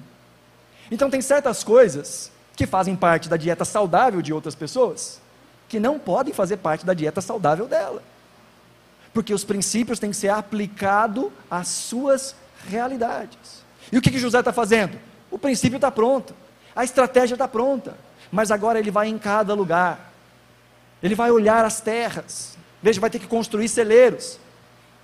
Então 0.91 1.09
tem 1.09 1.21
certas 1.21 1.65
coisas 1.65 2.31
que 2.57 2.67
fazem 2.67 2.95
parte 2.95 3.29
da 3.29 3.37
dieta 3.37 3.65
saudável 3.65 4.21
de 4.21 4.33
outras 4.33 4.55
pessoas 4.55 5.21
que 5.69 5.79
não 5.79 5.99
podem 5.99 6.35
fazer 6.35 6.57
parte 6.57 6.85
da 6.85 6.93
dieta 6.93 7.21
saudável 7.21 7.67
dela. 7.67 8.03
Porque 9.15 9.33
os 9.33 9.45
princípios 9.45 10.01
têm 10.01 10.11
que 10.11 10.17
ser 10.17 10.29
aplicados 10.29 11.31
às 11.49 11.69
suas 11.69 12.35
realidades. 12.69 13.65
E 13.91 13.97
o 13.97 14.03
que, 14.03 14.11
que 14.11 14.19
José 14.19 14.41
está 14.41 14.53
fazendo? 14.53 14.99
O 15.31 15.39
princípio 15.39 15.77
está 15.77 15.91
pronto, 15.91 16.35
a 16.75 16.85
estratégia 16.85 17.35
está 17.35 17.47
pronta, 17.47 17.97
mas 18.31 18.51
agora 18.51 18.79
ele 18.79 18.91
vai 18.91 19.09
em 19.09 19.19
cada 19.19 19.55
lugar, 19.55 20.13
ele 21.03 21.15
vai 21.15 21.31
olhar 21.31 21.65
as 21.65 21.81
terras, 21.81 22.57
veja, 22.83 23.01
vai 23.01 23.11
ter 23.11 23.19
que 23.19 23.27
construir 23.27 23.69
celeiros. 23.69 24.39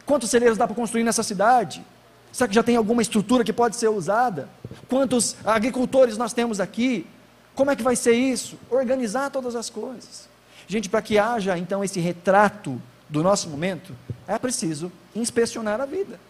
Quantos 0.04 0.30
celeiros 0.30 0.56
dá 0.58 0.66
para 0.66 0.76
construir 0.76 1.04
nessa 1.04 1.22
cidade? 1.22 1.84
Será 2.32 2.46
que 2.48 2.54
já 2.54 2.62
tem 2.62 2.76
alguma 2.76 3.02
estrutura 3.02 3.42
que 3.42 3.52
pode 3.52 3.76
ser 3.76 3.88
usada? 3.88 4.48
Quantos 4.88 5.36
agricultores 5.44 6.16
nós 6.18 6.32
temos 6.32 6.60
aqui? 6.60 7.06
Como 7.54 7.70
é 7.70 7.76
que 7.76 7.82
vai 7.82 7.96
ser 7.96 8.12
isso? 8.12 8.58
Organizar 8.70 9.30
todas 9.30 9.56
as 9.56 9.70
coisas. 9.70 10.28
Gente, 10.68 10.88
para 10.88 11.00
que 11.00 11.18
haja 11.18 11.56
então 11.56 11.82
esse 11.82 11.98
retrato 11.98 12.80
do 13.08 13.22
nosso 13.22 13.48
momento, 13.48 13.94
é 14.28 14.38
preciso 14.38 14.92
inspecionar 15.14 15.80
a 15.80 15.86
vida. 15.86 16.20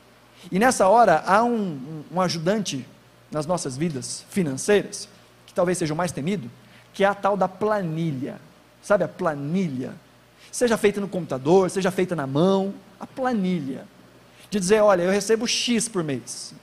E 0.50 0.58
nessa 0.58 0.86
hora 0.86 1.24
há 1.26 1.42
um, 1.42 1.54
um, 1.56 2.04
um 2.12 2.20
ajudante 2.20 2.86
nas 3.30 3.46
nossas 3.46 3.76
vidas 3.76 4.24
financeiras, 4.30 5.08
que 5.46 5.54
talvez 5.54 5.78
seja 5.78 5.92
o 5.92 5.96
mais 5.96 6.12
temido, 6.12 6.50
que 6.92 7.04
é 7.04 7.06
a 7.06 7.14
tal 7.14 7.36
da 7.36 7.48
planilha. 7.48 8.40
Sabe 8.82 9.04
a 9.04 9.08
planilha? 9.08 9.94
Seja 10.50 10.76
feita 10.76 11.00
no 11.00 11.08
computador, 11.08 11.70
seja 11.70 11.90
feita 11.90 12.14
na 12.16 12.26
mão, 12.26 12.74
a 12.98 13.06
planilha. 13.06 13.86
De 14.48 14.60
dizer, 14.60 14.80
olha, 14.80 15.02
eu 15.02 15.10
recebo 15.10 15.46
X 15.46 15.88
por 15.88 16.04
mês. 16.04 16.54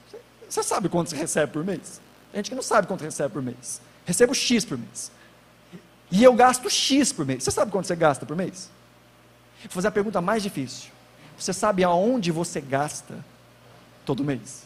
Você 0.48 0.62
sabe 0.62 0.88
quanto 0.88 1.10
você 1.10 1.16
recebe 1.16 1.52
por 1.52 1.64
mês? 1.64 2.00
Tem 2.32 2.38
gente 2.38 2.50
que 2.50 2.54
não 2.56 2.62
sabe 2.62 2.86
quanto 2.88 3.02
recebe 3.02 3.32
por 3.32 3.42
mês. 3.42 3.80
Recebo 4.04 4.34
X 4.34 4.64
por 4.64 4.78
mês. 4.78 5.12
E 6.10 6.22
eu 6.22 6.32
gasto 6.34 6.68
X 6.70 7.12
por 7.12 7.26
mês. 7.26 7.44
Você 7.44 7.50
sabe 7.50 7.70
quanto 7.70 7.86
você 7.86 7.96
gasta 7.96 8.24
por 8.24 8.36
mês? 8.36 8.70
Vou 9.62 9.70
fazer 9.70 9.88
a 9.88 9.92
pergunta 9.92 10.20
mais 10.20 10.42
difícil. 10.42 10.90
Você 11.38 11.52
sabe 11.52 11.82
aonde 11.84 12.30
você 12.30 12.60
gasta 12.60 13.24
todo 14.04 14.24
mês? 14.24 14.64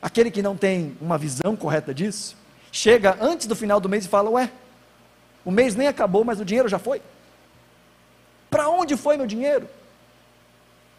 Aquele 0.00 0.30
que 0.30 0.42
não 0.42 0.56
tem 0.56 0.96
uma 1.00 1.18
visão 1.18 1.56
correta 1.56 1.92
disso, 1.94 2.36
chega 2.70 3.16
antes 3.20 3.46
do 3.46 3.56
final 3.56 3.80
do 3.80 3.88
mês 3.88 4.04
e 4.04 4.08
fala: 4.08 4.30
Ué, 4.30 4.50
o 5.44 5.50
mês 5.50 5.74
nem 5.74 5.88
acabou, 5.88 6.24
mas 6.24 6.40
o 6.40 6.44
dinheiro 6.44 6.68
já 6.68 6.78
foi. 6.78 7.00
Para 8.50 8.68
onde 8.68 8.96
foi 8.96 9.16
meu 9.16 9.26
dinheiro? 9.26 9.68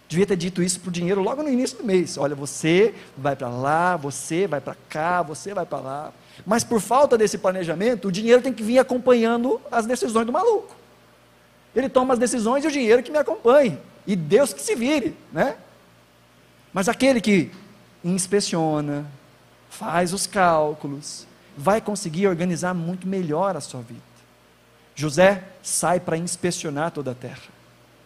Devia 0.07 0.25
ter 0.25 0.37
dito 0.37 0.63
isso 0.63 0.79
para 0.79 0.89
o 0.89 0.91
dinheiro 0.91 1.21
logo 1.21 1.43
no 1.43 1.49
início 1.49 1.77
do 1.77 1.83
mês. 1.83 2.17
Olha, 2.17 2.33
você 2.33 2.95
vai 3.17 3.35
para 3.35 3.49
lá, 3.49 3.97
você 3.97 4.47
vai 4.47 4.61
para 4.61 4.75
cá, 4.87 5.21
você 5.21 5.53
vai 5.53 5.65
para 5.65 5.79
lá. 5.79 6.13
Mas 6.45 6.63
por 6.63 6.79
falta 6.79 7.17
desse 7.17 7.37
planejamento, 7.37 8.07
o 8.07 8.11
dinheiro 8.11 8.41
tem 8.41 8.53
que 8.53 8.63
vir 8.63 8.79
acompanhando 8.79 9.59
as 9.69 9.85
decisões 9.85 10.25
do 10.25 10.31
maluco. 10.31 10.73
Ele 11.75 11.89
toma 11.89 12.13
as 12.13 12.19
decisões 12.19 12.63
e 12.63 12.67
o 12.67 12.71
dinheiro 12.71 13.03
que 13.03 13.11
me 13.11 13.17
acompanhe. 13.17 13.77
E 14.05 14.15
Deus 14.15 14.53
que 14.53 14.61
se 14.61 14.75
vire, 14.75 15.15
né? 15.31 15.57
Mas 16.71 16.87
aquele 16.87 17.19
que 17.19 17.51
inspeciona, 18.10 19.05
faz 19.70 20.14
os 20.14 20.26
cálculos, 20.28 21.26
vai 21.58 21.82
conseguir 21.82 22.28
organizar 22.28 22.74
muito 22.74 23.08
melhor 23.08 23.55
a 23.55 23.62
sua 23.62 23.82
vida. 23.82 24.01
José 24.95 25.43
sai 25.62 25.99
para 25.99 26.18
inspecionar 26.18 26.91
toda 26.91 27.12
a 27.12 27.16
terra. 27.16 27.43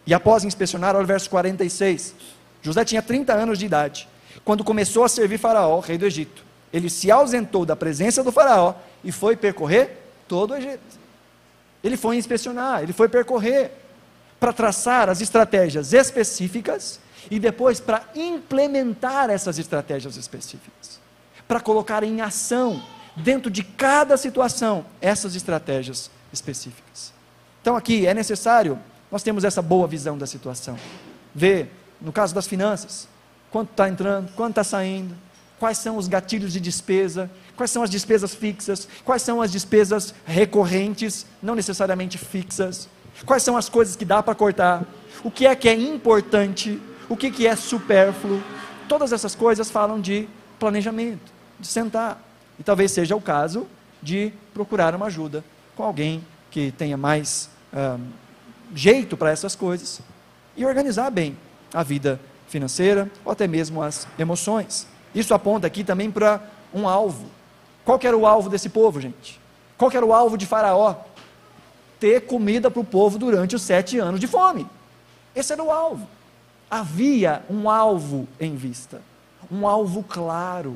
E 0.06 0.12
após 0.12 0.44
inspecionar, 0.44 0.94
olha 0.94 1.04
o 1.04 1.06
verso 1.06 1.30
46. 1.30 2.14
José 2.60 2.84
tinha 2.84 3.02
30 3.02 3.32
anos 3.32 3.58
de 3.58 3.66
idade, 3.66 4.08
quando 4.44 4.64
começou 4.64 5.04
a 5.04 5.08
servir 5.08 5.38
Faraó, 5.38 5.80
rei 5.80 5.96
do 5.96 6.06
Egito. 6.06 6.44
Ele 6.72 6.88
se 6.88 7.10
ausentou 7.10 7.64
da 7.64 7.76
presença 7.76 8.22
do 8.22 8.32
Faraó 8.32 8.74
e 9.04 9.12
foi 9.12 9.36
percorrer 9.36 9.98
todo 10.26 10.52
o 10.52 10.56
Egito. 10.56 10.80
Ele 11.82 11.96
foi 11.96 12.16
inspecionar, 12.16 12.82
ele 12.82 12.92
foi 12.92 13.08
percorrer 13.08 13.70
para 14.38 14.52
traçar 14.52 15.08
as 15.08 15.20
estratégias 15.20 15.92
específicas 15.92 16.98
e 17.30 17.38
depois 17.38 17.80
para 17.80 18.02
implementar 18.14 19.30
essas 19.30 19.58
estratégias 19.58 20.16
específicas, 20.16 21.00
para 21.46 21.60
colocar 21.60 22.02
em 22.02 22.20
ação, 22.20 22.82
dentro 23.14 23.50
de 23.50 23.62
cada 23.62 24.16
situação, 24.16 24.86
essas 25.00 25.34
estratégias 25.34 26.10
específicas. 26.32 27.12
Então 27.60 27.76
aqui 27.76 28.06
é 28.06 28.14
necessário 28.14 28.78
nós 29.12 29.22
temos 29.22 29.44
essa 29.44 29.60
boa 29.60 29.86
visão 29.86 30.16
da 30.16 30.26
situação. 30.26 30.78
Ver, 31.34 31.70
no 32.00 32.10
caso 32.10 32.34
das 32.34 32.46
finanças, 32.46 33.06
quanto 33.50 33.70
está 33.70 33.86
entrando, 33.86 34.32
quanto 34.32 34.52
está 34.52 34.64
saindo, 34.64 35.14
quais 35.60 35.76
são 35.76 35.98
os 35.98 36.08
gatilhos 36.08 36.54
de 36.54 36.58
despesa, 36.58 37.30
quais 37.54 37.70
são 37.70 37.82
as 37.82 37.90
despesas 37.90 38.34
fixas, 38.34 38.88
quais 39.04 39.20
são 39.20 39.42
as 39.42 39.52
despesas 39.52 40.14
recorrentes, 40.24 41.26
não 41.42 41.54
necessariamente 41.54 42.16
fixas, 42.16 42.88
quais 43.26 43.42
são 43.42 43.54
as 43.54 43.68
coisas 43.68 43.94
que 43.96 44.04
dá 44.06 44.22
para 44.22 44.34
cortar, 44.34 44.82
o 45.22 45.30
que 45.30 45.46
é 45.46 45.54
que 45.54 45.68
é 45.68 45.74
importante, 45.74 46.80
o 47.08 47.16
que, 47.16 47.30
que 47.30 47.46
é 47.46 47.54
supérfluo. 47.56 48.42
Todas 48.88 49.12
essas 49.12 49.34
coisas 49.34 49.70
falam 49.70 50.00
de 50.00 50.28
planejamento, 50.58 51.32
de 51.58 51.66
sentar. 51.66 52.22
E 52.58 52.62
talvez 52.62 52.92
seja 52.92 53.16
o 53.16 53.20
caso 53.20 53.66
de 54.02 54.32
procurar 54.52 54.94
uma 54.94 55.06
ajuda 55.06 55.44
com 55.76 55.82
alguém 55.82 56.24
que 56.50 56.72
tenha 56.72 56.96
mais 56.96 57.50
jeito 58.74 59.16
para 59.16 59.30
essas 59.30 59.54
coisas 59.54 60.00
e 60.56 60.64
organizar 60.64 61.10
bem 61.10 61.36
a 61.72 61.82
vida 61.82 62.20
financeira 62.48 63.10
ou 63.24 63.32
até 63.32 63.46
mesmo 63.46 63.82
as 63.82 64.06
emoções. 64.18 64.86
Isso 65.14 65.32
aponta 65.32 65.66
aqui 65.66 65.82
também 65.82 66.10
para 66.10 66.42
um 66.72 66.88
alvo. 66.88 67.26
Qual 67.84 67.98
era 68.02 68.16
o 68.16 68.26
alvo 68.26 68.48
desse 68.48 68.68
povo, 68.68 69.00
gente? 69.00 69.40
Qual 69.76 69.90
era 69.90 70.04
o 70.04 70.12
alvo 70.12 70.36
de 70.36 70.46
Faraó? 70.46 70.96
Ter 71.98 72.22
comida 72.22 72.70
para 72.70 72.80
o 72.80 72.84
povo 72.84 73.18
durante 73.18 73.56
os 73.56 73.62
sete 73.62 73.98
anos 73.98 74.20
de 74.20 74.26
fome. 74.26 74.66
Esse 75.34 75.52
era 75.52 75.62
o 75.62 75.70
alvo. 75.70 76.06
Havia 76.72 77.44
um 77.50 77.68
alvo 77.68 78.26
em 78.40 78.56
vista, 78.56 79.02
um 79.50 79.68
alvo 79.68 80.02
claro. 80.02 80.74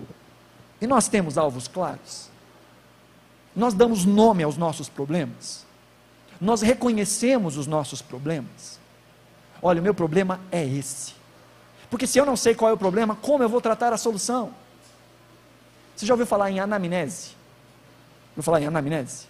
E 0.78 0.86
nós 0.86 1.08
temos 1.08 1.38
alvos 1.38 1.66
claros. 1.66 2.28
Nós 3.56 3.72
damos 3.72 4.04
nome 4.04 4.42
aos 4.42 4.58
nossos 4.58 4.90
problemas. 4.90 5.64
Nós 6.38 6.60
reconhecemos 6.60 7.56
os 7.56 7.66
nossos 7.66 8.02
problemas. 8.02 8.78
Olha, 9.62 9.80
o 9.80 9.82
meu 9.82 9.94
problema 9.94 10.38
é 10.52 10.62
esse. 10.62 11.14
Porque 11.88 12.06
se 12.06 12.18
eu 12.18 12.26
não 12.26 12.36
sei 12.36 12.54
qual 12.54 12.70
é 12.70 12.74
o 12.74 12.76
problema, 12.76 13.16
como 13.16 13.42
eu 13.42 13.48
vou 13.48 13.62
tratar 13.62 13.90
a 13.94 13.96
solução? 13.96 14.50
Você 15.96 16.04
já 16.04 16.12
ouviu 16.12 16.26
falar 16.26 16.50
em 16.50 16.60
anamnese? 16.60 17.30
Vou 18.36 18.42
falar 18.42 18.60
em 18.60 18.66
anamnese? 18.66 19.28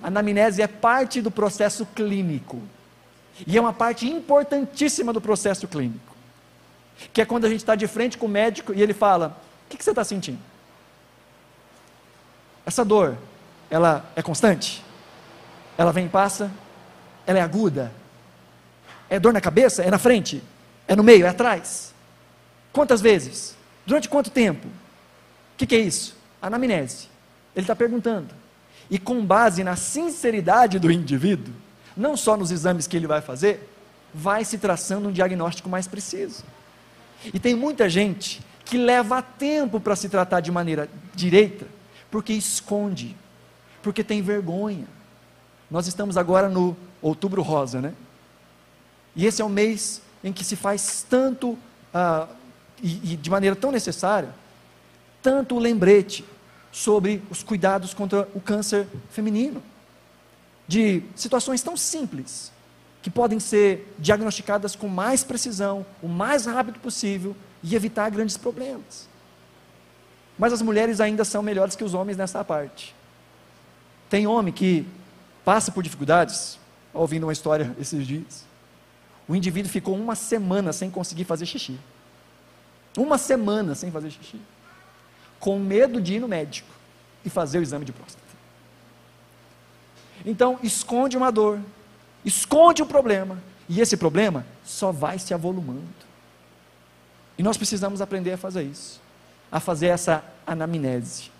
Anamnese 0.00 0.62
é 0.62 0.68
parte 0.68 1.20
do 1.20 1.32
processo 1.32 1.84
clínico. 1.86 2.62
E 3.44 3.56
é 3.56 3.60
uma 3.60 3.72
parte 3.72 4.06
importantíssima 4.08 5.12
do 5.12 5.20
processo 5.20 5.66
clínico. 5.66 6.14
Que 7.12 7.22
é 7.22 7.24
quando 7.24 7.44
a 7.44 7.48
gente 7.48 7.60
está 7.60 7.74
de 7.74 7.86
frente 7.86 8.16
com 8.16 8.26
o 8.26 8.28
médico 8.28 8.72
e 8.72 8.80
ele 8.80 8.94
fala: 8.94 9.36
O 9.66 9.70
que, 9.70 9.76
que 9.76 9.84
você 9.84 9.90
está 9.90 10.04
sentindo? 10.04 10.38
Essa 12.64 12.84
dor, 12.84 13.16
ela 13.70 14.04
é 14.14 14.22
constante? 14.22 14.82
Ela 15.76 15.92
vem 15.92 16.06
e 16.06 16.08
passa? 16.08 16.50
Ela 17.26 17.38
é 17.38 17.42
aguda? 17.42 17.92
É 19.10 19.20
dor 19.20 19.32
na 19.32 19.40
cabeça? 19.40 19.82
É 19.82 19.90
na 19.90 19.98
frente? 19.98 20.42
É 20.88 20.96
no 20.96 21.02
meio? 21.02 21.26
É 21.26 21.28
atrás? 21.28 21.94
Quantas 22.72 23.00
vezes? 23.00 23.56
Durante 23.84 24.08
quanto 24.08 24.30
tempo? 24.30 24.66
O 24.66 25.56
que, 25.56 25.66
que 25.66 25.74
é 25.74 25.80
isso? 25.80 26.16
Anamnese. 26.40 27.08
Ele 27.54 27.64
está 27.64 27.76
perguntando. 27.76 28.34
E 28.90 28.98
com 28.98 29.24
base 29.24 29.64
na 29.64 29.76
sinceridade 29.76 30.78
do 30.78 30.90
indivíduo, 30.90 31.54
não 31.96 32.16
só 32.16 32.36
nos 32.36 32.50
exames 32.50 32.86
que 32.86 32.96
ele 32.96 33.06
vai 33.06 33.20
fazer, 33.20 33.72
vai 34.12 34.44
se 34.44 34.58
traçando 34.58 35.08
um 35.08 35.12
diagnóstico 35.12 35.68
mais 35.68 35.86
preciso. 35.86 36.44
E 37.32 37.38
tem 37.38 37.54
muita 37.54 37.88
gente 37.88 38.42
que 38.64 38.76
leva 38.76 39.22
tempo 39.22 39.80
para 39.80 39.96
se 39.96 40.08
tratar 40.08 40.40
de 40.40 40.50
maneira 40.50 40.88
direita, 41.14 41.66
porque 42.10 42.32
esconde, 42.32 43.16
porque 43.82 44.02
tem 44.02 44.20
vergonha, 44.22 44.86
nós 45.70 45.86
estamos 45.86 46.16
agora 46.16 46.48
no 46.48 46.76
outubro 47.00 47.42
rosa, 47.42 47.80
né? 47.80 47.94
E 49.14 49.24
esse 49.24 49.40
é 49.40 49.44
o 49.44 49.48
mês 49.48 50.02
em 50.22 50.32
que 50.32 50.44
se 50.44 50.56
faz 50.56 51.04
tanto, 51.08 51.56
ah, 51.92 52.28
e, 52.82 53.12
e 53.12 53.16
de 53.16 53.30
maneira 53.30 53.56
tão 53.56 53.72
necessária, 53.72 54.30
tanto 55.22 55.56
o 55.56 55.58
lembrete 55.58 56.24
sobre 56.70 57.22
os 57.30 57.42
cuidados 57.42 57.94
contra 57.94 58.28
o 58.34 58.40
câncer 58.40 58.86
feminino. 59.10 59.62
De 60.68 61.02
situações 61.14 61.62
tão 61.62 61.76
simples, 61.76 62.52
que 63.02 63.10
podem 63.10 63.38
ser 63.38 63.94
diagnosticadas 63.98 64.74
com 64.74 64.88
mais 64.88 65.22
precisão, 65.22 65.86
o 66.02 66.08
mais 66.08 66.44
rápido 66.44 66.80
possível 66.80 67.36
e 67.62 67.76
evitar 67.76 68.10
grandes 68.10 68.36
problemas. 68.36 69.08
Mas 70.36 70.52
as 70.52 70.60
mulheres 70.60 71.00
ainda 71.00 71.24
são 71.24 71.42
melhores 71.42 71.76
que 71.76 71.84
os 71.84 71.94
homens 71.94 72.16
nessa 72.16 72.44
parte. 72.44 72.94
Tem 74.10 74.26
homem 74.26 74.52
que 74.52 74.86
passa 75.44 75.70
por 75.70 75.82
dificuldades, 75.82 76.58
ouvindo 76.92 77.24
uma 77.24 77.32
história 77.32 77.74
esses 77.80 78.04
dias. 78.06 78.44
O 79.28 79.36
indivíduo 79.36 79.70
ficou 79.70 79.94
uma 79.94 80.16
semana 80.16 80.72
sem 80.72 80.90
conseguir 80.90 81.24
fazer 81.24 81.46
xixi. 81.46 81.78
Uma 82.96 83.18
semana 83.18 83.74
sem 83.74 83.90
fazer 83.90 84.10
xixi. 84.10 84.40
Com 85.38 85.58
medo 85.58 86.00
de 86.00 86.14
ir 86.14 86.20
no 86.20 86.26
médico 86.26 86.68
e 87.24 87.30
fazer 87.30 87.58
o 87.58 87.62
exame 87.62 87.84
de 87.84 87.92
próstata. 87.92 88.25
Então, 90.26 90.58
esconde 90.62 91.16
uma 91.16 91.30
dor, 91.30 91.60
esconde 92.24 92.82
um 92.82 92.86
problema, 92.86 93.40
e 93.68 93.80
esse 93.80 93.96
problema 93.96 94.44
só 94.64 94.92
vai 94.92 95.18
se 95.18 95.32
avolumando. 95.32 95.84
E 97.38 97.42
nós 97.42 97.56
precisamos 97.56 98.00
aprender 98.00 98.32
a 98.32 98.36
fazer 98.36 98.64
isso, 98.64 99.00
a 99.50 99.60
fazer 99.60 99.86
essa 99.86 100.24
anamnese, 100.46 101.30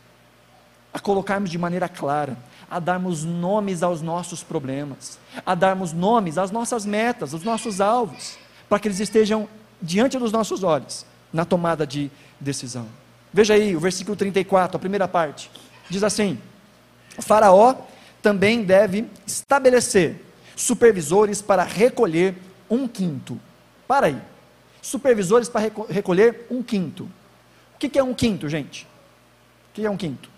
a 0.94 1.00
colocarmos 1.00 1.50
de 1.50 1.58
maneira 1.58 1.88
clara 1.88 2.36
a 2.70 2.78
darmos 2.78 3.24
nomes 3.24 3.82
aos 3.82 4.02
nossos 4.02 4.42
problemas, 4.42 5.18
a 5.44 5.54
darmos 5.54 5.92
nomes 5.92 6.36
às 6.36 6.50
nossas 6.50 6.84
metas, 6.84 7.32
aos 7.32 7.44
nossos 7.44 7.80
alvos, 7.80 8.36
para 8.68 8.78
que 8.78 8.88
eles 8.88 9.00
estejam 9.00 9.48
diante 9.80 10.18
dos 10.18 10.32
nossos 10.32 10.62
olhos 10.62 11.06
na 11.32 11.44
tomada 11.44 11.86
de 11.86 12.10
decisão. 12.40 12.86
Veja 13.32 13.54
aí 13.54 13.76
o 13.76 13.80
versículo 13.80 14.16
34, 14.16 14.76
a 14.76 14.80
primeira 14.80 15.06
parte. 15.06 15.50
Diz 15.88 16.02
assim: 16.02 16.38
Faraó 17.20 17.76
também 18.22 18.64
deve 18.64 19.06
estabelecer 19.26 20.16
supervisores 20.54 21.42
para 21.42 21.62
recolher 21.62 22.34
um 22.68 22.88
quinto. 22.88 23.40
Para 23.86 24.06
aí. 24.06 24.20
Supervisores 24.82 25.48
para 25.48 25.70
recolher 25.88 26.46
um 26.50 26.62
quinto. 26.62 27.04
O 27.74 27.78
que 27.78 27.98
é 27.98 28.02
um 28.02 28.14
quinto, 28.14 28.48
gente? 28.48 28.84
O 29.70 29.74
que 29.74 29.84
é 29.84 29.90
um 29.90 29.96
quinto? 29.96 30.28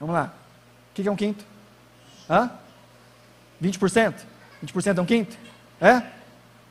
Vamos 0.00 0.14
lá 0.14 0.34
que, 0.98 1.02
que 1.02 1.08
é 1.08 1.12
um 1.12 1.16
quinto? 1.16 1.44
Hã? 2.28 2.50
20%? 3.62 4.14
20% 4.64 4.98
é 4.98 5.00
um 5.00 5.06
quinto? 5.06 5.36
É? 5.80 6.02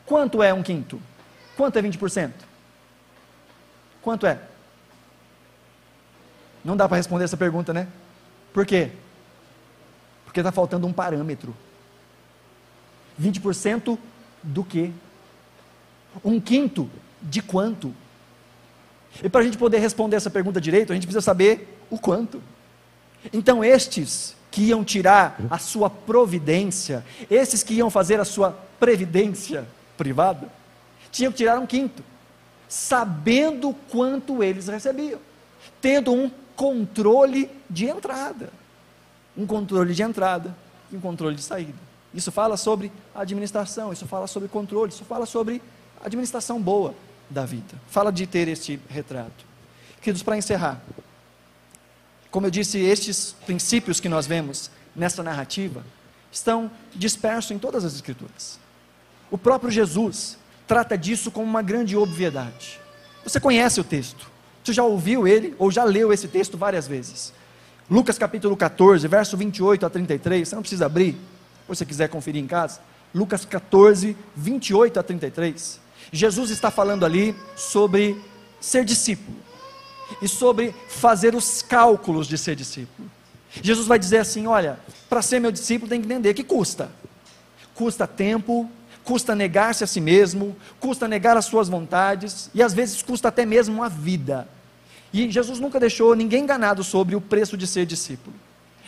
Quanto 0.06 0.44
é 0.44 0.54
um 0.54 0.62
quinto? 0.62 1.02
Quanto 1.56 1.80
é 1.80 1.82
20%? 1.82 2.32
Quanto 4.02 4.28
é? 4.28 4.40
Não 6.64 6.76
dá 6.76 6.90
para 6.90 6.98
responder 6.98 7.24
essa 7.24 7.38
pergunta, 7.38 7.74
né? 7.74 7.88
Por 8.54 8.66
quê? 8.66 8.92
Porque 10.28 10.42
está 10.42 10.52
faltando 10.52 10.86
um 10.86 10.92
parâmetro. 10.92 11.56
20% 13.20 13.98
do 14.44 14.62
quê? 14.62 14.92
Um 16.24 16.40
quinto 16.40 16.90
de 17.22 17.42
quanto? 17.42 17.94
E 19.24 19.30
para 19.30 19.40
a 19.40 19.44
gente 19.46 19.58
poder 19.58 19.80
responder 19.80 20.18
essa 20.18 20.30
pergunta 20.30 20.60
direito, 20.60 20.92
a 20.92 20.96
gente 20.96 21.08
precisa 21.08 21.22
saber 21.22 21.80
o 21.90 21.98
quanto. 21.98 22.44
Então, 23.32 23.64
estes 23.64 24.36
que 24.52 24.64
iam 24.64 24.84
tirar 24.84 25.40
a 25.50 25.58
sua 25.58 25.90
providência, 25.90 27.06
esses 27.32 27.64
que 27.64 27.76
iam 27.76 27.90
fazer 27.90 28.20
a 28.20 28.26
sua 28.26 28.52
previdência 28.78 29.66
privada, 29.98 30.50
tinham 31.10 31.32
que 31.32 31.38
tirar 31.38 31.58
um 31.58 31.66
quinto, 31.66 32.04
sabendo 32.68 33.74
quanto 33.90 34.44
eles 34.44 34.68
recebiam, 34.68 35.20
tendo 35.82 36.12
um 36.12 36.30
controle 36.54 37.50
de 37.70 37.86
entrada. 37.86 38.52
Um 39.38 39.46
controle 39.46 39.94
de 39.94 40.02
entrada 40.02 40.56
e 40.92 40.96
um 40.96 41.00
controle 41.00 41.36
de 41.36 41.44
saída. 41.44 41.78
Isso 42.14 42.32
fala 42.32 42.58
sobre 42.58 42.92
administração, 43.14 43.94
isso 43.94 44.08
fala 44.08 44.28
sobre 44.28 44.50
controle, 44.50 44.92
isso 44.92 45.06
fala 45.06 45.26
sobre 45.26 45.62
administração 46.04 46.62
boa 46.62 46.96
da 47.30 47.46
vida. 47.46 47.76
Fala 47.90 48.12
de 48.12 48.26
ter 48.26 48.48
este 48.48 48.80
retrato. 48.90 49.46
Queridos, 50.02 50.24
para 50.24 50.38
encerrar, 50.38 50.82
como 52.32 52.46
eu 52.46 52.52
disse, 52.52 52.80
estes 52.80 53.36
princípios 53.46 54.00
que 54.00 54.10
nós 54.10 54.26
vemos 54.26 54.72
nessa 54.96 55.22
narrativa 55.24 55.84
estão 56.32 56.70
dispersos 56.94 57.52
em 57.52 57.60
todas 57.60 57.86
as 57.86 57.94
Escrituras. 57.94 58.60
O 59.30 59.38
próprio 59.38 59.72
Jesus 59.72 60.38
trata 60.68 60.98
disso 60.98 61.32
como 61.32 61.46
uma 61.46 61.62
grande 61.62 61.96
obviedade. 61.96 62.80
Você 63.24 63.40
conhece 63.40 63.80
o 63.80 63.84
texto, 63.84 64.30
você 64.64 64.74
já 64.74 64.84
ouviu 64.84 65.28
ele 65.28 65.56
ou 65.58 65.72
já 65.72 65.84
leu 65.84 66.12
esse 66.14 66.28
texto 66.28 66.58
várias 66.58 66.88
vezes. 66.88 67.34
Lucas 67.90 68.18
capítulo 68.18 68.58
14, 68.58 69.08
verso 69.08 69.38
28 69.38 69.86
a 69.86 69.90
33, 69.90 70.48
você 70.48 70.56
não 70.56 70.62
precisa 70.62 70.86
abrir, 70.86 71.14
se 71.14 71.68
você 71.68 71.86
quiser 71.86 72.10
conferir 72.10 72.44
em 72.44 72.48
casa. 72.48 72.82
Lucas 73.16 73.46
14, 73.46 74.16
28 74.36 75.00
a 75.00 75.04
33. 75.04 75.80
Jesus 76.12 76.52
está 76.52 76.70
falando 76.70 77.06
ali 77.06 77.34
sobre 77.56 78.22
ser 78.60 78.84
discípulo 78.84 79.38
e 80.22 80.28
sobre 80.28 80.76
fazer 80.90 81.34
os 81.34 81.62
cálculos 81.62 82.28
de 82.28 82.38
ser 82.38 82.56
discípulo. 82.56 83.10
Jesus 83.62 83.88
vai 83.88 83.98
dizer 83.98 84.18
assim: 84.18 84.48
olha, 84.48 84.80
para 85.10 85.22
ser 85.22 85.40
meu 85.40 85.52
discípulo, 85.52 85.90
tem 85.90 86.02
que 86.02 86.08
entender 86.08 86.34
que 86.34 86.44
custa. 86.44 86.92
Custa 87.74 88.06
tempo, 88.06 88.70
custa 89.04 89.34
negar-se 89.34 89.84
a 89.84 89.88
si 89.88 90.02
mesmo, 90.02 90.56
custa 90.80 91.08
negar 91.08 91.38
as 91.38 91.46
suas 91.46 91.70
vontades, 91.70 92.50
e 92.54 92.62
às 92.62 92.74
vezes 92.74 93.02
custa 93.02 93.30
até 93.30 93.46
mesmo 93.46 93.82
a 93.82 93.88
vida. 93.88 94.48
E 95.14 95.30
Jesus 95.32 95.60
nunca 95.60 95.80
deixou 95.80 96.16
ninguém 96.16 96.44
enganado 96.44 96.84
sobre 96.84 97.16
o 97.16 97.22
preço 97.22 97.58
de 97.58 97.66
ser 97.66 97.86
discípulo. 97.86 98.36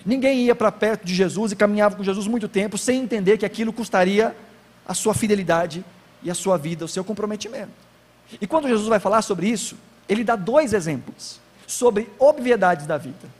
Ninguém 0.05 0.45
ia 0.45 0.55
para 0.55 0.72
perto 0.72 1.05
de 1.05 1.13
Jesus 1.13 1.51
e 1.51 1.55
caminhava 1.55 1.95
com 1.95 2.03
Jesus 2.03 2.28
muito 2.28 2.47
tempo 2.47 2.78
sem 2.78 3.01
entender 3.01 3.38
que 3.38 3.45
aquilo 3.45 3.74
custaria 3.74 4.36
a 4.88 4.93
sua 4.93 5.13
fidelidade 5.13 5.84
e 6.24 6.32
a 6.32 6.36
sua 6.36 6.57
vida, 6.57 6.86
o 6.86 6.88
seu 6.88 7.03
comprometimento. 7.03 7.72
E 8.39 8.47
quando 8.47 8.67
Jesus 8.67 8.88
vai 8.88 8.99
falar 8.99 9.22
sobre 9.22 9.47
isso, 9.47 9.76
ele 10.07 10.24
dá 10.24 10.36
dois 10.36 10.74
exemplos 10.74 11.39
sobre 11.67 12.09
obviedades 12.17 12.86
da 12.86 12.97
vida. 12.97 13.39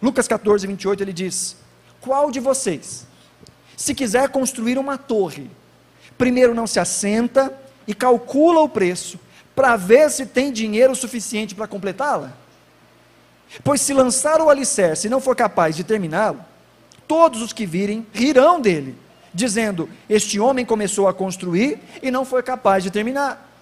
Lucas 0.00 0.28
14, 0.28 0.66
28, 0.66 1.02
ele 1.02 1.12
diz: 1.12 1.56
Qual 2.00 2.30
de 2.30 2.40
vocês, 2.40 3.06
se 3.76 3.94
quiser 3.94 4.28
construir 4.28 4.78
uma 4.78 4.96
torre, 4.96 5.50
primeiro 6.16 6.54
não 6.54 6.66
se 6.66 6.78
assenta 6.78 7.52
e 7.86 7.94
calcula 7.94 8.60
o 8.60 8.68
preço 8.68 9.18
para 9.54 9.76
ver 9.76 10.10
se 10.10 10.26
tem 10.26 10.52
dinheiro 10.52 10.94
suficiente 10.94 11.54
para 11.54 11.66
completá-la? 11.66 12.32
Pois 13.62 13.80
se 13.80 13.92
lançar 13.92 14.40
o 14.40 14.50
alicerce 14.50 15.06
e 15.06 15.10
não 15.10 15.20
for 15.20 15.36
capaz 15.36 15.76
de 15.76 15.84
terminá-lo, 15.84 16.40
todos 17.06 17.42
os 17.42 17.52
que 17.52 17.66
virem 17.66 18.06
rirão 18.12 18.60
dele, 18.60 18.96
dizendo: 19.32 19.88
Este 20.08 20.40
homem 20.40 20.64
começou 20.64 21.06
a 21.06 21.14
construir 21.14 21.78
e 22.02 22.10
não 22.10 22.24
foi 22.24 22.42
capaz 22.42 22.82
de 22.82 22.90
terminar. 22.90 23.52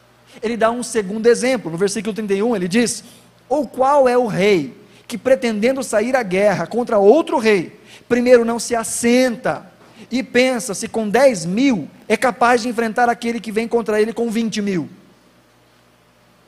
Ele 0.42 0.56
dá 0.56 0.70
um 0.70 0.82
segundo 0.82 1.26
exemplo, 1.26 1.70
no 1.70 1.76
versículo 1.76 2.14
31, 2.14 2.56
ele 2.56 2.68
diz: 2.68 3.04
Ou 3.48 3.66
qual 3.66 4.08
é 4.08 4.16
o 4.16 4.26
rei 4.26 4.76
que, 5.06 5.18
pretendendo 5.18 5.82
sair 5.82 6.16
à 6.16 6.22
guerra 6.22 6.66
contra 6.66 6.98
outro 6.98 7.38
rei, 7.38 7.78
primeiro 8.08 8.44
não 8.44 8.58
se 8.58 8.74
assenta 8.74 9.70
e 10.10 10.22
pensa 10.22 10.74
se 10.74 10.88
com 10.88 11.08
10 11.08 11.46
mil 11.46 11.88
é 12.08 12.16
capaz 12.16 12.62
de 12.62 12.68
enfrentar 12.68 13.08
aquele 13.08 13.40
que 13.40 13.52
vem 13.52 13.68
contra 13.68 14.00
ele 14.00 14.12
com 14.12 14.30
20 14.30 14.62
mil? 14.62 14.88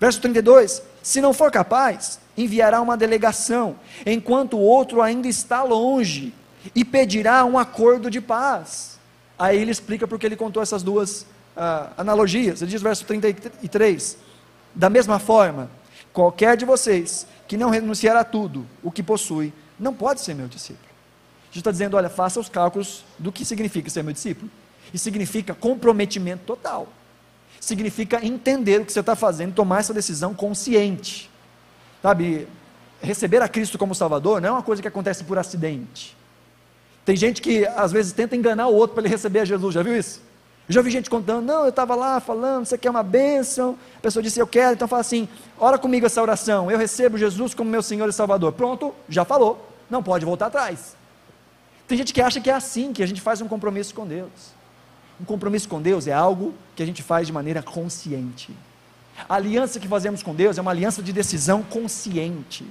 Verso 0.01 0.21
32: 0.21 0.83
Se 1.03 1.21
não 1.21 1.33
for 1.33 1.51
capaz, 1.51 2.19
enviará 2.37 2.81
uma 2.81 2.97
delegação, 2.97 3.77
enquanto 4.05 4.57
o 4.57 4.61
outro 4.61 5.01
ainda 5.01 5.29
está 5.29 5.63
longe, 5.63 6.35
e 6.75 6.85
pedirá 6.85 7.45
um 7.45 7.59
acordo 7.59 8.11
de 8.11 8.21
paz. 8.21 8.99
Aí 9.39 9.61
ele 9.61 9.71
explica 9.71 10.07
porque 10.07 10.27
ele 10.27 10.37
contou 10.37 10.63
essas 10.63 10.83
duas 10.83 11.23
uh, 11.57 11.91
analogias. 11.97 12.63
Ele 12.63 12.71
diz, 12.71 12.81
verso 12.81 13.05
33, 13.05 14.17
da 14.75 14.89
mesma 14.89 15.19
forma, 15.19 15.71
qualquer 16.13 16.57
de 16.57 16.65
vocês 16.65 17.27
que 17.47 17.57
não 17.57 17.71
renunciar 17.71 18.17
a 18.17 18.25
tudo 18.25 18.67
o 18.83 18.91
que 18.91 19.03
possui, 19.03 19.53
não 19.79 19.93
pode 19.93 20.21
ser 20.21 20.35
meu 20.35 20.49
discípulo. 20.49 20.89
Jesus 21.51 21.61
está 21.61 21.71
dizendo, 21.71 21.97
olha, 21.97 22.09
faça 22.09 22.41
os 22.41 22.49
cálculos 22.49 23.05
do 23.19 23.31
que 23.31 23.45
significa 23.45 23.91
ser 23.91 24.03
meu 24.03 24.13
discípulo. 24.13 24.51
E 24.93 24.99
significa 24.99 25.55
comprometimento 25.55 26.45
total. 26.45 26.89
Significa 27.65 28.25
entender 28.25 28.83
o 28.83 28.85
que 28.85 28.93
você 28.93 29.01
está 29.01 29.17
fazendo, 29.17 29.55
tomar 29.55 29.81
essa 29.81 29.95
decisão 29.95 30.35
consciente. 30.35 31.31
Sabe, 32.03 32.47
receber 33.01 33.41
a 33.41 33.49
Cristo 33.49 33.79
como 33.79 33.95
Salvador 33.95 34.39
não 34.39 34.51
é 34.51 34.53
uma 34.53 34.63
coisa 34.63 34.83
que 34.83 34.89
acontece 34.89 35.25
por 35.25 35.39
acidente. 35.39 36.15
Tem 37.07 37.17
gente 37.17 37.41
que 37.41 37.67
às 37.67 37.91
vezes 37.91 38.13
tenta 38.13 38.37
enganar 38.37 38.67
o 38.67 38.75
outro 38.75 38.95
para 38.95 39.03
ele 39.03 39.09
receber 39.09 39.41
a 39.41 39.45
Jesus, 39.47 39.75
já 39.75 39.83
viu 39.83 39.97
isso? 39.97 40.21
Já 40.69 40.83
vi 40.83 40.91
gente 40.91 41.09
contando, 41.09 41.47
não, 41.47 41.63
eu 41.63 41.71
estava 41.71 41.95
lá 41.95 42.21
falando, 42.21 42.67
você 42.67 42.77
quer 42.77 42.91
uma 42.91 43.03
bênção? 43.03 43.79
A 43.97 44.01
pessoa 44.01 44.23
disse, 44.23 44.39
eu 44.39 44.47
quero, 44.47 44.75
então 44.75 44.87
fala 44.87 45.01
assim, 45.01 45.27
ora 45.59 45.79
comigo 45.79 46.05
essa 46.05 46.21
oração, 46.21 46.71
eu 46.71 46.77
recebo 46.77 47.17
Jesus 47.17 47.55
como 47.55 47.71
meu 47.71 47.83
Senhor 47.83 48.07
e 48.09 48.13
Salvador. 48.13 48.53
Pronto, 48.53 48.95
já 49.09 49.25
falou, 49.25 49.67
não 49.89 50.03
pode 50.03 50.27
voltar 50.27 50.47
atrás. 50.47 50.97
Tem 51.89 51.97
gente 51.97 52.13
que 52.13 52.21
acha 52.21 52.41
que 52.41 52.51
é 52.51 52.55
assim 52.55 52.93
que 52.93 53.03
a 53.03 53.07
gente 53.07 53.23
faz 53.23 53.41
um 53.41 53.49
compromisso 53.49 53.95
com 53.95 54.07
Deus. 54.07 54.55
Um 55.21 55.25
compromisso 55.25 55.69
com 55.69 55.81
Deus 55.81 56.07
é 56.07 56.13
algo 56.13 56.55
que 56.75 56.83
a 56.83 56.87
gente 56.87 57.03
faz 57.03 57.27
de 57.27 57.33
maneira 57.33 57.63
consciente. 57.63 58.53
A 59.29 59.37
aliança 59.37 59.79
que 59.79 59.87
fazemos 59.87 60.23
com 60.23 60.35
Deus 60.35 60.59
é 60.59 60.61
uma 60.61 60.73
aliança 60.73 61.03
de 61.03 61.13
decisão 61.13 61.63
consciente. 61.63 62.65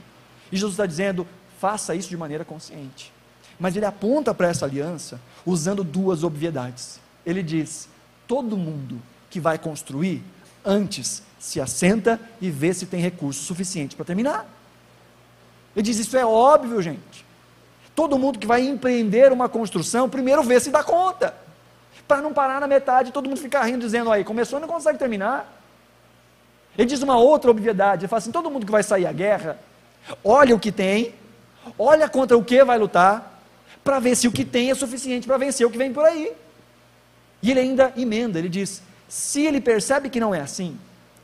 E 0.51 0.57
Jesus 0.57 0.73
está 0.73 0.85
dizendo: 0.85 1.25
faça 1.59 1.95
isso 1.95 2.09
de 2.09 2.17
maneira 2.17 2.43
consciente. 2.43 3.13
Mas 3.59 3.75
ele 3.75 3.85
aponta 3.85 4.33
para 4.33 4.49
essa 4.49 4.65
aliança 4.65 5.19
usando 5.45 5.83
duas 5.83 6.23
obviedades. 6.23 6.99
Ele 7.25 7.41
diz: 7.41 7.87
todo 8.27 8.57
mundo 8.57 9.01
que 9.29 9.39
vai 9.39 9.57
construir, 9.57 10.21
antes 10.65 11.23
se 11.39 11.61
assenta 11.61 12.19
e 12.41 12.49
vê 12.49 12.73
se 12.73 12.85
tem 12.85 12.99
recurso 12.99 13.43
suficiente 13.43 13.95
para 13.95 14.05
terminar. 14.05 14.45
Ele 15.75 15.83
diz: 15.83 15.97
isso 15.97 16.17
é 16.17 16.25
óbvio, 16.25 16.81
gente. 16.81 17.25
Todo 17.95 18.17
mundo 18.19 18.39
que 18.39 18.47
vai 18.47 18.67
empreender 18.67 19.31
uma 19.31 19.47
construção, 19.47 20.09
primeiro 20.09 20.43
vê 20.43 20.59
se 20.59 20.71
dá 20.71 20.83
conta. 20.83 21.33
Para 22.07 22.21
não 22.21 22.33
parar 22.33 22.59
na 22.59 22.67
metade, 22.67 23.11
todo 23.11 23.27
mundo 23.27 23.39
ficar 23.39 23.63
rindo, 23.63 23.79
dizendo 23.79 24.11
aí, 24.11 24.23
começou 24.23 24.59
e 24.59 24.61
não 24.61 24.67
consegue 24.67 24.97
terminar. 24.97 25.61
Ele 26.77 26.87
diz 26.87 27.01
uma 27.01 27.17
outra 27.17 27.51
obviedade, 27.51 28.01
ele 28.01 28.07
fala 28.07 28.19
assim, 28.19 28.31
todo 28.31 28.49
mundo 28.49 28.65
que 28.65 28.71
vai 28.71 28.83
sair 28.83 29.05
à 29.05 29.11
guerra, 29.11 29.59
olha 30.23 30.55
o 30.55 30.59
que 30.59 30.71
tem, 30.71 31.13
olha 31.77 32.09
contra 32.09 32.37
o 32.37 32.43
que 32.43 32.63
vai 32.63 32.77
lutar, 32.77 33.41
para 33.83 33.99
ver 33.99 34.15
se 34.15 34.27
o 34.27 34.31
que 34.31 34.45
tem 34.45 34.71
é 34.71 34.75
suficiente 34.75 35.27
para 35.27 35.37
vencer 35.37 35.67
o 35.67 35.69
que 35.69 35.77
vem 35.77 35.93
por 35.93 36.05
aí. 36.05 36.31
E 37.41 37.51
ele 37.51 37.59
ainda 37.59 37.93
emenda, 37.97 38.39
ele 38.39 38.49
diz, 38.49 38.81
se 39.07 39.45
ele 39.45 39.59
percebe 39.59 40.09
que 40.09 40.19
não 40.19 40.33
é 40.33 40.39
assim, 40.39 40.77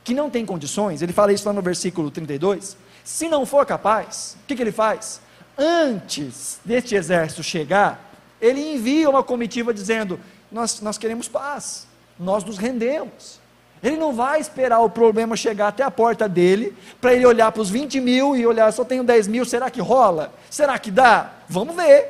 que 0.04 0.14
não 0.14 0.30
tem 0.30 0.44
condições, 0.44 1.02
ele 1.02 1.12
fala 1.12 1.32
isso 1.32 1.46
lá 1.46 1.52
no 1.52 1.62
versículo 1.62 2.10
32, 2.10 2.76
se 3.02 3.28
não 3.28 3.46
for 3.46 3.64
capaz, 3.66 4.36
o 4.42 4.46
que, 4.46 4.54
que 4.54 4.62
ele 4.62 4.72
faz? 4.72 5.20
Antes 5.56 6.60
deste 6.64 6.94
exército 6.94 7.42
chegar, 7.42 8.12
ele 8.40 8.74
envia 8.74 9.08
uma 9.10 9.22
comitiva 9.22 9.74
dizendo, 9.74 10.20
nós, 10.50 10.80
nós 10.80 10.98
queremos 10.98 11.28
paz, 11.28 11.86
nós 12.18 12.44
nos 12.44 12.58
rendemos. 12.58 13.40
Ele 13.82 13.96
não 13.96 14.12
vai 14.12 14.40
esperar 14.40 14.80
o 14.80 14.90
problema 14.90 15.36
chegar 15.36 15.68
até 15.68 15.82
a 15.82 15.90
porta 15.90 16.28
dele, 16.28 16.76
para 17.00 17.14
ele 17.14 17.24
olhar 17.24 17.50
para 17.50 17.62
os 17.62 17.70
20 17.70 18.00
mil 18.00 18.36
e 18.36 18.46
olhar, 18.46 18.70
só 18.72 18.84
tenho 18.84 19.02
10 19.02 19.26
mil, 19.26 19.44
será 19.44 19.70
que 19.70 19.80
rola? 19.80 20.32
Será 20.50 20.78
que 20.78 20.90
dá? 20.90 21.32
Vamos 21.48 21.74
ver. 21.74 22.08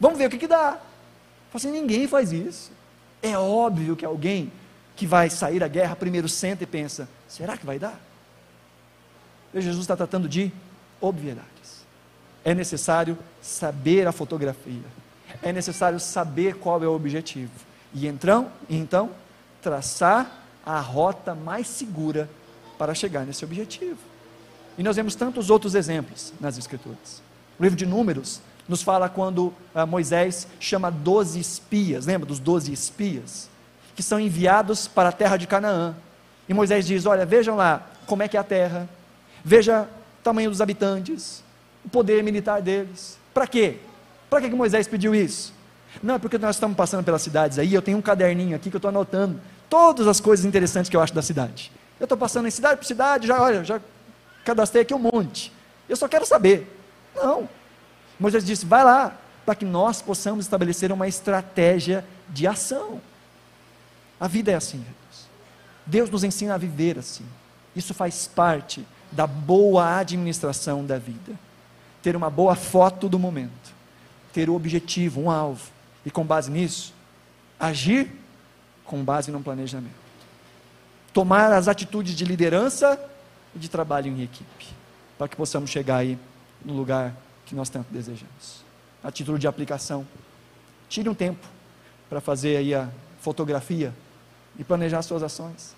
Vamos 0.00 0.18
ver 0.18 0.26
o 0.26 0.30
que, 0.30 0.38
que 0.38 0.48
dá. 0.48 0.78
Assim, 1.54 1.70
ninguém 1.70 2.06
faz 2.06 2.32
isso. 2.32 2.70
É 3.22 3.38
óbvio 3.38 3.96
que 3.96 4.04
alguém 4.04 4.52
que 4.94 5.06
vai 5.06 5.30
sair 5.30 5.60
da 5.60 5.68
guerra 5.68 5.96
primeiro 5.96 6.28
senta 6.28 6.64
e 6.64 6.66
pensa: 6.66 7.08
será 7.28 7.56
que 7.56 7.64
vai 7.64 7.78
dar? 7.78 7.98
Jesus 9.54 9.80
está 9.80 9.96
tratando 9.96 10.28
de 10.28 10.52
obviedades. 11.00 11.86
É 12.44 12.54
necessário 12.54 13.16
saber 13.40 14.06
a 14.06 14.12
fotografia. 14.12 14.84
É 15.42 15.52
necessário 15.52 15.98
saber 15.98 16.56
qual 16.56 16.82
é 16.82 16.86
o 16.86 16.94
objetivo. 16.94 17.65
E 17.94 18.06
então, 18.06 18.50
então 18.68 19.10
traçar 19.62 20.30
a 20.64 20.80
rota 20.80 21.34
mais 21.34 21.66
segura 21.66 22.28
para 22.78 22.94
chegar 22.94 23.24
nesse 23.24 23.44
objetivo. 23.44 23.98
E 24.78 24.82
nós 24.82 24.96
vemos 24.96 25.14
tantos 25.14 25.48
outros 25.48 25.74
exemplos 25.74 26.32
nas 26.40 26.58
Escrituras. 26.58 27.22
O 27.58 27.62
livro 27.62 27.76
de 27.76 27.86
Números 27.86 28.40
nos 28.68 28.82
fala 28.82 29.08
quando 29.08 29.52
ah, 29.74 29.86
Moisés 29.86 30.46
chama 30.60 30.90
doze 30.90 31.38
espias, 31.38 32.06
lembra 32.06 32.26
dos 32.26 32.38
doze 32.38 32.72
espias? 32.72 33.48
Que 33.94 34.02
são 34.02 34.20
enviados 34.20 34.86
para 34.86 35.08
a 35.08 35.12
terra 35.12 35.36
de 35.36 35.46
Canaã. 35.46 35.94
E 36.48 36.52
Moisés 36.52 36.86
diz: 36.86 37.06
Olha, 37.06 37.24
vejam 37.24 37.56
lá 37.56 37.86
como 38.06 38.22
é 38.22 38.28
que 38.28 38.36
é 38.36 38.40
a 38.40 38.44
terra, 38.44 38.88
veja 39.42 39.88
o 40.20 40.22
tamanho 40.22 40.50
dos 40.50 40.60
habitantes, 40.60 41.42
o 41.84 41.88
poder 41.88 42.22
militar 42.22 42.60
deles. 42.60 43.18
Para 43.32 43.46
quê? 43.46 43.78
Para 44.28 44.42
que 44.42 44.50
Moisés 44.50 44.86
pediu 44.86 45.14
isso? 45.14 45.54
Não, 46.02 46.16
é 46.16 46.18
porque 46.18 46.38
nós 46.38 46.56
estamos 46.56 46.76
passando 46.76 47.04
pelas 47.04 47.22
cidades 47.22 47.58
aí, 47.58 47.72
eu 47.72 47.82
tenho 47.82 47.98
um 47.98 48.02
caderninho 48.02 48.54
aqui 48.54 48.70
que 48.70 48.76
eu 48.76 48.78
estou 48.78 48.88
anotando 48.88 49.40
todas 49.68 50.06
as 50.06 50.20
coisas 50.20 50.44
interessantes 50.44 50.88
que 50.88 50.96
eu 50.96 51.00
acho 51.00 51.14
da 51.14 51.22
cidade. 51.22 51.72
Eu 51.98 52.04
estou 52.04 52.18
passando 52.18 52.46
em 52.46 52.50
cidade 52.50 52.78
por 52.78 52.86
cidade, 52.86 53.26
já, 53.26 53.40
olha, 53.40 53.64
já 53.64 53.80
cadastrei 54.44 54.82
aqui 54.82 54.94
um 54.94 54.98
monte. 54.98 55.52
Eu 55.88 55.96
só 55.96 56.06
quero 56.08 56.26
saber. 56.26 56.80
Não. 57.14 57.48
Moisés 58.18 58.44
disse: 58.44 58.66
vai 58.66 58.84
lá, 58.84 59.16
para 59.44 59.54
que 59.54 59.64
nós 59.64 60.02
possamos 60.02 60.44
estabelecer 60.44 60.92
uma 60.92 61.08
estratégia 61.08 62.04
de 62.28 62.46
ação. 62.46 63.00
A 64.18 64.28
vida 64.28 64.50
é 64.50 64.54
assim, 64.54 64.78
Deus. 64.78 65.26
Deus 65.86 66.10
nos 66.10 66.24
ensina 66.24 66.54
a 66.54 66.58
viver 66.58 66.98
assim. 66.98 67.24
Isso 67.74 67.94
faz 67.94 68.26
parte 68.26 68.86
da 69.12 69.26
boa 69.26 69.98
administração 69.98 70.84
da 70.84 70.98
vida. 70.98 71.32
Ter 72.02 72.16
uma 72.16 72.30
boa 72.30 72.54
foto 72.54 73.08
do 73.08 73.18
momento, 73.18 73.74
ter 74.32 74.48
o 74.48 74.52
um 74.52 74.56
objetivo, 74.56 75.20
um 75.20 75.30
alvo, 75.30 75.70
e 76.06 76.10
com 76.10 76.24
base 76.24 76.48
nisso, 76.52 76.94
agir 77.58 78.08
com 78.84 79.02
base 79.02 79.32
num 79.32 79.42
planejamento. 79.42 80.06
Tomar 81.12 81.52
as 81.52 81.66
atitudes 81.66 82.14
de 82.14 82.24
liderança 82.24 82.98
e 83.52 83.58
de 83.58 83.68
trabalho 83.68 84.06
em 84.06 84.22
equipe, 84.22 84.68
para 85.18 85.26
que 85.26 85.34
possamos 85.34 85.68
chegar 85.68 85.96
aí 85.96 86.16
no 86.64 86.74
lugar 86.74 87.12
que 87.44 87.56
nós 87.56 87.68
tanto 87.68 87.88
desejamos. 87.90 88.64
A 89.02 89.10
título 89.10 89.36
de 89.36 89.48
aplicação, 89.48 90.06
tire 90.88 91.08
um 91.08 91.14
tempo 91.14 91.44
para 92.08 92.20
fazer 92.20 92.56
aí 92.58 92.72
a 92.72 92.88
fotografia 93.20 93.92
e 94.56 94.62
planejar 94.62 95.02
suas 95.02 95.24
ações, 95.24 95.74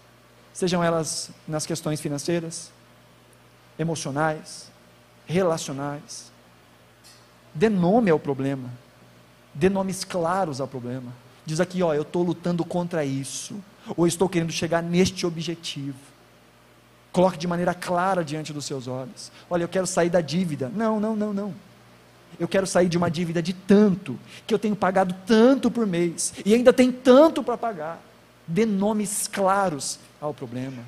sejam 0.52 0.84
elas 0.84 1.30
nas 1.46 1.64
questões 1.64 2.02
financeiras, 2.02 2.70
emocionais, 3.78 4.70
relacionais. 5.26 6.30
Dê 7.54 7.70
nome 7.70 8.10
ao 8.10 8.18
problema, 8.18 8.68
Dê 9.58 9.68
nomes 9.68 10.04
claros 10.04 10.60
ao 10.60 10.68
problema. 10.68 11.12
Diz 11.44 11.58
aqui, 11.58 11.82
ó, 11.82 11.92
eu 11.92 12.02
estou 12.02 12.22
lutando 12.22 12.64
contra 12.64 13.04
isso, 13.04 13.56
ou 13.96 14.06
estou 14.06 14.28
querendo 14.28 14.52
chegar 14.52 14.80
neste 14.82 15.26
objetivo. 15.26 15.98
Coloque 17.10 17.36
de 17.36 17.48
maneira 17.48 17.74
clara 17.74 18.24
diante 18.24 18.52
dos 18.52 18.64
seus 18.64 18.86
olhos. 18.86 19.32
Olha, 19.50 19.64
eu 19.64 19.68
quero 19.68 19.86
sair 19.86 20.10
da 20.10 20.20
dívida. 20.20 20.70
Não, 20.72 21.00
não, 21.00 21.16
não, 21.16 21.32
não. 21.32 21.54
Eu 22.38 22.46
quero 22.46 22.68
sair 22.68 22.88
de 22.88 22.96
uma 22.96 23.10
dívida 23.10 23.42
de 23.42 23.52
tanto, 23.52 24.16
que 24.46 24.54
eu 24.54 24.60
tenho 24.60 24.76
pagado 24.76 25.12
tanto 25.26 25.72
por 25.72 25.88
mês, 25.88 26.34
e 26.44 26.54
ainda 26.54 26.72
tem 26.72 26.92
tanto 26.92 27.42
para 27.42 27.58
pagar. 27.58 28.00
Dê 28.46 28.64
nomes 28.64 29.26
claros 29.26 29.98
ao 30.20 30.32
problema. 30.32 30.84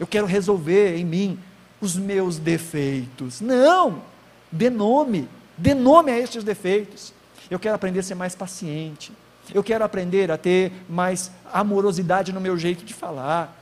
Eu 0.00 0.08
quero 0.08 0.26
resolver 0.26 0.96
em 0.96 1.04
mim 1.04 1.38
os 1.80 1.96
meus 1.96 2.36
defeitos. 2.36 3.40
Não! 3.40 4.02
Dê 4.50 4.70
nome, 4.70 5.28
dê 5.56 5.72
nome 5.72 6.10
a 6.10 6.18
estes 6.18 6.42
defeitos. 6.42 7.12
Eu 7.50 7.58
quero 7.58 7.74
aprender 7.74 8.00
a 8.00 8.02
ser 8.02 8.14
mais 8.14 8.34
paciente. 8.34 9.12
Eu 9.54 9.64
quero 9.64 9.84
aprender 9.84 10.30
a 10.30 10.36
ter 10.36 10.72
mais 10.88 11.30
amorosidade 11.52 12.32
no 12.32 12.40
meu 12.40 12.58
jeito 12.58 12.84
de 12.84 12.92
falar. 12.92 13.56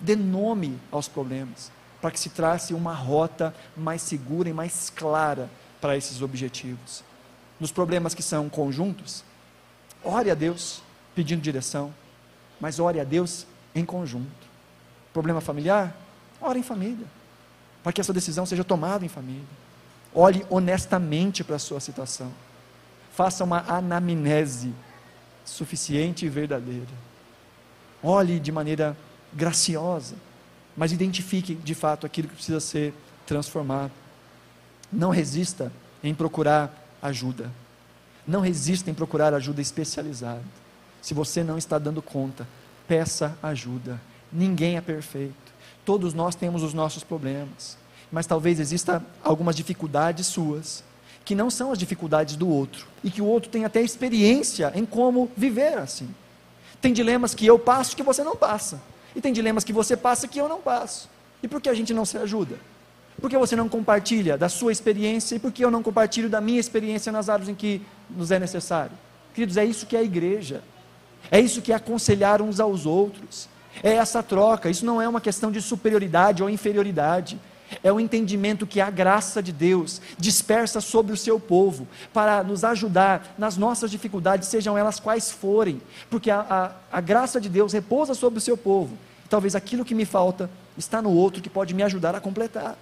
Dê 0.00 0.16
nome 0.16 0.78
aos 0.90 1.08
problemas, 1.08 1.70
para 2.00 2.10
que 2.10 2.18
se 2.18 2.30
trace 2.30 2.74
uma 2.74 2.94
rota 2.94 3.54
mais 3.76 4.02
segura 4.02 4.48
e 4.48 4.52
mais 4.52 4.90
clara 4.90 5.48
para 5.80 5.96
esses 5.96 6.22
objetivos. 6.22 7.04
Nos 7.58 7.72
problemas 7.72 8.14
que 8.14 8.22
são 8.22 8.48
conjuntos, 8.48 9.24
ore 10.02 10.30
a 10.30 10.34
Deus 10.34 10.82
pedindo 11.14 11.40
direção, 11.40 11.92
mas 12.60 12.78
ore 12.78 13.00
a 13.00 13.04
Deus 13.04 13.46
em 13.74 13.84
conjunto. 13.84 14.48
Problema 15.12 15.40
familiar? 15.40 15.96
Ore 16.40 16.60
em 16.60 16.62
família, 16.62 17.06
para 17.82 17.92
que 17.92 18.00
essa 18.00 18.12
decisão 18.12 18.46
seja 18.46 18.62
tomada 18.62 19.04
em 19.04 19.08
família. 19.08 19.42
Olhe 20.14 20.46
honestamente 20.48 21.42
para 21.42 21.56
a 21.56 21.58
sua 21.58 21.80
situação. 21.80 22.32
Faça 23.18 23.42
uma 23.42 23.64
anamnese 23.66 24.72
suficiente 25.44 26.24
e 26.24 26.28
verdadeira. 26.28 26.86
Olhe 28.00 28.38
de 28.38 28.52
maneira 28.52 28.96
graciosa, 29.32 30.14
mas 30.76 30.92
identifique 30.92 31.56
de 31.56 31.74
fato 31.74 32.06
aquilo 32.06 32.28
que 32.28 32.36
precisa 32.36 32.60
ser 32.60 32.94
transformado. 33.26 33.90
Não 34.92 35.10
resista 35.10 35.72
em 36.00 36.14
procurar 36.14 36.72
ajuda. 37.02 37.50
Não 38.24 38.40
resista 38.40 38.88
em 38.88 38.94
procurar 38.94 39.34
ajuda 39.34 39.60
especializada. 39.60 40.44
Se 41.02 41.12
você 41.12 41.42
não 41.42 41.58
está 41.58 41.76
dando 41.76 42.00
conta, 42.00 42.46
peça 42.86 43.36
ajuda. 43.42 44.00
Ninguém 44.32 44.76
é 44.76 44.80
perfeito. 44.80 45.52
Todos 45.84 46.14
nós 46.14 46.36
temos 46.36 46.62
os 46.62 46.72
nossos 46.72 47.02
problemas. 47.02 47.76
Mas 48.12 48.28
talvez 48.28 48.60
exista 48.60 49.04
algumas 49.24 49.56
dificuldades 49.56 50.28
suas 50.28 50.84
que 51.28 51.34
não 51.34 51.50
são 51.50 51.70
as 51.70 51.76
dificuldades 51.76 52.36
do 52.36 52.48
outro 52.48 52.86
e 53.04 53.10
que 53.10 53.20
o 53.20 53.26
outro 53.26 53.50
tem 53.50 53.66
até 53.66 53.82
experiência 53.82 54.72
em 54.74 54.86
como 54.86 55.30
viver 55.36 55.76
assim. 55.76 56.08
Tem 56.80 56.90
dilemas 56.90 57.34
que 57.34 57.44
eu 57.44 57.58
passo 57.58 57.94
que 57.94 58.02
você 58.02 58.24
não 58.24 58.34
passa. 58.34 58.80
E 59.14 59.20
tem 59.20 59.30
dilemas 59.30 59.62
que 59.62 59.70
você 59.70 59.94
passa 59.94 60.26
que 60.26 60.40
eu 60.40 60.48
não 60.48 60.58
passo. 60.58 61.06
E 61.42 61.46
por 61.46 61.60
que 61.60 61.68
a 61.68 61.74
gente 61.74 61.92
não 61.92 62.06
se 62.06 62.16
ajuda? 62.16 62.56
Por 63.20 63.28
que 63.28 63.36
você 63.36 63.54
não 63.54 63.68
compartilha 63.68 64.38
da 64.38 64.48
sua 64.48 64.72
experiência 64.72 65.36
e 65.36 65.38
por 65.38 65.52
que 65.52 65.62
eu 65.62 65.70
não 65.70 65.82
compartilho 65.82 66.30
da 66.30 66.40
minha 66.40 66.58
experiência 66.58 67.12
nas 67.12 67.28
áreas 67.28 67.50
em 67.50 67.54
que 67.54 67.82
nos 68.08 68.30
é 68.30 68.38
necessário? 68.38 68.96
Queridos, 69.34 69.58
é 69.58 69.66
isso 69.66 69.84
que 69.84 69.96
é 69.96 69.98
a 69.98 70.02
igreja. 70.02 70.62
É 71.30 71.38
isso 71.38 71.60
que 71.60 71.72
é 71.72 71.74
aconselhar 71.74 72.40
uns 72.40 72.58
aos 72.58 72.86
outros. 72.86 73.50
É 73.82 73.92
essa 73.92 74.22
troca. 74.22 74.70
Isso 74.70 74.86
não 74.86 75.02
é 75.02 75.06
uma 75.06 75.20
questão 75.20 75.52
de 75.52 75.60
superioridade 75.60 76.42
ou 76.42 76.48
inferioridade. 76.48 77.38
É 77.82 77.92
o 77.92 78.00
entendimento 78.00 78.66
que 78.66 78.80
a 78.80 78.90
graça 78.90 79.42
de 79.42 79.52
Deus 79.52 80.00
dispersa 80.18 80.80
sobre 80.80 81.12
o 81.12 81.16
seu 81.16 81.38
povo 81.38 81.86
para 82.12 82.42
nos 82.42 82.64
ajudar 82.64 83.34
nas 83.36 83.56
nossas 83.56 83.90
dificuldades, 83.90 84.48
sejam 84.48 84.76
elas 84.76 84.98
quais 84.98 85.30
forem, 85.30 85.80
porque 86.08 86.30
a, 86.30 86.40
a, 86.90 86.98
a 86.98 87.00
graça 87.00 87.40
de 87.40 87.48
Deus 87.48 87.72
repousa 87.72 88.14
sobre 88.14 88.38
o 88.38 88.42
seu 88.42 88.56
povo. 88.56 88.96
talvez 89.28 89.54
aquilo 89.54 89.84
que 89.84 89.94
me 89.94 90.04
falta 90.04 90.50
está 90.76 91.02
no 91.02 91.10
outro 91.10 91.42
que 91.42 91.50
pode 91.50 91.74
me 91.74 91.82
ajudar 91.82 92.14
a 92.14 92.20
completar. 92.20 92.76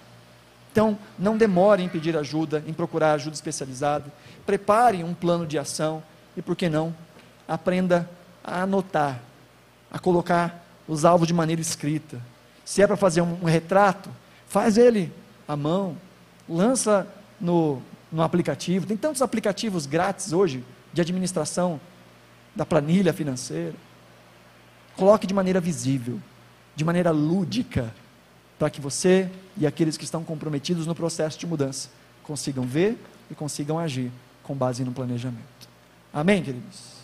Então, 0.71 0.97
não 1.17 1.35
demore 1.35 1.81
em 1.81 1.89
pedir 1.89 2.15
ajuda, 2.15 2.63
em 2.67 2.73
procurar 2.73 3.13
ajuda 3.13 3.35
especializada. 3.35 4.05
Prepare 4.45 5.03
um 5.03 5.13
plano 5.13 5.45
de 5.45 5.57
ação 5.57 6.03
e, 6.35 6.41
por 6.41 6.55
que 6.55 6.69
não, 6.69 6.95
aprenda 7.47 8.07
a 8.43 8.61
anotar, 8.61 9.19
a 9.91 9.97
colocar 9.97 10.63
os 10.87 11.03
alvos 11.03 11.27
de 11.27 11.33
maneira 11.33 11.61
escrita. 11.61 12.21
Se 12.63 12.81
é 12.81 12.85
para 12.87 12.95
fazer 12.95 13.21
um, 13.21 13.39
um 13.41 13.45
retrato, 13.45 14.09
faz 14.47 14.77
ele 14.77 15.11
à 15.47 15.55
mão, 15.55 15.97
lança 16.47 17.07
no, 17.39 17.81
no 18.11 18.21
aplicativo. 18.21 18.85
Tem 18.85 18.97
tantos 18.97 19.21
aplicativos 19.21 19.85
grátis 19.85 20.33
hoje 20.33 20.63
de 20.93 21.01
administração 21.01 21.79
da 22.55 22.65
planilha 22.65 23.13
financeira. 23.13 23.75
Coloque 24.95 25.27
de 25.27 25.33
maneira 25.33 25.59
visível, 25.59 26.19
de 26.75 26.83
maneira 26.83 27.11
lúdica 27.11 27.93
para 28.57 28.69
que 28.69 28.81
você 28.81 29.29
e 29.55 29.67
aqueles 29.67 29.97
que 29.97 30.03
estão 30.03 30.23
comprometidos 30.23 30.87
no 30.87 30.95
processo 30.95 31.37
de 31.37 31.45
mudança 31.45 31.89
consigam 32.23 32.63
ver 32.63 32.97
e 33.29 33.35
consigam 33.35 33.77
agir 33.77 34.11
com 34.43 34.55
base 34.55 34.83
no 34.83 34.91
planejamento. 34.91 35.69
Amém, 36.11 36.41
queridos? 36.41 36.96